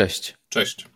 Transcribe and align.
Cześć. 0.00 0.34
Cześć. 0.48 0.86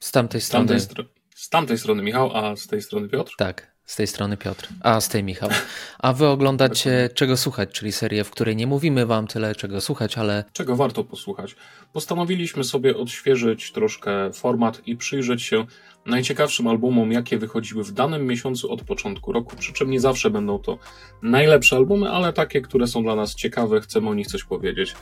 Z 0.00 0.10
tamtej 0.10 0.40
Z 0.40 0.44
strony. 0.44 0.68
tamtej, 0.68 0.86
stro- 0.88 1.08
z 1.34 1.48
tamtej 1.48 1.78
strony 1.78 2.02
Michał, 2.02 2.36
a 2.36 2.56
z 2.56 2.66
tej 2.66 2.82
strony 2.82 3.08
Piotr. 3.08 3.32
Tak, 3.38 3.74
z 3.84 3.96
tej 3.96 4.06
strony 4.06 4.36
Piotr, 4.36 4.68
a 4.80 5.00
z 5.00 5.08
tej 5.08 5.24
Michał. 5.24 5.50
A 5.98 6.12
wy 6.12 6.26
oglądacie 6.26 7.08
Czego 7.14 7.36
Słuchać, 7.36 7.70
czyli 7.72 7.92
serię, 7.92 8.24
w 8.24 8.30
której 8.30 8.56
nie 8.56 8.66
mówimy 8.66 9.06
wam 9.06 9.26
tyle 9.26 9.54
czego 9.54 9.80
słuchać, 9.80 10.18
ale 10.18 10.44
Czego 10.52 10.76
warto 10.76 11.04
posłuchać? 11.04 11.56
Postanowiliśmy 11.92 12.64
sobie 12.64 12.96
odświeżyć 12.96 13.72
troszkę 13.72 14.32
format 14.32 14.88
i 14.88 14.96
przyjrzeć 14.96 15.42
się 15.42 15.66
najciekawszym 16.06 16.66
albumom, 16.66 17.12
jakie 17.12 17.38
wychodziły 17.38 17.84
w 17.84 17.92
danym 17.92 18.26
miesiącu 18.26 18.72
od 18.72 18.82
początku 18.82 19.32
roku. 19.32 19.56
Przy 19.56 19.72
czym 19.72 19.90
nie 19.90 20.00
zawsze 20.00 20.30
będą 20.30 20.58
to 20.58 20.78
najlepsze 21.22 21.76
albumy, 21.76 22.10
ale 22.10 22.32
takie, 22.32 22.60
które 22.60 22.86
są 22.86 23.02
dla 23.02 23.14
nas 23.14 23.34
ciekawe, 23.34 23.80
chcemy 23.80 24.08
o 24.08 24.14
nich 24.14 24.26
coś 24.26 24.44
powiedzieć. 24.44 24.94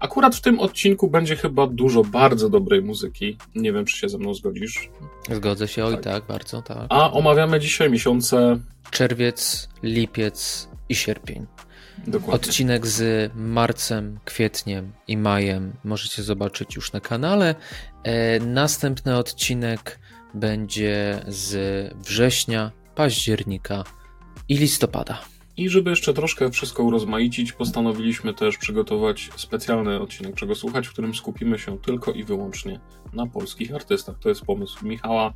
Akurat 0.00 0.36
w 0.36 0.40
tym 0.40 0.60
odcinku 0.60 1.10
będzie 1.10 1.36
chyba 1.36 1.66
dużo 1.66 2.04
bardzo 2.04 2.48
dobrej 2.48 2.82
muzyki. 2.82 3.36
Nie 3.54 3.72
wiem, 3.72 3.84
czy 3.84 3.96
się 3.98 4.08
ze 4.08 4.18
mną 4.18 4.34
zgodzisz. 4.34 4.90
zgodzę 5.32 5.68
się, 5.68 5.84
oj 5.84 5.94
Tak. 5.94 6.02
tak, 6.04 6.24
bardzo, 6.26 6.62
tak. 6.62 6.86
A 6.88 7.12
omawiamy 7.12 7.60
dzisiaj 7.60 7.90
miesiące. 7.90 8.58
Czerwiec, 8.90 9.68
lipiec 9.82 10.68
i 10.88 10.94
sierpień. 10.94 11.46
Dokładnie. 12.06 12.34
Odcinek 12.34 12.86
z 12.86 13.32
marcem, 13.34 14.18
kwietniem 14.24 14.92
i 15.08 15.16
majem 15.16 15.72
możecie 15.84 16.22
zobaczyć 16.22 16.76
już 16.76 16.92
na 16.92 17.00
kanale. 17.00 17.54
E, 18.02 18.40
następny 18.40 19.16
odcinek 19.16 19.98
będzie 20.34 21.24
z 21.28 21.54
września, 21.94 22.70
października 22.94 23.84
i 24.48 24.56
listopada. 24.58 25.18
I 25.60 25.68
żeby 25.68 25.90
jeszcze 25.90 26.14
troszkę 26.14 26.50
wszystko 26.50 26.82
urozmaicić, 26.82 27.52
postanowiliśmy 27.52 28.34
też 28.34 28.58
przygotować 28.58 29.30
specjalny 29.36 30.00
odcinek 30.00 30.34
Czego 30.34 30.54
Słuchać, 30.54 30.88
w 30.88 30.92
którym 30.92 31.14
skupimy 31.14 31.58
się 31.58 31.78
tylko 31.78 32.12
i 32.12 32.24
wyłącznie 32.24 32.80
na 33.12 33.26
polskich 33.26 33.74
artystach. 33.74 34.18
To 34.18 34.28
jest 34.28 34.40
pomysł 34.40 34.86
Michała, 34.86 35.32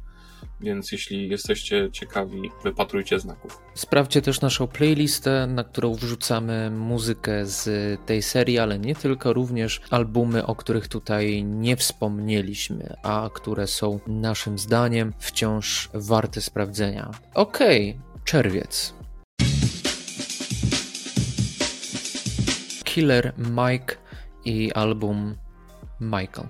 więc 0.61 0.93
jeśli 0.93 1.29
jesteście 1.29 1.89
ciekawi, 1.93 2.51
wypatrujcie 2.63 3.21
znaków. 3.21 3.59
Sprawdźcie 3.75 4.23
też 4.23 4.41
naszą 4.41 4.67
playlistę, 4.67 5.47
na 5.47 5.65
którą 5.65 5.95
wrzucamy 5.95 6.71
muzykę 6.71 7.47
z 7.47 7.69
tej 8.07 8.23
serii, 8.23 8.59
ale 8.59 8.79
nie 8.79 8.95
tylko, 8.95 9.33
również 9.33 9.81
albumy, 9.91 10.47
o 10.47 10.55
których 10.55 10.89
tutaj 10.89 11.45
nie 11.45 11.77
wspomnieliśmy, 11.77 12.97
a 13.03 13.31
które 13.35 13.67
są 13.67 14.01
naszym 14.07 14.59
zdaniem 14.59 15.13
wciąż 15.19 15.91
warte 15.95 16.41
sprawdzenia. 16.41 17.11
Okej, 17.35 17.99
czerwiec. 18.25 19.04
Killer 22.95 23.33
Mike 23.39 23.97
i 24.45 24.73
album 24.73 25.37
Michael. 26.01 26.49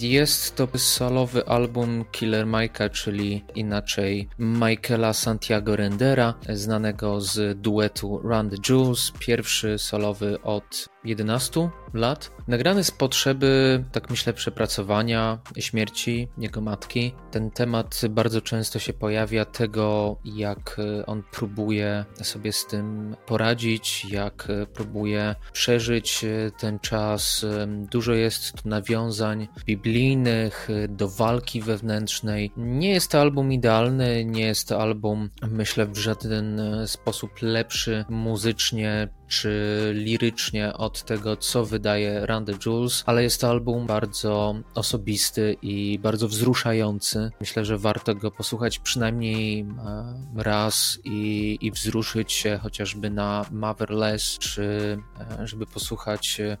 Jest 0.00 0.56
to 0.56 0.68
solowy 0.78 1.46
album 1.46 2.04
Killer 2.12 2.46
Mike'a, 2.46 2.90
czyli 2.90 3.44
inaczej 3.54 4.28
Michaela 4.38 5.12
Santiago 5.12 5.76
Rendera, 5.76 6.34
znanego 6.48 7.20
z 7.20 7.60
duetu 7.60 8.18
Run 8.18 8.50
the 8.50 8.56
Jewels, 8.68 9.12
pierwszy 9.18 9.78
solowy 9.78 10.42
od 10.42 10.88
11 11.04 11.70
lat. 11.94 12.30
Nagrany 12.48 12.84
z 12.84 12.90
potrzeby, 12.90 13.84
tak 13.92 14.10
myślę, 14.10 14.32
przepracowania 14.32 15.38
śmierci 15.58 16.28
jego 16.38 16.60
matki. 16.60 17.14
Ten 17.30 17.50
temat 17.50 18.00
bardzo 18.10 18.40
często 18.40 18.78
się 18.78 18.92
pojawia, 18.92 19.44
tego 19.44 20.16
jak 20.24 20.76
on 21.06 21.22
próbuje 21.32 22.04
sobie 22.22 22.52
z 22.52 22.66
tym 22.66 23.16
poradzić, 23.26 24.04
jak 24.04 24.48
próbuje 24.74 25.34
przeżyć 25.52 26.24
ten 26.58 26.78
czas. 26.78 27.46
Dużo 27.66 28.12
jest 28.12 28.52
tu 28.52 28.68
nawiązań 28.68 29.48
biblijnych 29.64 30.68
do 30.88 31.08
walki 31.08 31.60
wewnętrznej. 31.60 32.52
Nie 32.56 32.90
jest 32.90 33.10
to 33.10 33.20
album 33.20 33.52
idealny, 33.52 34.24
nie 34.24 34.46
jest 34.46 34.68
to 34.68 34.82
album, 34.82 35.30
myślę, 35.42 35.86
w 35.86 35.98
żaden 35.98 36.60
sposób 36.86 37.30
lepszy 37.42 38.04
muzycznie 38.08 39.08
czy 39.40 39.92
lirycznie 39.94 40.72
od 40.72 41.04
tego, 41.04 41.36
co 41.36 41.64
wydaje 41.64 42.26
the 42.46 42.52
Jewels, 42.66 43.02
ale 43.06 43.22
jest 43.22 43.40
to 43.40 43.50
album 43.50 43.86
bardzo 43.86 44.54
osobisty 44.74 45.56
i 45.62 45.98
bardzo 45.98 46.28
wzruszający. 46.28 47.30
Myślę, 47.40 47.64
że 47.64 47.78
warto 47.78 48.14
go 48.14 48.30
posłuchać 48.30 48.78
przynajmniej 48.78 49.60
e, 49.60 50.14
raz 50.36 50.98
i, 51.04 51.58
i 51.60 51.70
wzruszyć 51.70 52.32
się 52.32 52.58
chociażby 52.62 53.10
na 53.10 53.46
Motherless, 53.50 54.38
czy 54.38 54.98
e, 55.40 55.46
żeby 55.46 55.66
posłuchać 55.66 56.40
e, 56.40 56.56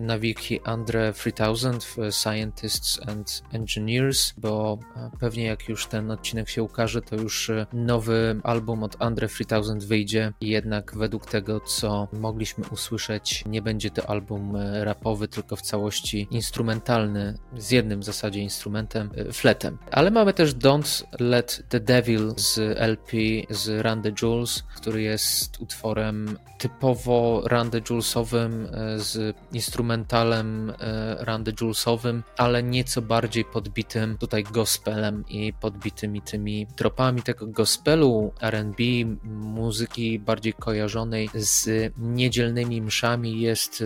na 0.00 0.18
wiki 0.18 0.60
Andre 0.64 1.12
3000 1.12 1.80
w 1.80 2.14
Scientists 2.14 3.00
and 3.08 3.42
Engineers, 3.52 4.32
bo 4.38 4.78
pewnie 5.20 5.44
jak 5.44 5.68
już 5.68 5.86
ten 5.86 6.10
odcinek 6.10 6.48
się 6.48 6.62
ukaże, 6.62 7.02
to 7.02 7.16
już 7.16 7.50
nowy 7.72 8.40
album 8.42 8.82
od 8.82 8.96
Andre 8.98 9.28
3000 9.28 9.86
wyjdzie 9.86 10.32
jednak 10.40 10.94
według 10.96 11.26
tego, 11.26 11.60
co 11.60 12.08
mogliśmy 12.12 12.64
usłyszeć, 12.70 13.44
nie 13.46 13.62
będzie 13.62 13.90
to 13.90 14.10
album 14.10 14.56
rapowy, 14.82 15.28
tylko 15.28 15.56
w 15.56 15.62
całości 15.62 16.28
instrumentalny, 16.30 17.38
z 17.56 17.70
jednym 17.70 18.00
w 18.00 18.04
zasadzie 18.04 18.40
instrumentem, 18.40 19.10
fletem. 19.32 19.78
Ale 19.90 20.10
mamy 20.10 20.34
też 20.34 20.54
Don't 20.54 21.04
Let 21.20 21.62
the 21.68 21.80
Devil 21.80 22.32
z 22.36 22.58
LP 22.78 23.16
z 23.50 23.86
Run 23.86 24.02
the 24.02 24.12
Jewels, 24.22 24.62
który 24.76 25.02
jest 25.02 25.60
utworem 25.60 26.38
typowo 26.58 27.42
Run 27.44 27.70
the 27.70 27.78
Jewelsowym 27.78 28.68
z 28.96 29.36
instrumentalem 29.58 30.72
Run 31.18 31.44
the 31.44 31.52
Jewelsowym, 31.60 32.22
ale 32.36 32.62
nieco 32.62 33.02
bardziej 33.02 33.44
podbitym 33.44 34.18
tutaj 34.18 34.42
gospelem 34.44 35.24
i 35.28 35.52
podbitymi 35.52 36.22
tymi 36.22 36.66
tropami 36.76 37.22
tego 37.22 37.46
gospelu, 37.46 38.32
R&B, 38.40 38.82
muzyki 39.24 40.18
bardziej 40.18 40.52
kojarzonej 40.52 41.28
z 41.34 41.92
niedzielnymi 41.98 42.82
mszami 42.82 43.40
jest 43.40 43.84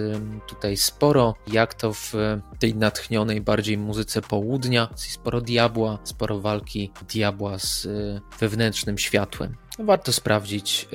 tutaj 0.49 0.77
sporo, 0.77 1.35
jak 1.47 1.75
to 1.75 1.93
w 1.93 2.13
tej 2.59 2.75
natchnionej 2.75 3.41
bardziej 3.41 3.79
muzyce 3.79 4.23
południa, 4.23 4.89
sporo 4.95 5.41
diabła, 5.41 5.99
sporo 6.05 6.41
walki 6.41 6.91
diabła 7.09 7.59
z 7.59 7.89
wewnętrznym 8.39 8.99
światłem. 8.99 9.62
Warto 9.79 10.13
sprawdzić, 10.13 10.89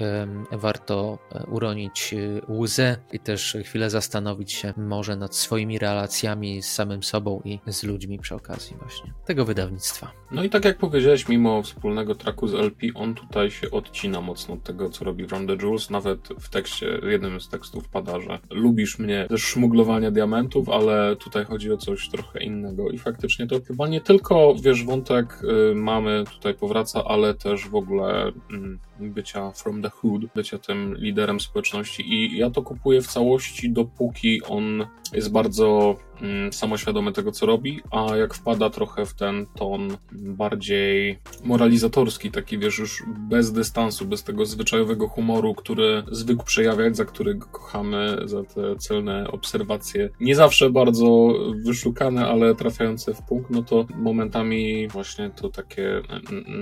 warto 0.52 1.18
uronić 1.48 2.16
łzę 2.50 2.98
i 3.12 3.20
też 3.20 3.58
chwilę 3.64 3.90
zastanowić 3.90 4.52
się 4.52 4.74
może 4.78 5.16
nad 5.16 5.36
swoimi 5.36 5.80
relacjami 5.80 6.62
z 6.62 6.72
samym 6.72 7.04
sobą 7.04 7.42
i 7.46 7.60
z 7.68 7.84
ludźmi 7.84 8.20
przy 8.20 8.36
okazji 8.36 8.76
właśnie 8.80 9.14
tego 9.26 9.46
wydawnictwa. 9.46 10.12
No 10.32 10.44
i 10.44 10.50
tak 10.50 10.66
jak 10.66 10.78
powiedziałeś, 10.78 11.28
mimo 11.28 11.64
wspólnego 11.64 12.16
traku 12.16 12.48
z 12.48 12.54
LP, 12.54 12.88
on 12.96 13.16
tutaj 13.16 13.52
się 13.52 13.72
odcina 13.72 14.22
mocno 14.22 14.54
od 14.54 14.64
tego, 14.64 14.90
co 14.90 15.06
robi 15.06 15.28
From 15.28 15.48
the 15.48 15.54
Jewels. 15.54 15.90
Nawet 15.90 16.28
w 16.40 16.50
tekście, 16.50 17.00
w 17.04 17.12
jednym 17.12 17.42
z 17.42 17.50
tekstów 17.50 17.90
pada, 17.90 18.20
że 18.20 18.40
lubisz 18.50 19.00
mnie 19.00 19.28
ze 19.30 19.38
szmuglowania 19.38 20.12
diamentów, 20.12 20.70
ale 20.70 21.16
tutaj 21.16 21.46
chodzi 21.46 21.72
o 21.72 21.78
coś 21.78 22.10
trochę 22.10 22.44
innego. 22.44 22.90
I 22.90 22.98
faktycznie 22.98 23.48
to 23.48 23.56
chyba 23.68 23.88
nie 23.88 24.02
tylko, 24.02 24.56
wiesz, 24.62 24.84
wątek 24.84 25.44
y, 25.72 25.76
mamy 25.76 26.24
tutaj 26.34 26.54
powraca, 26.54 27.04
ale 27.06 27.34
też 27.34 27.70
w 27.70 27.76
ogóle 27.76 28.28
y, 28.28 28.34
bycia 29.00 29.52
from 29.52 29.82
the 29.82 29.90
hood, 29.90 30.22
bycia 30.36 30.58
tym 30.58 30.96
liderem 30.98 31.40
społeczności 31.40 32.14
i 32.14 32.38
ja 32.38 32.50
to 32.50 32.62
kupuję 32.62 33.02
w 33.02 33.08
całości, 33.08 33.70
dopóki 33.70 34.42
on 34.44 34.86
jest 35.13 35.31
bardzo 35.31 35.95
mm, 36.22 36.53
samoświadomy 36.53 37.12
tego, 37.12 37.31
co 37.31 37.45
robi, 37.45 37.81
a 37.91 38.16
jak 38.16 38.34
wpada 38.34 38.69
trochę 38.69 39.06
w 39.06 39.13
ten 39.13 39.45
ton 39.45 39.97
bardziej 40.12 41.19
moralizatorski, 41.44 42.31
taki 42.31 42.57
wiesz, 42.57 42.79
już 42.79 43.03
bez 43.29 43.51
dystansu, 43.51 44.06
bez 44.06 44.23
tego 44.23 44.46
zwyczajowego 44.46 45.07
humoru, 45.07 45.56
który 45.56 46.03
zwykł 46.12 46.44
przejawiać, 46.44 46.97
za 46.97 47.06
który 47.06 47.35
go 47.35 47.47
kochamy, 47.47 48.17
za 48.25 48.44
te 48.44 48.75
celne 48.75 49.28
obserwacje, 49.31 50.09
nie 50.20 50.35
zawsze 50.35 50.70
bardzo 50.70 51.34
wyszukane, 51.66 52.28
ale 52.28 52.55
trafiające 52.55 53.14
w 53.14 53.22
punkt, 53.22 53.49
no 53.49 53.64
to 53.64 53.85
momentami 53.96 54.87
właśnie 54.87 55.29
to 55.29 55.49
takie 55.49 56.02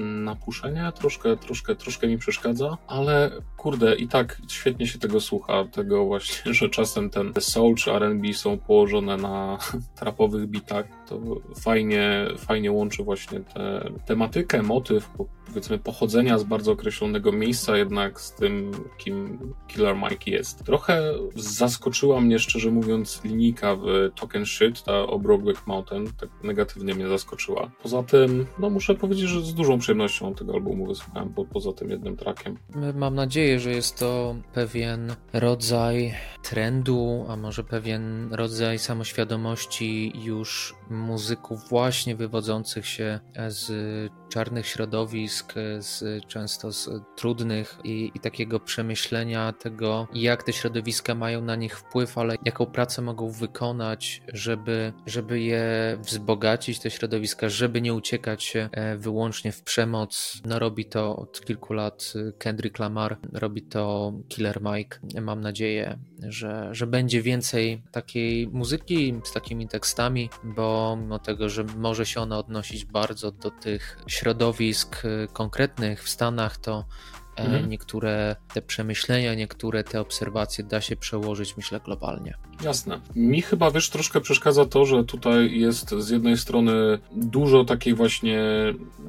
napuszenie 0.05 0.91
troszkę, 0.95 1.37
troszkę, 1.37 1.75
troszkę 1.75 2.07
mi 2.07 2.17
przeszkadza, 2.17 2.77
ale 2.87 3.31
kurde, 3.57 3.95
i 3.95 4.07
tak 4.07 4.41
świetnie 4.47 4.87
się 4.87 4.99
tego 4.99 5.19
słucha, 5.19 5.65
tego 5.65 6.05
właśnie, 6.05 6.53
że 6.59 6.69
czasem 6.69 7.09
ten 7.09 7.33
soul 7.39 7.75
czy 7.75 7.91
R&B 7.91 8.33
są 8.37 8.57
położone 8.57 9.17
na 9.17 9.57
trapowych 9.99 10.47
bitach. 10.47 10.85
To 11.07 11.19
fajnie, 11.59 12.27
fajnie 12.37 12.71
łączy 12.71 13.03
właśnie 13.03 13.39
tę 13.39 13.91
tematykę, 14.05 14.63
motyw, 14.63 15.09
powiedzmy 15.47 15.79
pochodzenia 15.79 16.37
z 16.37 16.43
bardzo 16.43 16.71
określonego 16.71 17.31
miejsca, 17.31 17.77
jednak 17.77 18.21
z 18.21 18.33
tym, 18.33 18.71
kim 18.97 19.39
Killer 19.67 19.95
Mike 19.95 20.31
jest. 20.31 20.63
Trochę 20.63 21.13
zaskoczyła 21.35 22.21
mnie, 22.21 22.39
szczerze 22.39 22.71
mówiąc, 22.71 23.21
linijka 23.23 23.75
w 23.75 23.81
Token 24.15 24.45
Shit, 24.45 24.83
ta 24.83 24.99
o 24.99 25.19
Brokeback 25.19 25.67
Mountain, 25.67 26.07
tak 26.19 26.29
negatywnie 26.43 26.95
mnie 26.95 27.07
zaskoczyła. 27.07 27.71
Poza 27.83 28.03
tym, 28.03 28.45
no 28.59 28.69
muszę 28.69 28.95
powiedzieć, 28.95 29.29
że 29.29 29.41
z 29.41 29.53
dużą 29.53 29.79
przyjemnością 29.79 30.35
tego 30.35 30.53
albumu 30.53 30.87
wysłuchałem, 30.87 31.33
po, 31.33 31.45
poza 31.45 31.73
tym 31.73 31.89
jednym 31.89 32.17
trackiem. 32.17 32.57
Mam 32.95 33.15
nadzieję, 33.15 33.59
że 33.59 33.71
jest 33.71 33.99
to 33.99 34.35
pewien 34.53 35.15
rodzaj 35.33 36.13
trendu, 36.43 37.25
a 37.29 37.35
może 37.35 37.63
pewien 37.63 38.24
rodzaj 38.31 38.79
samoświadomości 38.79 40.13
już 40.23 40.75
muzyków 40.89 41.69
właśnie 41.69 42.15
wywodzących 42.15 42.87
się 42.87 43.19
z 43.47 43.71
czarnych 44.29 44.67
środowisk, 44.67 45.53
z, 45.79 46.25
często 46.27 46.71
z 46.71 46.89
trudnych 47.15 47.77
i, 47.83 48.11
i, 48.15 48.19
takiego 48.19 48.59
przemyślenia 48.59 49.53
tego, 49.53 50.07
jak 50.13 50.43
te 50.43 50.53
środowiska 50.53 51.15
mają 51.15 51.41
na 51.41 51.55
nich 51.55 51.79
wpływ, 51.79 52.17
ale 52.17 52.35
jaką 52.45 52.65
pracę 52.65 53.01
mogą 53.01 53.29
wykonać, 53.29 54.21
żeby, 54.33 54.93
żeby 55.05 55.39
je 55.39 55.97
wzbogacić, 55.99 56.79
te 56.79 56.91
środowiska, 56.91 57.49
żeby 57.49 57.81
nie 57.81 57.93
uciekać 57.93 58.43
się 58.43 58.69
e, 58.71 58.97
wyłącznie 58.97 59.51
w 59.51 59.63
przemoc. 59.63 60.41
No 60.45 60.59
robi 60.59 60.85
to 60.85 61.15
od 61.15 61.41
kilku 61.41 61.73
lat 61.73 62.13
Kendrick 62.37 62.79
Lamar, 62.79 63.17
robi 63.33 63.61
to 63.61 64.13
Killer 64.29 64.61
Mike. 64.61 64.99
Mam 65.21 65.41
nadzieję, 65.41 65.99
że, 66.23 66.69
że 66.71 66.87
będzie 66.87 67.21
więcej 67.21 67.83
takiej 67.91 68.47
muzyki 68.47 69.19
z 69.23 69.33
takimi 69.33 69.67
tekstami, 69.67 70.29
bo 70.43 70.74
mimo 70.97 71.19
tego, 71.19 71.49
że 71.49 71.63
może 71.63 72.05
się 72.05 72.21
ona 72.21 72.39
odnosić 72.39 72.85
bardzo 72.85 73.31
do 73.31 73.51
tych 73.51 73.97
środowisk 74.07 75.05
y, 75.05 75.27
konkretnych 75.33 76.03
w 76.03 76.09
Stanach, 76.09 76.57
to 76.57 76.85
mhm. 77.37 77.69
Niektóre 77.69 78.35
te 78.53 78.61
przemyślenia, 78.61 79.35
niektóre 79.35 79.83
te 79.83 80.01
obserwacje 80.01 80.63
da 80.63 80.81
się 80.81 80.95
przełożyć, 80.95 81.57
myślę, 81.57 81.79
globalnie. 81.85 82.33
Jasne. 82.63 83.01
Mi 83.15 83.41
chyba, 83.41 83.71
wiesz, 83.71 83.89
troszkę 83.89 84.21
przeszkadza 84.21 84.65
to, 84.65 84.85
że 84.85 85.03
tutaj 85.03 85.59
jest 85.59 85.89
z 85.89 86.09
jednej 86.09 86.37
strony 86.37 86.99
dużo 87.11 87.65
takiej 87.65 87.93
właśnie 87.93 88.43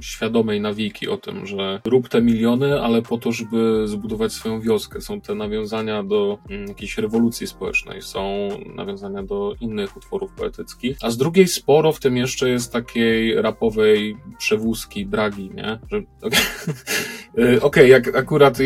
świadomej 0.01 0.61
nawiki 0.61 1.09
o 1.09 1.17
tym, 1.17 1.47
że 1.47 1.81
rób 1.85 2.09
te 2.09 2.23
miliony, 2.23 2.81
ale 2.81 3.03
po 3.03 3.19
to, 3.19 3.33
żeby 3.33 3.89
zbudować 3.89 4.33
swoją 4.33 4.61
wioskę. 4.61 5.01
Są 5.01 5.21
te 5.21 5.35
nawiązania 5.35 6.03
do 6.03 6.39
mm, 6.51 6.69
jakiejś 6.69 6.99
rewolucji 6.99 7.47
społecznej, 7.47 8.03
są 8.03 8.49
nawiązania 8.77 9.23
do 9.23 9.55
innych 9.61 9.97
utworów 9.97 10.33
poetyckich, 10.33 10.97
a 11.03 11.11
z 11.11 11.17
drugiej 11.17 11.49
sporo 11.49 11.93
w 11.93 12.01
tym 12.01 12.17
jeszcze 12.17 12.51
jest 12.51 12.73
takiej 12.73 13.43
rapowej 13.43 14.17
przewózki, 14.39 15.07
dragi, 15.07 15.51
nie? 15.55 15.79
Że, 15.91 16.03
okay. 16.23 16.41
Okej, 17.37 17.59
okay, 17.61 17.89
jak 17.89 18.16
akurat 18.17 18.59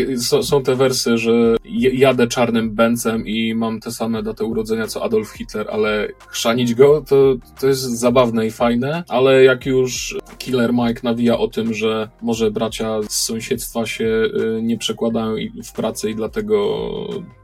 są 0.43 0.63
te 0.63 0.77
wersy, 0.77 1.19
że 1.19 1.57
jadę 1.93 2.27
czarnym 2.27 2.71
Bencem 2.71 3.27
i 3.27 3.55
mam 3.55 3.81
te 3.81 3.91
same 3.91 4.23
daty 4.23 4.45
urodzenia 4.45 4.87
co 4.87 5.05
Adolf 5.05 5.29
Hitler, 5.31 5.67
ale 5.71 6.09
chrzanić 6.29 6.75
go 6.75 7.05
to, 7.09 7.35
to 7.61 7.67
jest 7.67 7.81
zabawne 7.81 8.47
i 8.47 8.51
fajne, 8.51 9.05
ale 9.09 9.45
jak 9.45 9.67
już 9.67 10.19
Killer 10.39 10.73
Mike 10.73 11.01
nawija 11.03 11.39
o 11.39 11.49
tym, 11.49 11.75
że 11.75 12.09
może 12.23 12.51
bracia 12.51 13.03
z 13.03 13.13
sąsiedztwa 13.13 13.87
się 13.87 14.05
y, 14.05 14.63
nie 14.63 14.79
przekładają 14.79 15.35
w 15.65 15.73
pracy 15.73 16.11
i 16.11 16.15
dlatego 16.15 16.81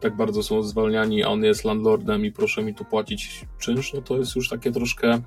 tak 0.00 0.16
bardzo 0.16 0.42
są 0.42 0.62
zwalniani, 0.62 1.22
a 1.22 1.28
on 1.28 1.44
jest 1.44 1.64
landlordem 1.64 2.24
i 2.24 2.32
proszę 2.32 2.62
mi 2.62 2.74
tu 2.74 2.84
płacić 2.84 3.44
czynsz, 3.58 3.92
no 3.92 4.02
to 4.02 4.18
jest 4.18 4.36
już 4.36 4.48
takie 4.48 4.72
troszkę 4.72 5.20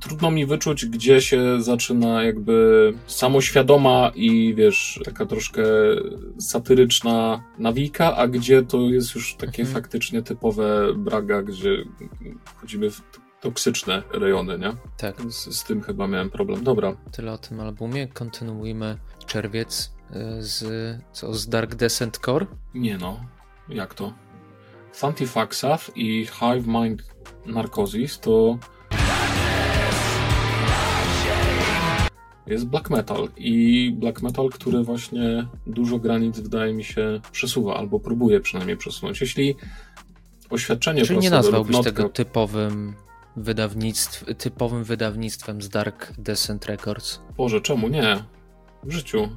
trudno 0.00 0.30
mi 0.30 0.46
wyczuć, 0.46 0.86
gdzie 0.86 1.20
się 1.20 1.62
zaczyna 1.62 2.24
jakby 2.24 2.92
samoświadoma 3.06 4.12
i 4.14 4.54
wiesz, 4.54 5.00
taka 5.04 5.26
troszkę 5.26 5.62
satyryczna 6.38 7.44
nawika, 7.58 8.16
a 8.16 8.28
gdzie 8.28 8.62
to 8.62 8.80
jest 8.80 9.14
już 9.14 9.34
takie 9.34 9.62
mhm. 9.62 9.74
faktycznie 9.82 10.22
typowe 10.22 10.94
braga, 10.94 11.42
gdzie 11.42 11.84
chodzimy 12.60 12.90
w 12.90 13.02
toksyczne 13.40 14.02
rejony, 14.12 14.58
nie? 14.58 14.72
Tak. 14.96 15.20
Z, 15.32 15.56
z 15.56 15.64
tym 15.64 15.82
chyba 15.82 16.06
miałem 16.06 16.30
problem. 16.30 16.64
Dobra. 16.64 16.96
Tyle 17.12 17.32
o 17.32 17.38
tym 17.38 17.60
albumie. 17.60 18.08
Kontynuujmy 18.08 18.98
czerwiec 19.26 19.92
y, 20.10 20.42
z, 20.42 20.64
co, 21.12 21.34
z 21.34 21.48
Dark 21.48 21.74
Descent 21.74 22.18
Core? 22.18 22.46
Nie 22.74 22.98
no. 22.98 23.20
Jak 23.68 23.94
to? 23.94 24.12
Fantifaxaf 24.92 25.90
i 25.96 26.26
Hive 26.26 26.66
Mind 26.66 27.02
Narcosis 27.46 28.20
to 28.20 28.58
jest 32.46 32.66
black 32.66 32.90
metal 32.90 33.28
i 33.36 33.90
black 33.98 34.22
metal, 34.22 34.48
który 34.48 34.82
właśnie 34.82 35.46
dużo 35.66 35.98
granic 35.98 36.40
wydaje 36.40 36.74
mi 36.74 36.84
się 36.84 37.20
przesuwa, 37.32 37.76
albo 37.76 38.00
próbuje 38.00 38.40
przynajmniej 38.40 38.76
przesunąć. 38.76 39.20
Jeśli 39.20 39.56
oświadczenie 40.50 41.02
Czyli 41.02 41.18
nie 41.18 41.30
nazwałbyś 41.30 41.80
tego 41.80 42.08
typowym 42.08 42.94
wydawnictw, 43.36 44.24
typowym 44.38 44.84
wydawnictwem 44.84 45.62
z 45.62 45.68
Dark 45.68 46.12
Descent 46.18 46.66
Records? 46.66 47.20
Boże, 47.36 47.60
czemu 47.60 47.88
nie? 47.88 48.24
W 48.84 48.92
życiu. 48.92 49.28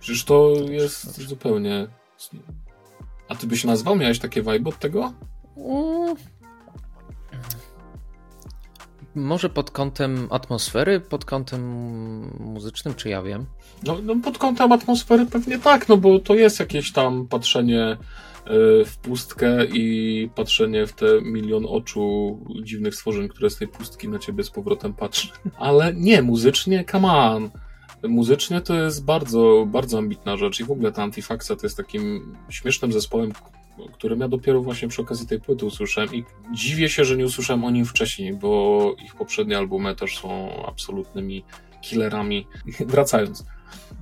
Przecież 0.00 0.24
to 0.24 0.54
jest 0.70 1.20
zupełnie... 1.20 1.86
A 3.28 3.34
ty 3.34 3.46
byś 3.46 3.64
nazwał? 3.64 3.96
Miałeś 3.96 4.18
takie 4.18 4.42
vibe 4.42 4.68
od 4.68 4.78
tego? 4.78 5.12
Mm. 5.56 6.16
Może 9.20 9.48
pod 9.48 9.70
kątem 9.70 10.28
atmosfery, 10.30 11.00
pod 11.00 11.24
kątem 11.24 11.62
muzycznym, 12.40 12.94
czy 12.94 13.08
ja 13.08 13.22
wiem? 13.22 13.46
No, 13.86 13.98
no 14.02 14.16
pod 14.24 14.38
kątem 14.38 14.72
atmosfery 14.72 15.26
pewnie 15.26 15.58
tak, 15.58 15.88
no 15.88 15.96
bo 15.96 16.18
to 16.18 16.34
jest 16.34 16.60
jakieś 16.60 16.92
tam 16.92 17.28
patrzenie 17.28 17.82
e, 17.82 17.96
w 18.84 18.96
pustkę 19.02 19.64
i 19.64 20.30
patrzenie 20.34 20.86
w 20.86 20.92
te 20.92 21.06
milion 21.22 21.66
oczu 21.68 22.38
dziwnych 22.62 22.94
stworzeń, 22.94 23.28
które 23.28 23.50
z 23.50 23.56
tej 23.56 23.68
pustki 23.68 24.08
na 24.08 24.18
ciebie 24.18 24.44
z 24.44 24.50
powrotem 24.50 24.94
patrzy. 24.94 25.28
Ale 25.58 25.94
nie, 25.94 26.22
muzycznie, 26.22 26.84
come 26.90 27.12
on. 27.12 27.50
Muzycznie 28.08 28.60
to 28.60 28.74
jest 28.74 29.04
bardzo, 29.04 29.66
bardzo 29.66 29.98
ambitna 29.98 30.36
rzecz 30.36 30.60
i 30.60 30.64
w 30.64 30.70
ogóle 30.70 30.92
ta 30.92 31.02
Antifaxa 31.02 31.48
to 31.48 31.62
jest 31.62 31.76
takim 31.76 32.36
śmiesznym 32.48 32.92
zespołem, 32.92 33.32
którym 33.92 34.20
ja 34.20 34.28
dopiero 34.28 34.62
właśnie 34.62 34.88
przy 34.88 35.02
okazji 35.02 35.26
tej 35.26 35.40
płyty 35.40 35.66
usłyszałem 35.66 36.14
i 36.14 36.24
dziwię 36.52 36.88
się, 36.88 37.04
że 37.04 37.16
nie 37.16 37.24
usłyszałem 37.24 37.64
o 37.64 37.70
nim 37.70 37.84
wcześniej, 37.84 38.32
bo 38.34 38.94
ich 39.04 39.14
poprzednie 39.14 39.58
albumy 39.58 39.96
też 39.96 40.18
są 40.18 40.50
absolutnymi 40.66 41.44
killerami. 41.82 42.46
Wracając, 42.86 43.44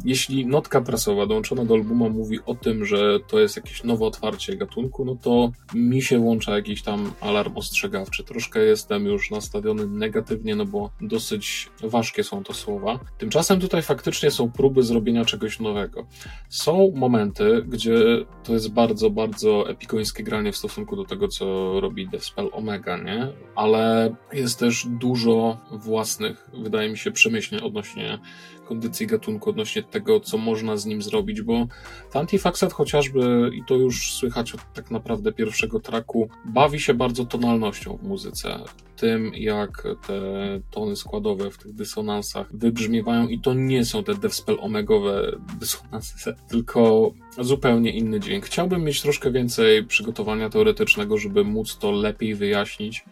jeśli 0.04 0.46
notka 0.46 0.80
prasowa 0.80 1.26
dołączona 1.26 1.64
do 1.64 1.74
albumu 1.74 2.10
mówi 2.10 2.38
o 2.46 2.54
tym, 2.54 2.84
że 2.84 3.20
to 3.20 3.38
jest 3.40 3.56
jakieś 3.56 3.84
nowe 3.84 4.04
otwarcie 4.04 4.56
gatunku, 4.56 5.04
no 5.04 5.16
to 5.22 5.50
mi 5.74 6.02
się 6.02 6.18
włącza 6.18 6.56
jakiś 6.56 6.82
tam 6.82 7.12
alarm 7.20 7.56
ostrzegawczy. 7.56 8.24
Troszkę 8.24 8.60
jestem 8.60 9.06
już 9.06 9.30
nastawiony 9.30 9.86
negatywnie, 9.86 10.56
no 10.56 10.66
bo 10.66 10.90
dosyć 11.00 11.70
ważkie 11.82 12.24
są 12.24 12.44
to 12.44 12.54
słowa. 12.54 12.98
Tymczasem 13.18 13.60
tutaj 13.60 13.82
faktycznie 13.82 14.30
są 14.30 14.50
próby 14.50 14.82
zrobienia 14.82 15.24
czegoś 15.24 15.60
nowego. 15.60 16.06
Są 16.48 16.92
momenty, 16.94 17.64
gdzie 17.68 17.98
to 18.44 18.52
jest 18.52 18.72
bardzo, 18.72 19.10
bardzo 19.10 19.70
epikońskie 19.70 20.22
granie 20.22 20.52
w 20.52 20.56
stosunku 20.56 20.96
do 20.96 21.04
tego, 21.04 21.28
co 21.28 21.72
robi 21.80 22.08
Deathspell 22.08 22.50
Omega, 22.52 22.96
nie? 22.96 23.28
Ale 23.54 24.14
jest 24.32 24.58
też 24.58 24.86
dużo 24.86 25.58
własnych, 25.72 26.50
wydaje 26.54 26.90
mi 26.90 26.98
się, 26.98 27.12
przemyśleń 27.12 27.60
odnośnie 27.60 28.18
kondycji 28.68 29.06
gatunku, 29.06 29.50
odnośnie 29.50 29.82
tego, 29.82 30.20
co 30.20 30.38
można 30.38 30.76
z 30.76 30.86
nim 30.86 31.02
zrobić, 31.02 31.42
bo 31.42 31.66
Antifaxat 32.14 32.72
chociażby, 32.72 33.50
i 33.54 33.64
to 33.64 33.74
już 33.74 34.12
słychać 34.12 34.54
od 34.54 34.60
tak 34.74 34.90
naprawdę 34.90 35.32
pierwszego 35.32 35.80
traku, 35.80 36.28
bawi 36.44 36.80
się 36.80 36.94
bardzo 36.94 37.24
tonalnością 37.24 37.96
w 37.96 38.02
muzyce. 38.02 38.58
Tym, 38.96 39.32
jak 39.34 39.82
te 40.06 40.20
tony 40.70 40.96
składowe 40.96 41.50
w 41.50 41.58
tych 41.58 41.72
dysonansach 41.72 42.56
wybrzmiewają 42.56 43.28
i 43.28 43.38
to 43.38 43.54
nie 43.54 43.84
są 43.84 44.04
te 44.04 44.14
Deathspell 44.14 44.56
omegowe 44.60 45.32
dysonanse, 45.60 46.34
tylko 46.50 47.12
zupełnie 47.40 47.90
inny 47.90 48.20
dźwięk. 48.20 48.46
Chciałbym 48.46 48.84
mieć 48.84 49.02
troszkę 49.02 49.30
więcej 49.30 49.84
przygotowania 49.84 50.50
teoretycznego, 50.50 51.18
żeby 51.18 51.44
móc 51.44 51.78
to 51.78 51.90
lepiej 51.90 52.34
wyjaśnić, 52.34 53.04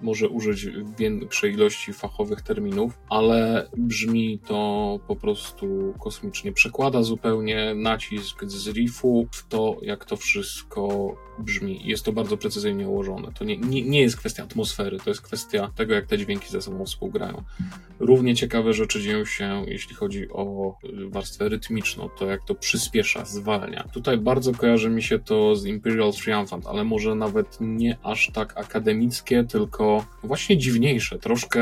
może 0.00 0.28
użyć 0.28 0.68
większej 0.98 1.52
ilości 1.52 1.92
fachowych 1.92 2.40
terminów, 2.42 2.98
ale 3.08 3.68
brzmi 3.76 4.38
to 4.46 5.00
po 5.08 5.16
prostu 5.16 5.94
kosmicznie. 6.00 6.52
Przekłada 6.52 7.02
zupełnie 7.02 7.74
nacisk 7.74 8.44
z 8.44 8.68
riffu 8.68 9.28
w 9.32 9.48
to, 9.48 9.76
jak 9.82 10.04
to 10.04 10.16
wszystko 10.16 11.14
brzmi. 11.38 11.80
Jest 11.84 12.04
to 12.04 12.12
bardzo 12.12 12.36
precyzyjnie 12.36 12.88
ułożone. 12.88 13.32
To 13.38 13.44
nie, 13.44 13.56
nie, 13.56 13.82
nie 13.82 14.00
jest 14.00 14.16
kwestia 14.16 14.42
atmosfery, 14.42 14.98
to 14.98 15.10
jest 15.10 15.22
kwestia 15.22 15.70
tego, 15.76 15.94
jak 15.94 16.06
te 16.06 16.18
dźwięki 16.18 16.48
ze 16.48 16.62
sobą 16.62 16.86
współgrają. 16.86 17.42
Równie 18.00 18.34
ciekawe 18.34 18.72
rzeczy 18.72 19.02
dzieją 19.02 19.24
się, 19.24 19.64
jeśli 19.66 19.94
chodzi 19.94 20.28
o 20.32 20.74
warstwę 21.08 21.48
rytmiczną, 21.48 22.08
to 22.18 22.26
jak 22.26 22.44
to 22.44 22.54
przyspiesza, 22.54 23.24
zwalnia. 23.24 23.88
Tutaj 23.92 24.18
bardzo 24.18 24.52
kojarzy 24.52 24.90
mi 24.90 25.02
się 25.02 25.18
to 25.18 25.56
z 25.56 25.66
Imperial 25.66 26.12
Triumphant, 26.12 26.66
ale 26.66 26.84
może 26.84 27.14
nawet 27.14 27.58
nie 27.60 27.98
aż 28.02 28.30
tak 28.34 28.58
akademickie, 28.58 29.44
tylko 29.44 29.89
właśnie 30.22 30.58
dziwniejsze, 30.58 31.18
troszkę 31.18 31.60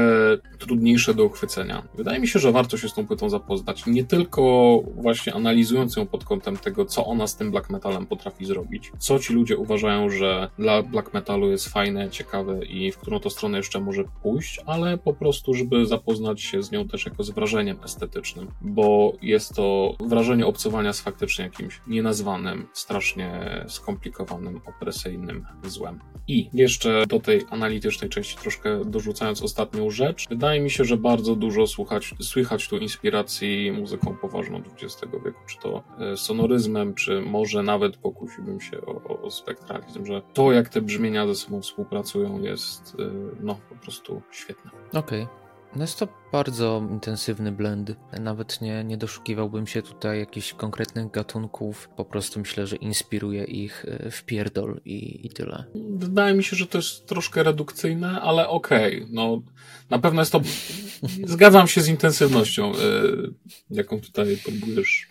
trudniejsze 0.59 1.15
do 1.15 1.25
uchwycenia. 1.25 1.83
Wydaje 1.95 2.21
mi 2.21 2.29
się, 2.29 2.39
że 2.39 2.53
warto 2.53 2.77
się 2.77 2.89
z 2.89 2.95
tą 2.95 3.07
płytą 3.07 3.31
zapoznać. 3.31 3.87
Nie 3.87 4.05
tylko 4.05 4.81
właśnie 4.95 5.35
analizując 5.35 5.97
ją 5.97 6.07
pod 6.07 6.25
kątem 6.25 6.57
tego, 6.57 6.85
co 6.85 7.07
ona 7.07 7.27
z 7.27 7.37
tym 7.37 7.51
black 7.51 7.71
metalem 7.71 8.07
potrafi 8.07 8.47
zrobić, 8.47 8.93
co 8.99 9.19
ci 9.19 9.33
ludzie 9.33 9.57
uważają, 9.57 10.11
że 10.11 10.51
dla 10.59 10.83
black 10.83 11.15
metalu 11.15 11.51
jest 11.51 11.69
fajne, 11.69 12.11
ciekawe 12.11 12.65
i 12.65 12.93
w 12.93 12.99
którą 12.99 13.21
to 13.21 13.31
stronę 13.31 13.59
jeszcze 13.59 13.81
może 13.81 14.05
pójść, 14.23 14.61
ale 14.67 14.99
po 14.99 15.13
prostu, 15.13 15.55
żeby 15.55 15.87
zapoznać 15.87 16.43
się 16.43 16.63
z 16.63 16.71
nią 16.71 16.89
też 16.89 17.07
jako 17.07 17.25
z 17.25 17.31
wrażeniem 17.31 17.77
estetycznym, 17.85 18.49
bo 18.61 19.13
jest 19.23 19.55
to 19.55 19.95
wrażenie 20.01 20.47
obcowania 20.47 20.93
z 20.93 21.01
faktycznie 21.01 21.45
jakimś 21.45 21.81
nienazwanym, 21.87 22.67
strasznie 22.73 23.41
skomplikowanym, 23.69 24.61
opresyjnym 24.67 25.47
złem. 25.65 26.01
I 26.29 26.51
jeszcze 26.53 27.07
do 27.07 27.21
tej 27.21 27.43
analitycznej 27.51 28.11
części 28.11 28.18
troszkę 28.35 28.85
dorzucając 28.85 29.43
ostatnią 29.43 29.91
rzecz, 29.91 30.29
wydaje 30.29 30.61
mi 30.61 30.71
się, 30.71 30.85
że 30.85 30.97
bardzo 30.97 31.37
dużo 31.37 31.67
słuchać, 31.67 32.15
słychać 32.21 32.69
tu 32.69 32.79
inspiracji 32.79 33.73
muzyką 33.73 34.17
poważną 34.17 34.63
XX 34.83 35.13
wieku, 35.25 35.41
czy 35.47 35.59
to 35.59 35.83
e, 35.99 36.17
sonoryzmem, 36.17 36.95
czy 36.95 37.21
może 37.21 37.63
nawet 37.63 37.97
pokusiłbym 37.97 38.61
się 38.61 38.81
o, 38.87 39.23
o 39.23 39.31
spektralizm, 39.31 40.07
że 40.07 40.23
to 40.35 40.53
jak 40.53 40.69
te 40.69 40.81
brzmienia 40.81 41.27
ze 41.27 41.35
sobą 41.35 41.63
współpracują 41.63 42.41
jest 42.41 42.97
e, 42.99 43.11
no 43.41 43.59
po 43.69 43.75
prostu 43.75 44.23
świetne. 44.31 44.71
Okej. 44.93 45.23
Okay. 45.23 45.38
No 45.77 45.83
jest 45.83 45.99
to 45.99 46.09
bardzo 46.33 46.83
intensywny 46.91 47.53
blend. 47.53 47.97
Nawet 48.21 48.61
nie, 48.61 48.85
nie 48.85 48.97
doszukiwałbym 48.97 49.67
się 49.67 49.83
tutaj 49.83 50.19
jakichś 50.19 50.53
konkretnych 50.53 51.11
gatunków. 51.11 51.89
Po 51.97 52.05
prostu 52.05 52.41
myślę, 52.41 52.67
że 52.67 52.77
inspiruje 52.77 53.45
ich 53.45 53.85
e, 53.89 54.11
w 54.11 54.25
pierdol 54.25 54.81
i, 54.85 55.27
i 55.27 55.31
tyle. 55.31 55.65
Wydaje 55.91 56.35
mi 56.35 56.45
się, 56.45 56.57
że 56.57 56.67
to 56.67 56.79
jest 56.79 57.07
troszkę 57.07 57.43
redukcyjne, 57.43 58.21
ale 58.21 58.49
okej. 58.49 58.97
Okay. 58.97 59.09
No, 59.13 59.43
na 59.91 59.99
pewno 59.99 60.23
jest 60.23 60.33
to. 60.33 60.41
Zgadzam 61.35 61.69
się 61.69 61.81
z 61.81 61.89
intensywnością, 61.89 62.73
yy, 62.73 63.35
jaką 63.71 64.01
tutaj 64.01 64.39
próbujesz 64.45 65.09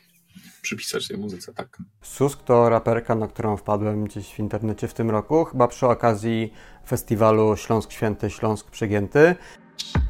przypisać 0.61 1.07
tej 1.07 1.17
muzyce, 1.17 1.53
tak. 1.53 1.77
Susk 2.01 2.43
to 2.43 2.69
raperka, 2.69 3.15
na 3.15 3.27
którą 3.27 3.57
wpadłem 3.57 4.05
gdzieś 4.05 4.33
w 4.33 4.39
internecie 4.39 4.87
w 4.87 4.93
tym 4.93 5.09
roku, 5.09 5.45
chyba 5.45 5.67
przy 5.67 5.87
okazji 5.87 6.53
festiwalu 6.87 7.57
Śląsk 7.57 7.91
Święty, 7.91 8.29
Śląsk 8.29 8.71
Przegięty. 8.71 9.35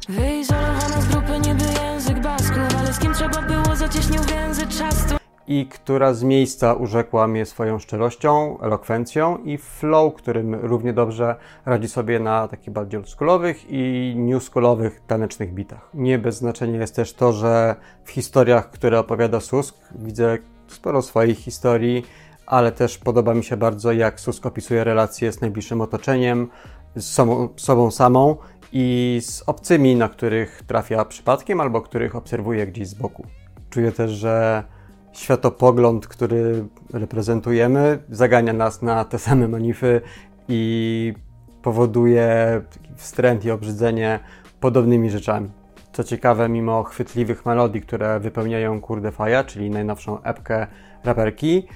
Wyizolowana 0.08 1.00
z 1.00 1.08
grupy 1.08 1.32
niby 1.32 1.64
język 1.82 2.20
basków, 2.20 2.78
ale 2.78 2.92
z 2.92 2.98
kim 2.98 3.14
trzeba 3.14 3.42
było 3.42 3.76
zacieśnił 3.76 4.22
więzy 4.22 4.66
czasu. 4.66 5.14
I 5.46 5.66
która 5.66 6.14
z 6.14 6.22
miejsca 6.22 6.74
urzekła 6.74 7.28
mnie 7.28 7.46
swoją 7.46 7.78
szczerością, 7.78 8.58
elokwencją 8.60 9.38
i 9.38 9.58
flow, 9.58 10.14
którym 10.14 10.54
równie 10.54 10.92
dobrze 10.92 11.36
radzi 11.66 11.88
sobie 11.88 12.20
na 12.20 12.48
takich 12.48 12.70
bardziej 12.72 12.98
oldschoolowych 12.98 13.70
i 13.70 14.14
newschoolowych 14.16 15.00
tanecznych 15.06 15.54
bitach. 15.54 15.90
Nie 15.94 16.18
bez 16.18 16.36
znaczenia 16.36 16.80
jest 16.80 16.96
też 16.96 17.12
to, 17.12 17.32
że 17.32 17.76
w 18.04 18.10
historiach, 18.10 18.70
które 18.70 18.98
opowiada 18.98 19.40
Susk, 19.40 19.76
widzę 19.94 20.38
sporo 20.66 21.02
swoich 21.02 21.38
historii, 21.38 22.04
ale 22.46 22.72
też 22.72 22.98
podoba 22.98 23.34
mi 23.34 23.44
się 23.44 23.56
bardzo, 23.56 23.92
jak 23.92 24.20
Susk 24.20 24.46
opisuje 24.46 24.84
relacje 24.84 25.32
z 25.32 25.40
najbliższym 25.40 25.80
otoczeniem, 25.80 26.48
z 26.96 27.04
sobą, 27.04 27.48
sobą 27.56 27.90
samą 27.90 28.36
i 28.72 29.18
z 29.22 29.42
obcymi, 29.46 29.96
na 29.96 30.08
których 30.08 30.62
trafia 30.66 31.04
przypadkiem 31.04 31.60
albo 31.60 31.80
których 31.80 32.16
obserwuje 32.16 32.66
gdzieś 32.66 32.88
z 32.88 32.94
boku. 32.94 33.26
Czuję 33.70 33.92
też, 33.92 34.10
że 34.10 34.64
światopogląd, 35.12 36.06
który 36.06 36.64
reprezentujemy, 36.92 37.98
zagania 38.10 38.52
nas 38.52 38.82
na 38.82 39.04
te 39.04 39.18
same 39.28 39.48
manify 39.48 40.00
i 40.48 41.14
powoduje 41.62 42.60
wstręt 42.96 43.44
i 43.44 43.50
obrzydzenie 43.50 44.20
podobnymi 44.60 45.10
rzeczami. 45.10 45.50
Co 45.92 46.04
ciekawe, 46.04 46.48
mimo 46.48 46.82
chwytliwych 46.84 47.46
melodii, 47.46 47.80
które 47.80 48.20
wypełniają 48.20 48.80
Kurde 48.80 49.12
Faja, 49.12 49.44
czyli 49.44 49.70
najnowszą 49.70 50.22
epkę 50.22 50.66
raperki, 51.04 51.66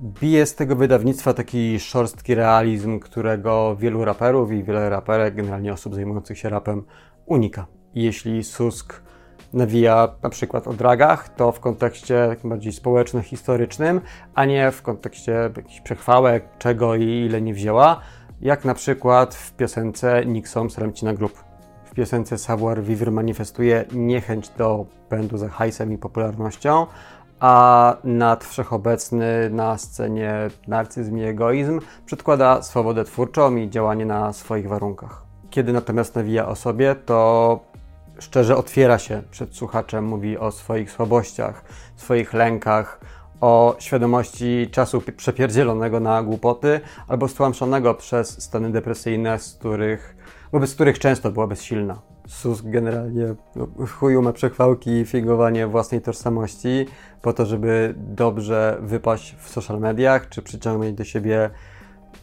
bije 0.00 0.46
z 0.46 0.54
tego 0.54 0.76
wydawnictwa 0.76 1.34
taki 1.34 1.80
szorstki 1.80 2.34
realizm, 2.34 3.00
którego 3.00 3.76
wielu 3.76 4.04
raperów 4.04 4.52
i 4.52 4.64
wiele 4.64 4.90
raperek, 4.90 5.34
generalnie 5.34 5.72
osób 5.72 5.94
zajmujących 5.94 6.38
się 6.38 6.48
rapem, 6.48 6.84
unika. 7.26 7.66
Jeśli 7.94 8.44
Susk 8.44 9.02
nawija 9.52 10.08
na 10.22 10.30
przykład 10.30 10.68
o 10.68 10.72
dragach, 10.72 11.28
to 11.28 11.52
w 11.52 11.60
kontekście 11.60 12.36
bardziej 12.44 12.72
społeczno-historycznym, 12.72 14.00
a 14.34 14.44
nie 14.44 14.70
w 14.70 14.82
kontekście 14.82 15.50
jakichś 15.56 15.80
przechwałek, 15.80 16.44
czego 16.58 16.94
i 16.94 17.04
ile 17.04 17.42
nie 17.42 17.54
wzięła, 17.54 18.00
jak 18.40 18.64
na 18.64 18.74
przykład 18.74 19.34
w 19.34 19.52
piosence 19.52 20.26
Nixon 20.26 20.70
z 20.70 20.78
Remcina 20.78 21.14
Group. 21.14 21.44
W 21.84 21.94
piosence 21.94 22.38
Savoir 22.38 22.82
Vivre 22.82 23.10
manifestuje 23.10 23.84
niechęć 23.92 24.48
do 24.48 24.86
pędu 25.08 25.38
za 25.38 25.48
hajsem 25.48 25.92
i 25.92 25.98
popularnością, 25.98 26.86
a 27.40 27.96
nad 28.04 28.44
wszechobecny 28.44 29.50
na 29.50 29.78
scenie 29.78 30.34
narcyzm 30.68 31.18
i 31.18 31.22
egoizm 31.22 31.80
przedkłada 32.06 32.62
swobodę 32.62 33.04
twórczą 33.04 33.56
i 33.56 33.70
działanie 33.70 34.06
na 34.06 34.32
swoich 34.32 34.68
warunkach. 34.68 35.22
Kiedy 35.50 35.72
natomiast 35.72 36.14
nawija 36.14 36.48
o 36.48 36.56
sobie, 36.56 36.94
to 36.94 37.60
szczerze 38.18 38.56
otwiera 38.56 38.98
się 38.98 39.22
przed 39.30 39.56
słuchaczem, 39.56 40.04
mówi 40.04 40.38
o 40.38 40.50
swoich 40.50 40.90
słabościach, 40.90 41.64
swoich 41.96 42.32
lękach, 42.32 43.00
o 43.40 43.76
świadomości 43.78 44.68
czasu 44.72 45.02
przepierdzielonego 45.16 46.00
na 46.00 46.22
głupoty 46.22 46.80
albo 47.08 47.28
stłamszonego 47.28 47.94
przez 47.94 48.42
stany 48.42 48.70
depresyjne, 48.72 49.38
z 49.38 49.54
których, 49.54 50.16
wobec 50.52 50.74
których 50.74 50.98
często 50.98 51.30
była 51.30 51.46
bezsilna. 51.46 52.07
Sus 52.28 52.62
generalnie 52.62 53.34
no, 53.56 53.66
w 53.86 53.90
chuju 53.90 54.22
ma 54.22 54.32
przechwałki 54.32 54.90
i 54.90 55.04
figowanie 55.04 55.66
własnej 55.66 56.00
tożsamości 56.00 56.86
po 57.22 57.32
to, 57.32 57.46
żeby 57.46 57.94
dobrze 57.96 58.78
wypaść 58.80 59.36
w 59.38 59.48
social 59.48 59.80
mediach, 59.80 60.28
czy 60.28 60.42
przyciągnąć 60.42 60.92
do 60.96 61.04
siebie 61.04 61.50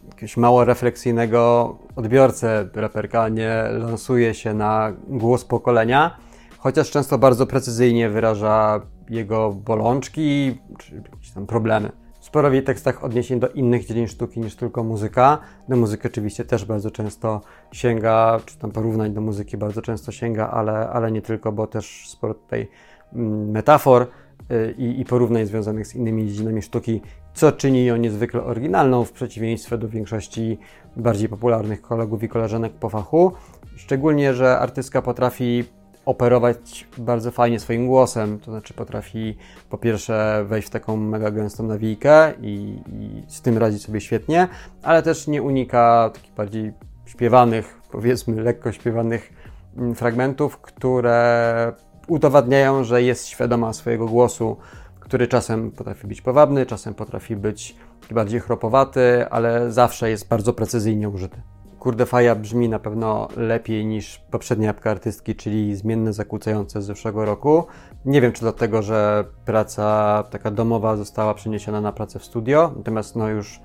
jakiegoś 0.08 0.36
mało 0.36 0.64
refleksyjnego 0.64 1.76
odbiorcę. 1.96 2.68
Raperka 2.74 3.28
nie 3.28 3.64
lansuje 3.70 4.34
się 4.34 4.54
na 4.54 4.92
głos 5.08 5.44
pokolenia, 5.44 6.16
chociaż 6.58 6.90
często 6.90 7.18
bardzo 7.18 7.46
precyzyjnie 7.46 8.10
wyraża 8.10 8.80
jego 9.10 9.52
bolączki 9.52 10.58
czy 10.78 10.94
jakieś 11.12 11.30
tam 11.30 11.46
problemy. 11.46 12.05
Sporo 12.26 12.50
w 12.50 12.52
jej 12.52 12.62
tekstach 12.62 13.04
odniesień 13.04 13.40
do 13.40 13.48
innych 13.48 13.86
dziedzin 13.86 14.08
sztuki 14.08 14.40
niż 14.40 14.56
tylko 14.56 14.84
muzyka. 14.84 15.38
Do 15.68 15.76
muzyki 15.76 16.06
oczywiście 16.06 16.44
też 16.44 16.64
bardzo 16.64 16.90
często 16.90 17.40
sięga, 17.72 18.40
czy 18.46 18.58
tam 18.58 18.70
porównań 18.70 19.14
do 19.14 19.20
muzyki 19.20 19.56
bardzo 19.56 19.82
często 19.82 20.12
sięga, 20.12 20.50
ale, 20.50 20.88
ale 20.90 21.12
nie 21.12 21.22
tylko, 21.22 21.52
bo 21.52 21.66
też 21.66 22.08
sporo 22.08 22.34
tutaj 22.34 22.68
mm, 23.12 23.50
metafor 23.50 24.06
y, 24.50 24.74
i, 24.78 25.00
i 25.00 25.04
porównań 25.04 25.46
związanych 25.46 25.86
z 25.86 25.94
innymi 25.94 26.26
dziedzinami 26.26 26.62
sztuki, 26.62 27.00
co 27.34 27.52
czyni 27.52 27.84
ją 27.84 27.96
niezwykle 27.96 28.42
oryginalną 28.42 29.04
w 29.04 29.12
przeciwieństwie 29.12 29.78
do 29.78 29.88
większości 29.88 30.58
bardziej 30.96 31.28
popularnych 31.28 31.82
kolegów 31.82 32.22
i 32.22 32.28
koleżanek 32.28 32.72
po 32.72 32.88
fachu. 32.88 33.32
Szczególnie, 33.76 34.34
że 34.34 34.58
artystka 34.58 35.02
potrafi 35.02 35.64
operować 36.06 36.88
bardzo 36.98 37.30
fajnie 37.30 37.60
swoim 37.60 37.86
głosem, 37.86 38.38
to 38.38 38.50
znaczy 38.50 38.74
potrafi 38.74 39.36
po 39.70 39.78
pierwsze 39.78 40.44
wejść 40.48 40.68
w 40.68 40.70
taką 40.70 40.96
mega 40.96 41.30
gęstą 41.30 41.64
nawijkę 41.64 42.32
i, 42.40 42.78
i 42.92 43.22
z 43.28 43.42
tym 43.42 43.58
radzi 43.58 43.78
sobie 43.78 44.00
świetnie, 44.00 44.48
ale 44.82 45.02
też 45.02 45.26
nie 45.26 45.42
unika 45.42 46.10
takich 46.14 46.34
bardziej 46.34 46.72
śpiewanych, 47.06 47.80
powiedzmy 47.90 48.42
lekko 48.42 48.72
śpiewanych 48.72 49.32
mm, 49.76 49.94
fragmentów, 49.94 50.58
które 50.58 51.72
udowadniają, 52.08 52.84
że 52.84 53.02
jest 53.02 53.26
świadoma 53.26 53.72
swojego 53.72 54.06
głosu, 54.06 54.56
który 55.00 55.28
czasem 55.28 55.70
potrafi 55.70 56.06
być 56.06 56.22
powabny, 56.22 56.66
czasem 56.66 56.94
potrafi 56.94 57.36
być 57.36 57.76
bardziej 58.10 58.40
chropowaty, 58.40 59.28
ale 59.30 59.72
zawsze 59.72 60.10
jest 60.10 60.28
bardzo 60.28 60.52
precyzyjnie 60.52 61.08
użyty. 61.08 61.42
Kurde 61.86 62.06
Faja 62.06 62.34
brzmi 62.34 62.68
na 62.68 62.78
pewno 62.78 63.28
lepiej 63.36 63.86
niż 63.86 64.18
poprzednia 64.30 64.70
apka 64.70 64.90
artystki, 64.90 65.34
czyli 65.34 65.76
zmienne 65.76 66.12
zakłócające 66.12 66.82
z 66.82 66.84
zeszłego 66.84 67.24
roku. 67.24 67.66
Nie 68.04 68.20
wiem, 68.20 68.32
czy 68.32 68.40
dlatego, 68.40 68.82
że 68.82 69.24
praca 69.44 70.24
taka 70.30 70.50
domowa 70.50 70.96
została 70.96 71.34
przeniesiona 71.34 71.80
na 71.80 71.92
pracę 71.92 72.18
w 72.18 72.24
studio, 72.24 72.72
natomiast 72.76 73.16
no 73.16 73.28
już 73.28 73.60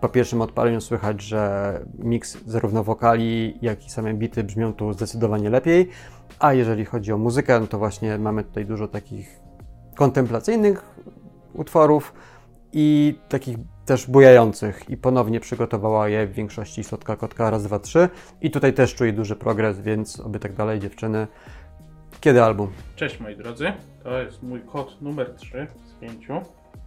po 0.00 0.08
pierwszym 0.08 0.40
odpaleniu 0.40 0.80
słychać, 0.80 1.22
że 1.22 1.80
miks 1.98 2.38
zarówno 2.46 2.84
wokali, 2.84 3.58
jak 3.62 3.86
i 3.86 3.90
same 3.90 4.14
bity 4.14 4.44
brzmią 4.44 4.72
tu 4.72 4.92
zdecydowanie 4.92 5.50
lepiej. 5.50 5.88
A 6.38 6.52
jeżeli 6.52 6.84
chodzi 6.84 7.12
o 7.12 7.18
muzykę, 7.18 7.60
no 7.60 7.66
to 7.66 7.78
właśnie 7.78 8.18
mamy 8.18 8.44
tutaj 8.44 8.66
dużo 8.66 8.88
takich 8.88 9.40
kontemplacyjnych 9.96 10.94
utworów 11.54 12.12
i 12.72 13.18
takich 13.28 13.56
też 13.86 14.06
bujających 14.06 14.90
i 14.90 14.96
ponownie 14.96 15.40
przygotowała 15.40 16.08
je 16.08 16.26
w 16.26 16.32
większości 16.32 16.84
Sotka 16.84 17.16
Kotka 17.16 17.50
raz, 17.50 17.64
dwa, 17.64 17.78
trzy 17.78 18.08
i 18.40 18.50
tutaj 18.50 18.72
też 18.72 18.94
czuję 18.94 19.12
duży 19.12 19.36
progres, 19.36 19.80
więc 19.80 20.20
oby 20.20 20.38
tak 20.38 20.52
dalej 20.52 20.80
dziewczyny. 20.80 21.26
Kiedy 22.20 22.42
album? 22.42 22.72
Cześć 22.96 23.20
moi 23.20 23.36
drodzy, 23.36 23.72
to 24.02 24.22
jest 24.22 24.42
mój 24.42 24.60
kot 24.60 25.02
numer 25.02 25.34
3 25.36 25.66
z 25.84 25.92
5. 26.00 26.28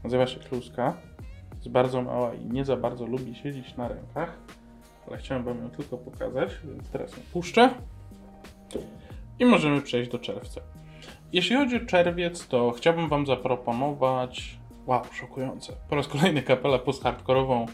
Nazywa 0.03 0.27
się 0.27 0.39
Kluska. 0.39 0.93
Jest 1.55 1.69
bardzo 1.69 2.01
mała 2.01 2.33
i 2.33 2.45
nie 2.45 2.65
za 2.65 2.77
bardzo 2.77 3.05
lubi 3.05 3.35
siedzieć 3.35 3.77
na 3.77 3.87
rękach, 3.87 4.37
ale 5.07 5.17
chciałem 5.17 5.43
wam 5.43 5.57
ją 5.57 5.69
tylko 5.69 5.97
pokazać, 5.97 6.49
więc 6.63 6.89
teraz 6.89 7.11
ją 7.11 7.23
puszczę. 7.33 7.69
I 9.39 9.45
możemy 9.45 9.81
przejść 9.81 10.11
do 10.11 10.19
czerwca. 10.19 10.61
Jeśli 11.33 11.55
chodzi 11.55 11.75
o 11.83 11.85
czerwiec, 11.85 12.47
to 12.47 12.71
chciałbym 12.71 13.09
wam 13.09 13.25
zaproponować, 13.25 14.59
wow, 14.87 15.01
szokujące, 15.11 15.73
po 15.89 15.95
raz 15.95 16.07
kolejny 16.07 16.41
kapelę 16.41 16.79
post-hardkorową 16.79 17.65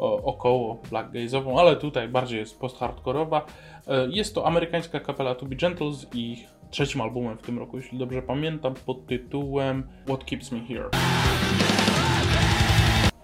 około 0.00 0.78
black 0.90 1.12
gaze'ową, 1.12 1.58
ale 1.58 1.76
tutaj 1.76 2.08
bardziej 2.08 2.38
jest 2.38 2.60
post-hardkorowa. 2.60 3.46
E, 3.86 4.08
jest 4.10 4.34
to 4.34 4.46
amerykańska 4.46 5.00
kapela 5.00 5.34
To 5.34 5.46
Be 5.46 5.56
Gentle 5.56 5.92
z 5.92 6.14
ich 6.14 6.48
trzecim 6.70 7.00
albumem 7.00 7.38
w 7.38 7.42
tym 7.42 7.58
roku, 7.58 7.76
jeśli 7.76 7.98
dobrze 7.98 8.22
pamiętam, 8.22 8.74
pod 8.86 9.06
tytułem 9.06 9.88
What 10.06 10.24
Keeps 10.24 10.52
Me 10.52 10.60
Here. 10.60 10.90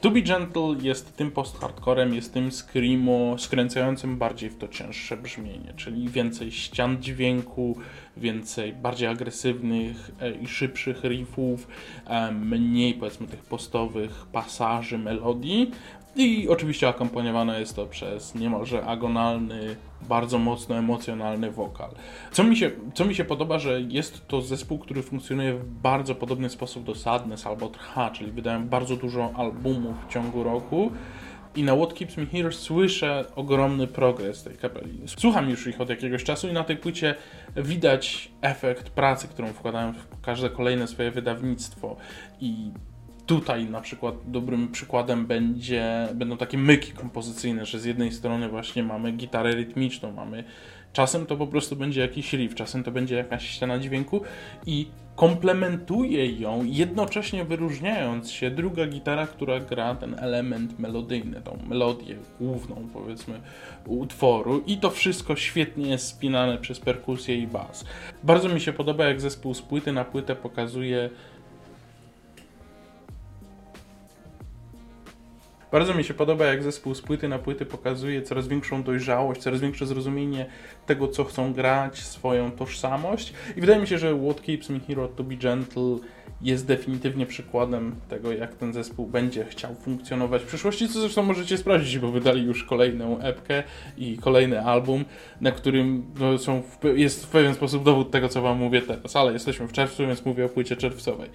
To 0.07 0.11
Be 0.11 0.23
Gentle 0.23 0.77
jest 0.83 1.17
tym 1.17 1.31
post-hardcorem, 1.31 2.15
jest 2.15 2.35
tym 2.35 2.53
screamo 2.53 3.39
skręcającym 3.39 4.17
bardziej 4.17 4.51
w 4.51 4.59
to 4.59 4.69
cięższe 4.69 5.17
brzmienie, 5.17 5.75
czyli 5.77 6.09
więcej 6.09 6.53
ścian 6.53 7.03
dźwięku, 7.03 7.77
więcej 8.17 8.73
bardziej 8.73 9.09
agresywnych 9.09 10.11
e, 10.21 10.31
i 10.31 10.47
szybszych 10.47 11.05
riffów, 11.05 11.69
e, 12.07 12.33
mniej 12.33 12.95
powiedzmy 12.95 13.27
tych 13.27 13.41
postowych 13.41 14.27
pasaży, 14.33 14.99
melodii, 14.99 15.71
i 16.17 16.49
oczywiście 16.49 16.89
akompaniowane 16.89 17.61
jest 17.61 17.77
to 17.77 17.87
przez 17.87 18.35
niemalże 18.35 18.87
agonalny, 18.87 19.77
bardzo 20.09 20.39
mocno 20.39 20.77
emocjonalny 20.77 21.51
wokal. 21.51 21.91
Co 22.33 22.45
mi, 22.45 22.57
się, 22.57 22.71
co 22.95 23.05
mi 23.05 23.15
się 23.15 23.25
podoba, 23.25 23.59
że 23.59 23.81
jest 23.81 24.27
to 24.29 24.43
zespół, 24.43 24.79
który 24.79 25.03
funkcjonuje 25.03 25.55
w 25.55 25.65
bardzo 25.65 26.15
podobny 26.15 26.51
sposób 26.51 26.85
do 26.85 26.95
Sadness 26.95 27.47
albo 27.47 27.69
Trha, 27.69 28.11
czyli 28.11 28.33
wydają 28.33 28.69
bardzo 28.69 28.97
dużo 28.97 29.33
albumów 29.37 29.95
w 30.09 30.13
ciągu 30.13 30.43
roku. 30.43 30.91
I 31.57 31.63
na 31.63 31.77
What 31.77 31.95
Keeps 31.95 32.17
Me 32.17 32.27
Here 32.27 32.53
słyszę 32.53 33.25
ogromny 33.37 33.87
progres 33.87 34.43
tej 34.43 34.57
kapeli. 34.57 35.01
Słucham 35.07 35.51
już 35.51 35.67
ich 35.67 35.81
od 35.81 35.89
jakiegoś 35.89 36.25
czasu 36.25 36.49
i 36.49 36.53
na 36.53 36.65
tej 36.65 36.77
płycie 36.77 37.15
widać 37.57 38.33
efekt 38.41 38.91
pracy, 38.91 39.29
którą 39.29 39.49
wkładają 39.49 39.93
w 39.93 40.21
każde 40.21 40.51
kolejne 40.51 40.87
swoje 40.87 41.11
wydawnictwo. 41.11 41.97
I 42.41 42.71
tutaj 43.27 43.65
na 43.65 43.81
przykład 43.81 44.15
dobrym 44.27 44.69
przykładem 44.69 45.27
będzie, 45.27 46.09
będą 46.15 46.37
takie 46.37 46.59
myki 46.59 46.93
kompozycyjne, 46.93 47.67
że 47.67 47.81
z 47.81 47.85
jednej 47.85 48.13
strony 48.13 48.49
właśnie 48.49 48.83
mamy 48.83 49.13
gitarę 49.13 49.55
rytmiczną, 49.55 50.13
mamy 50.13 50.45
czasem 50.93 51.27
to 51.27 51.37
po 51.37 51.47
prostu 51.47 51.77
będzie 51.77 52.01
jakiś 52.01 52.33
riff, 52.33 52.55
czasem 52.55 52.85
to 52.85 52.91
będzie 52.91 53.17
jakaś 53.17 53.49
ściana 53.49 53.79
dźwięku 53.79 54.21
i 54.67 54.87
komplementuje 55.17 56.33
ją, 56.33 56.65
jednocześnie 56.65 57.45
wyróżniając 57.45 58.31
się 58.31 58.51
druga 58.51 58.87
gitara, 58.87 59.27
która 59.27 59.61
gra 59.61 59.95
ten 59.95 60.19
element 60.19 60.79
melodyjny, 60.79 61.41
tą 61.41 61.59
melodię 61.69 62.17
główną 62.41 62.89
powiedzmy 62.93 63.41
utworu 63.87 64.63
i 64.67 64.79
to 64.79 64.91
wszystko 64.91 65.37
świetnie 65.37 65.91
jest 65.91 66.07
spinane 66.07 66.59
przez 66.59 66.81
perkusję 66.81 67.37
i 67.37 67.47
bas. 67.47 67.85
Bardzo 68.23 68.49
mi 68.49 68.61
się 68.61 68.73
podoba 68.73 69.05
jak 69.05 69.21
zespół 69.21 69.55
z 69.55 69.63
płyty 69.63 69.93
na 69.93 70.05
płytę 70.05 70.37
pokazuje 70.37 71.11
Bardzo 75.73 75.95
mi 75.95 76.05
się 76.05 76.15
podoba, 76.15 76.47
jak 76.47 76.63
zespół 76.63 76.95
z 76.95 77.03
płyty 77.03 77.29
na 77.29 77.39
płyty 77.39 77.67
pokazuje 77.67 78.23
coraz 78.23 78.49
większą 78.49 78.83
dojrzałość, 78.83 79.41
coraz 79.41 79.61
większe 79.61 79.87
zrozumienie 79.87 80.47
tego, 80.87 81.09
co 81.09 81.25
chcą 81.25 81.53
grać, 81.53 81.99
swoją 81.99 82.51
tożsamość. 82.51 83.33
I 83.57 83.61
wydaje 83.61 83.81
mi 83.81 83.87
się, 83.87 83.99
że 83.99 84.19
What 84.25 84.41
Keeps 84.41 84.71
Me 84.71 84.81
Hero 84.81 85.09
to 85.09 85.25
Be 85.25 85.37
Gentle 85.37 85.99
jest 86.43 86.67
definitywnie 86.67 87.27
przykładem 87.27 87.95
tego, 88.09 88.33
jak 88.33 88.55
ten 88.55 88.73
zespół 88.73 89.07
będzie 89.07 89.45
chciał 89.45 89.75
funkcjonować 89.75 90.43
w 90.43 90.47
przyszłości, 90.47 90.89
co 90.89 91.01
zresztą 91.01 91.23
możecie 91.23 91.59
sprawdzić, 91.59 91.99
bo 91.99 92.11
wydali 92.11 92.45
już 92.45 92.65
kolejną 92.65 93.21
epkę 93.21 93.63
i 93.97 94.19
kolejny 94.19 94.63
album, 94.63 95.05
na 95.41 95.51
którym 95.51 96.05
no, 96.19 96.39
są 96.39 96.63
w, 96.63 96.99
jest 96.99 97.27
w 97.27 97.29
pewien 97.29 97.55
sposób 97.55 97.85
dowód 97.85 98.11
tego, 98.11 98.29
co 98.29 98.43
wam 98.43 98.59
mówię 98.59 98.83
teraz, 98.83 99.17
ale 99.17 99.33
jesteśmy 99.33 99.69
w 99.69 99.73
czerwcu, 99.73 100.07
więc 100.07 100.25
mówię 100.25 100.45
o 100.45 100.49
płycie 100.49 100.77
czerwcowej. 100.77 101.31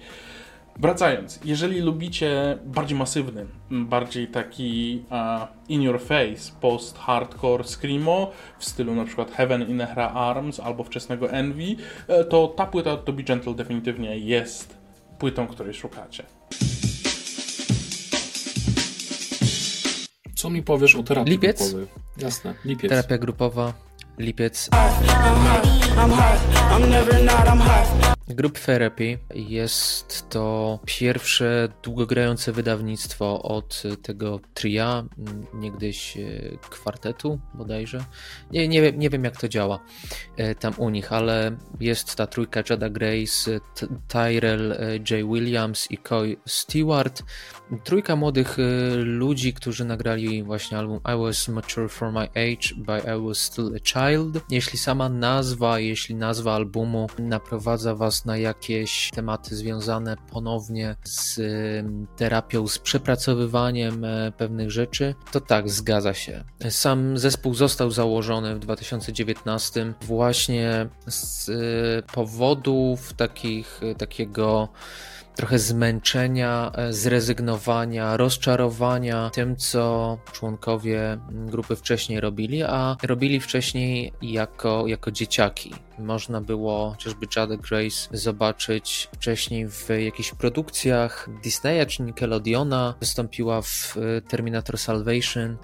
Wracając, 0.78 1.40
jeżeli 1.44 1.80
lubicie 1.80 2.58
bardziej 2.64 2.98
masywny, 2.98 3.46
bardziej 3.70 4.28
taki 4.28 5.04
uh, 5.10 5.48
in 5.68 5.82
your 5.82 6.00
face, 6.00 6.52
post-hardcore 6.60 7.64
screamo 7.64 8.30
w 8.58 8.64
stylu 8.64 8.94
na 8.94 9.04
przykład 9.04 9.30
Heaven 9.32 9.62
in 9.68 9.80
Her 9.80 10.10
Arms 10.14 10.60
albo 10.60 10.84
wczesnego 10.84 11.30
Envy, 11.30 11.76
e, 12.08 12.24
to 12.24 12.48
ta 12.48 12.66
płyta 12.66 12.96
To 12.96 13.12
Be 13.12 13.22
Gentle 13.22 13.54
definitywnie 13.54 14.18
jest 14.18 14.78
płytą, 15.18 15.46
której 15.46 15.74
szukacie. 15.74 16.24
Co 20.34 20.50
mi 20.50 20.62
powiesz 20.62 20.96
o 20.96 21.02
terapii 21.02 21.32
Lipiec? 21.32 21.58
grupowej? 21.58 21.86
Jasne, 22.18 22.54
lipiec. 22.64 22.90
Terapia 22.90 23.18
grupowa, 23.18 23.72
lipiec. 24.18 24.70
Group 28.28 28.58
Therapy 28.58 29.18
jest 29.34 30.30
to 30.30 30.78
pierwsze 30.84 31.68
długogrające 31.82 32.52
wydawnictwo 32.52 33.42
od 33.42 33.82
tego 34.02 34.40
tria, 34.54 35.04
niegdyś 35.54 36.16
e, 36.16 36.22
kwartetu 36.70 37.40
bodajże. 37.54 38.04
Nie, 38.50 38.68
nie, 38.68 38.92
nie 38.92 39.10
wiem 39.10 39.24
jak 39.24 39.36
to 39.36 39.48
działa 39.48 39.78
e, 40.36 40.54
tam 40.54 40.74
u 40.78 40.90
nich, 40.90 41.12
ale 41.12 41.56
jest 41.80 42.16
ta 42.16 42.26
trójka 42.26 42.62
Jada 42.70 42.88
Grace, 42.88 43.60
Tyrell 44.08 44.72
e, 44.72 44.96
J. 44.96 45.08
Williams 45.32 45.90
i 45.90 45.98
Coy 45.98 46.36
Stewart. 46.46 47.22
Trójka 47.84 48.16
młodych 48.16 48.56
ludzi, 48.96 49.52
którzy 49.52 49.84
nagrali 49.84 50.42
właśnie 50.42 50.78
album 50.78 51.00
I 51.14 51.22
Was 51.22 51.48
Mature 51.48 51.88
for 51.88 52.12
My 52.12 52.20
Age 52.20 52.74
by 52.76 52.98
I 52.98 53.26
Was 53.26 53.38
Still 53.38 53.76
a 53.76 53.80
Child. 53.80 54.44
Jeśli 54.50 54.78
sama 54.78 55.08
nazwa, 55.08 55.78
jeśli 55.92 56.14
nazwa 56.14 56.54
albumu 56.54 57.06
naprowadza 57.18 57.94
was 57.94 58.24
na 58.24 58.36
jakieś 58.36 59.10
tematy 59.10 59.56
związane 59.56 60.16
ponownie 60.30 60.96
z 61.04 61.40
terapią, 62.16 62.68
z 62.68 62.78
przepracowywaniem 62.78 64.04
e, 64.04 64.32
pewnych 64.36 64.70
rzeczy, 64.70 65.14
to 65.32 65.40
tak, 65.40 65.70
zgadza 65.70 66.14
się. 66.14 66.44
Sam 66.70 67.18
zespół 67.18 67.54
został 67.54 67.90
założony 67.90 68.54
w 68.54 68.58
2019 68.58 69.92
właśnie 70.02 70.88
z 71.06 71.48
e, 71.48 71.52
powodów 72.14 73.12
takich, 73.12 73.80
takiego 73.98 74.68
trochę 75.36 75.58
zmęczenia, 75.58 76.72
e, 76.74 76.92
zrezygnowania, 76.92 78.16
rozczarowania 78.16 79.30
tym, 79.30 79.56
co 79.56 80.18
członkowie 80.32 81.18
grupy 81.30 81.76
wcześniej 81.76 82.20
robili, 82.20 82.62
a 82.62 82.96
robili 83.02 83.40
wcześniej 83.40 84.12
jako, 84.22 84.86
jako 84.86 85.10
dzieciaki. 85.10 85.74
Można 85.98 86.40
było 86.40 86.90
chociażby 86.90 87.26
Jade 87.36 87.56
Grace 87.56 88.08
zobaczyć 88.12 89.08
wcześniej 89.14 89.68
w 89.68 89.88
jakichś 90.04 90.34
produkcjach 90.34 91.28
Disneya 91.42 91.86
czy 91.86 92.02
Nickelodeona. 92.02 92.94
Wystąpiła 93.00 93.62
w 93.62 93.96
e, 93.96 94.20
Terminator 94.20 94.78
Salvation 94.78 95.56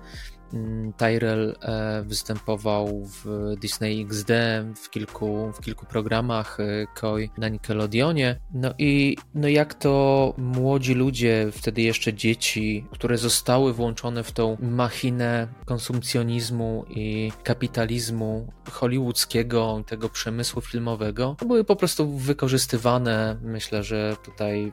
Tyrell 0.97 1.57
e, 1.63 2.03
występował 2.03 3.05
w 3.05 3.55
Disney 3.61 4.03
XD, 4.03 4.31
w 4.77 4.91
kilku, 4.91 5.53
w 5.53 5.61
kilku 5.61 5.87
programach 5.87 6.61
e, 6.61 6.87
Koi 6.95 7.31
na 7.39 7.49
Nickelodeonie. 7.49 8.41
No 8.55 8.75
i 8.79 9.17
no 9.35 9.49
jak 9.49 9.75
to 9.75 10.35
młodzi 10.39 10.95
ludzie, 10.95 11.49
wtedy 11.53 11.83
jeszcze 11.83 12.15
dzieci, 12.15 12.87
które 12.91 13.19
zostały 13.19 13.73
włączone 13.75 14.23
w 14.23 14.33
tą 14.33 14.57
machinę 14.61 15.49
konsumpcjonizmu 15.65 16.85
i 16.91 17.33
kapitalizmu 17.43 18.53
hollywoodzkiego, 18.71 19.83
tego 19.87 20.09
przemysłu 20.09 20.63
filmowego, 20.63 21.37
były 21.47 21.65
po 21.65 21.77
prostu 21.77 22.17
wykorzystywane. 22.17 23.39
Myślę, 23.43 23.83
że 23.83 24.17
tutaj 24.25 24.73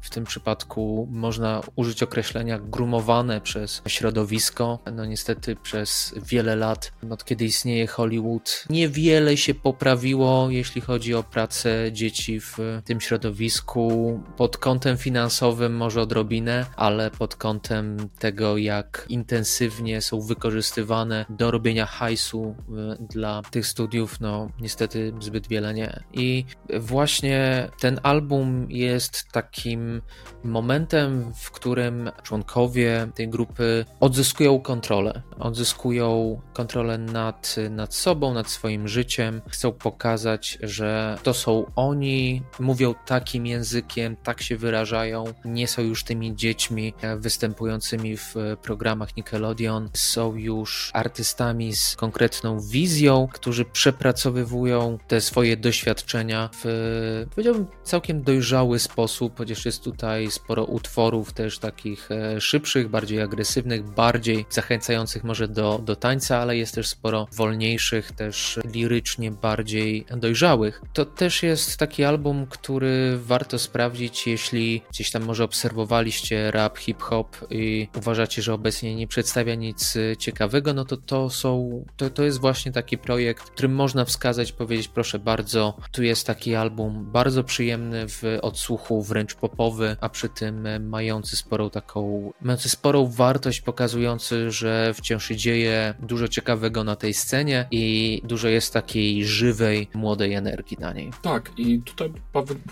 w 0.00 0.10
tym 0.10 0.24
przypadku 0.24 1.08
można 1.10 1.62
użyć 1.76 2.02
określenia 2.02 2.58
grumowane 2.58 3.40
przez 3.40 3.82
środowisko. 3.88 4.78
No 4.92 5.04
niestety 5.04 5.56
przez 5.56 6.14
wiele 6.26 6.56
lat, 6.56 6.92
od 7.10 7.24
kiedy 7.24 7.44
istnieje 7.44 7.86
Hollywood, 7.86 8.64
niewiele 8.70 9.36
się 9.36 9.54
poprawiło, 9.54 10.50
jeśli 10.50 10.80
chodzi 10.80 11.14
o 11.14 11.22
pracę 11.22 11.92
dzieci 11.92 12.40
w 12.40 12.58
tym 12.84 13.00
środowisku. 13.00 14.20
Pod 14.36 14.56
kątem 14.56 14.96
finansowym 14.96 15.76
może 15.76 16.00
odrobinę, 16.00 16.66
ale 16.76 17.10
pod 17.10 17.36
kątem 17.36 18.08
tego, 18.18 18.56
jak 18.56 19.06
intensywnie 19.08 20.00
są 20.00 20.20
wykorzystywane 20.20 21.26
do 21.28 21.50
robienia 21.50 21.86
hajsu 21.86 22.54
y, 23.00 23.06
dla 23.10 23.42
tych 23.50 23.66
studiów, 23.66 24.20
no 24.20 24.48
niestety 24.60 25.12
zbyt 25.20 25.48
wiele 25.48 25.74
nie. 25.74 26.02
I 26.12 26.44
właśnie 26.80 27.68
ten 27.80 28.00
album 28.02 28.66
jest 28.70 29.24
taki 29.32 29.65
takim 29.66 30.02
momentem, 30.44 31.32
w 31.34 31.50
którym 31.50 32.10
członkowie 32.22 33.08
tej 33.14 33.28
grupy 33.28 33.84
odzyskują 34.00 34.60
kontrolę. 34.60 35.22
Odzyskują 35.38 36.40
kontrolę 36.52 36.98
nad, 36.98 37.56
nad 37.70 37.94
sobą, 37.94 38.34
nad 38.34 38.50
swoim 38.50 38.88
życiem. 38.88 39.42
Chcą 39.48 39.72
pokazać, 39.72 40.58
że 40.62 41.18
to 41.22 41.34
są 41.34 41.70
oni, 41.76 42.42
mówią 42.60 42.94
takim 43.06 43.46
językiem, 43.46 44.16
tak 44.16 44.42
się 44.42 44.56
wyrażają, 44.56 45.24
nie 45.44 45.68
są 45.68 45.82
już 45.82 46.04
tymi 46.04 46.36
dziećmi 46.36 46.94
występującymi 47.16 48.16
w 48.16 48.34
programach 48.62 49.16
Nickelodeon, 49.16 49.90
są 49.92 50.34
już 50.34 50.90
artystami 50.94 51.76
z 51.76 51.96
konkretną 51.96 52.60
wizją, 52.60 53.28
którzy 53.32 53.64
przepracowywują 53.64 54.98
te 55.08 55.20
swoje 55.20 55.56
doświadczenia 55.56 56.50
w, 56.52 57.26
powiedziałbym, 57.30 57.66
całkiem 57.84 58.22
dojrzały 58.22 58.78
sposób, 58.78 59.38
chociaż 59.38 59.55
jest 59.64 59.84
tutaj 59.84 60.30
sporo 60.30 60.64
utworów 60.64 61.32
też 61.32 61.58
takich 61.58 62.10
e, 62.10 62.40
szybszych, 62.40 62.88
bardziej 62.88 63.20
agresywnych, 63.20 63.82
bardziej 63.84 64.46
zachęcających 64.50 65.24
może 65.24 65.48
do, 65.48 65.78
do 65.84 65.96
tańca, 65.96 66.38
ale 66.38 66.56
jest 66.56 66.74
też 66.74 66.88
sporo 66.88 67.26
wolniejszych, 67.32 68.12
też 68.12 68.60
lirycznie 68.72 69.30
bardziej 69.30 70.06
dojrzałych. 70.16 70.82
To 70.92 71.04
też 71.04 71.42
jest 71.42 71.76
taki 71.76 72.04
album, 72.04 72.46
który 72.46 73.18
warto 73.18 73.58
sprawdzić, 73.58 74.26
jeśli 74.26 74.82
gdzieś 74.90 75.10
tam 75.10 75.24
może 75.24 75.44
obserwowaliście 75.44 76.50
rap, 76.50 76.78
hip-hop 76.78 77.36
i 77.50 77.88
uważacie, 77.96 78.42
że 78.42 78.54
obecnie 78.54 78.94
nie 78.94 79.06
przedstawia 79.06 79.54
nic 79.54 79.94
ciekawego, 80.18 80.74
no 80.74 80.84
to 80.84 80.96
to 80.96 81.30
są, 81.30 81.84
to, 81.96 82.10
to 82.10 82.24
jest 82.24 82.40
właśnie 82.40 82.72
taki 82.72 82.98
projekt, 82.98 83.50
którym 83.50 83.74
można 83.74 84.04
wskazać, 84.04 84.52
powiedzieć 84.52 84.88
proszę 84.88 85.18
bardzo, 85.18 85.76
tu 85.92 86.02
jest 86.02 86.26
taki 86.26 86.54
album 86.54 87.06
bardzo 87.12 87.44
przyjemny 87.44 88.08
w 88.08 88.22
odsłuchu, 88.42 89.02
wręcz 89.02 89.34
popowy, 89.48 89.96
a 90.00 90.08
przy 90.08 90.28
tym 90.28 90.88
mający 90.88 91.36
sporą 91.36 91.70
taką, 91.70 92.32
mający 92.40 92.68
sporą 92.68 93.06
wartość, 93.06 93.60
pokazujący, 93.60 94.50
że 94.50 94.94
wciąż 94.94 95.28
się 95.28 95.36
dzieje 95.36 95.94
dużo 96.00 96.28
ciekawego 96.28 96.84
na 96.84 96.96
tej 96.96 97.14
scenie 97.14 97.68
i 97.70 98.20
dużo 98.24 98.48
jest 98.48 98.72
takiej 98.72 99.24
żywej, 99.24 99.88
młodej 99.94 100.34
energii 100.34 100.76
na 100.80 100.92
niej. 100.92 101.10
Tak, 101.22 101.52
i 101.56 101.80
tutaj 101.82 102.12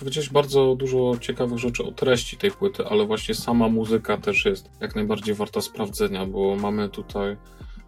powiedziałeś 0.01 0.31
bardzo 0.31 0.77
dużo 0.77 1.13
ciekawych 1.21 1.59
rzeczy 1.59 1.85
o 1.85 1.93
treści 1.93 2.37
tej 2.37 2.51
płyty, 2.51 2.87
ale 2.87 3.07
właśnie 3.07 3.35
sama 3.35 3.69
muzyka 3.69 4.17
też 4.17 4.45
jest 4.45 4.71
jak 4.81 4.95
najbardziej 4.95 5.35
warta 5.35 5.61
sprawdzenia, 5.61 6.27
bo 6.27 6.57
mamy 6.57 6.89
tutaj 6.89 7.37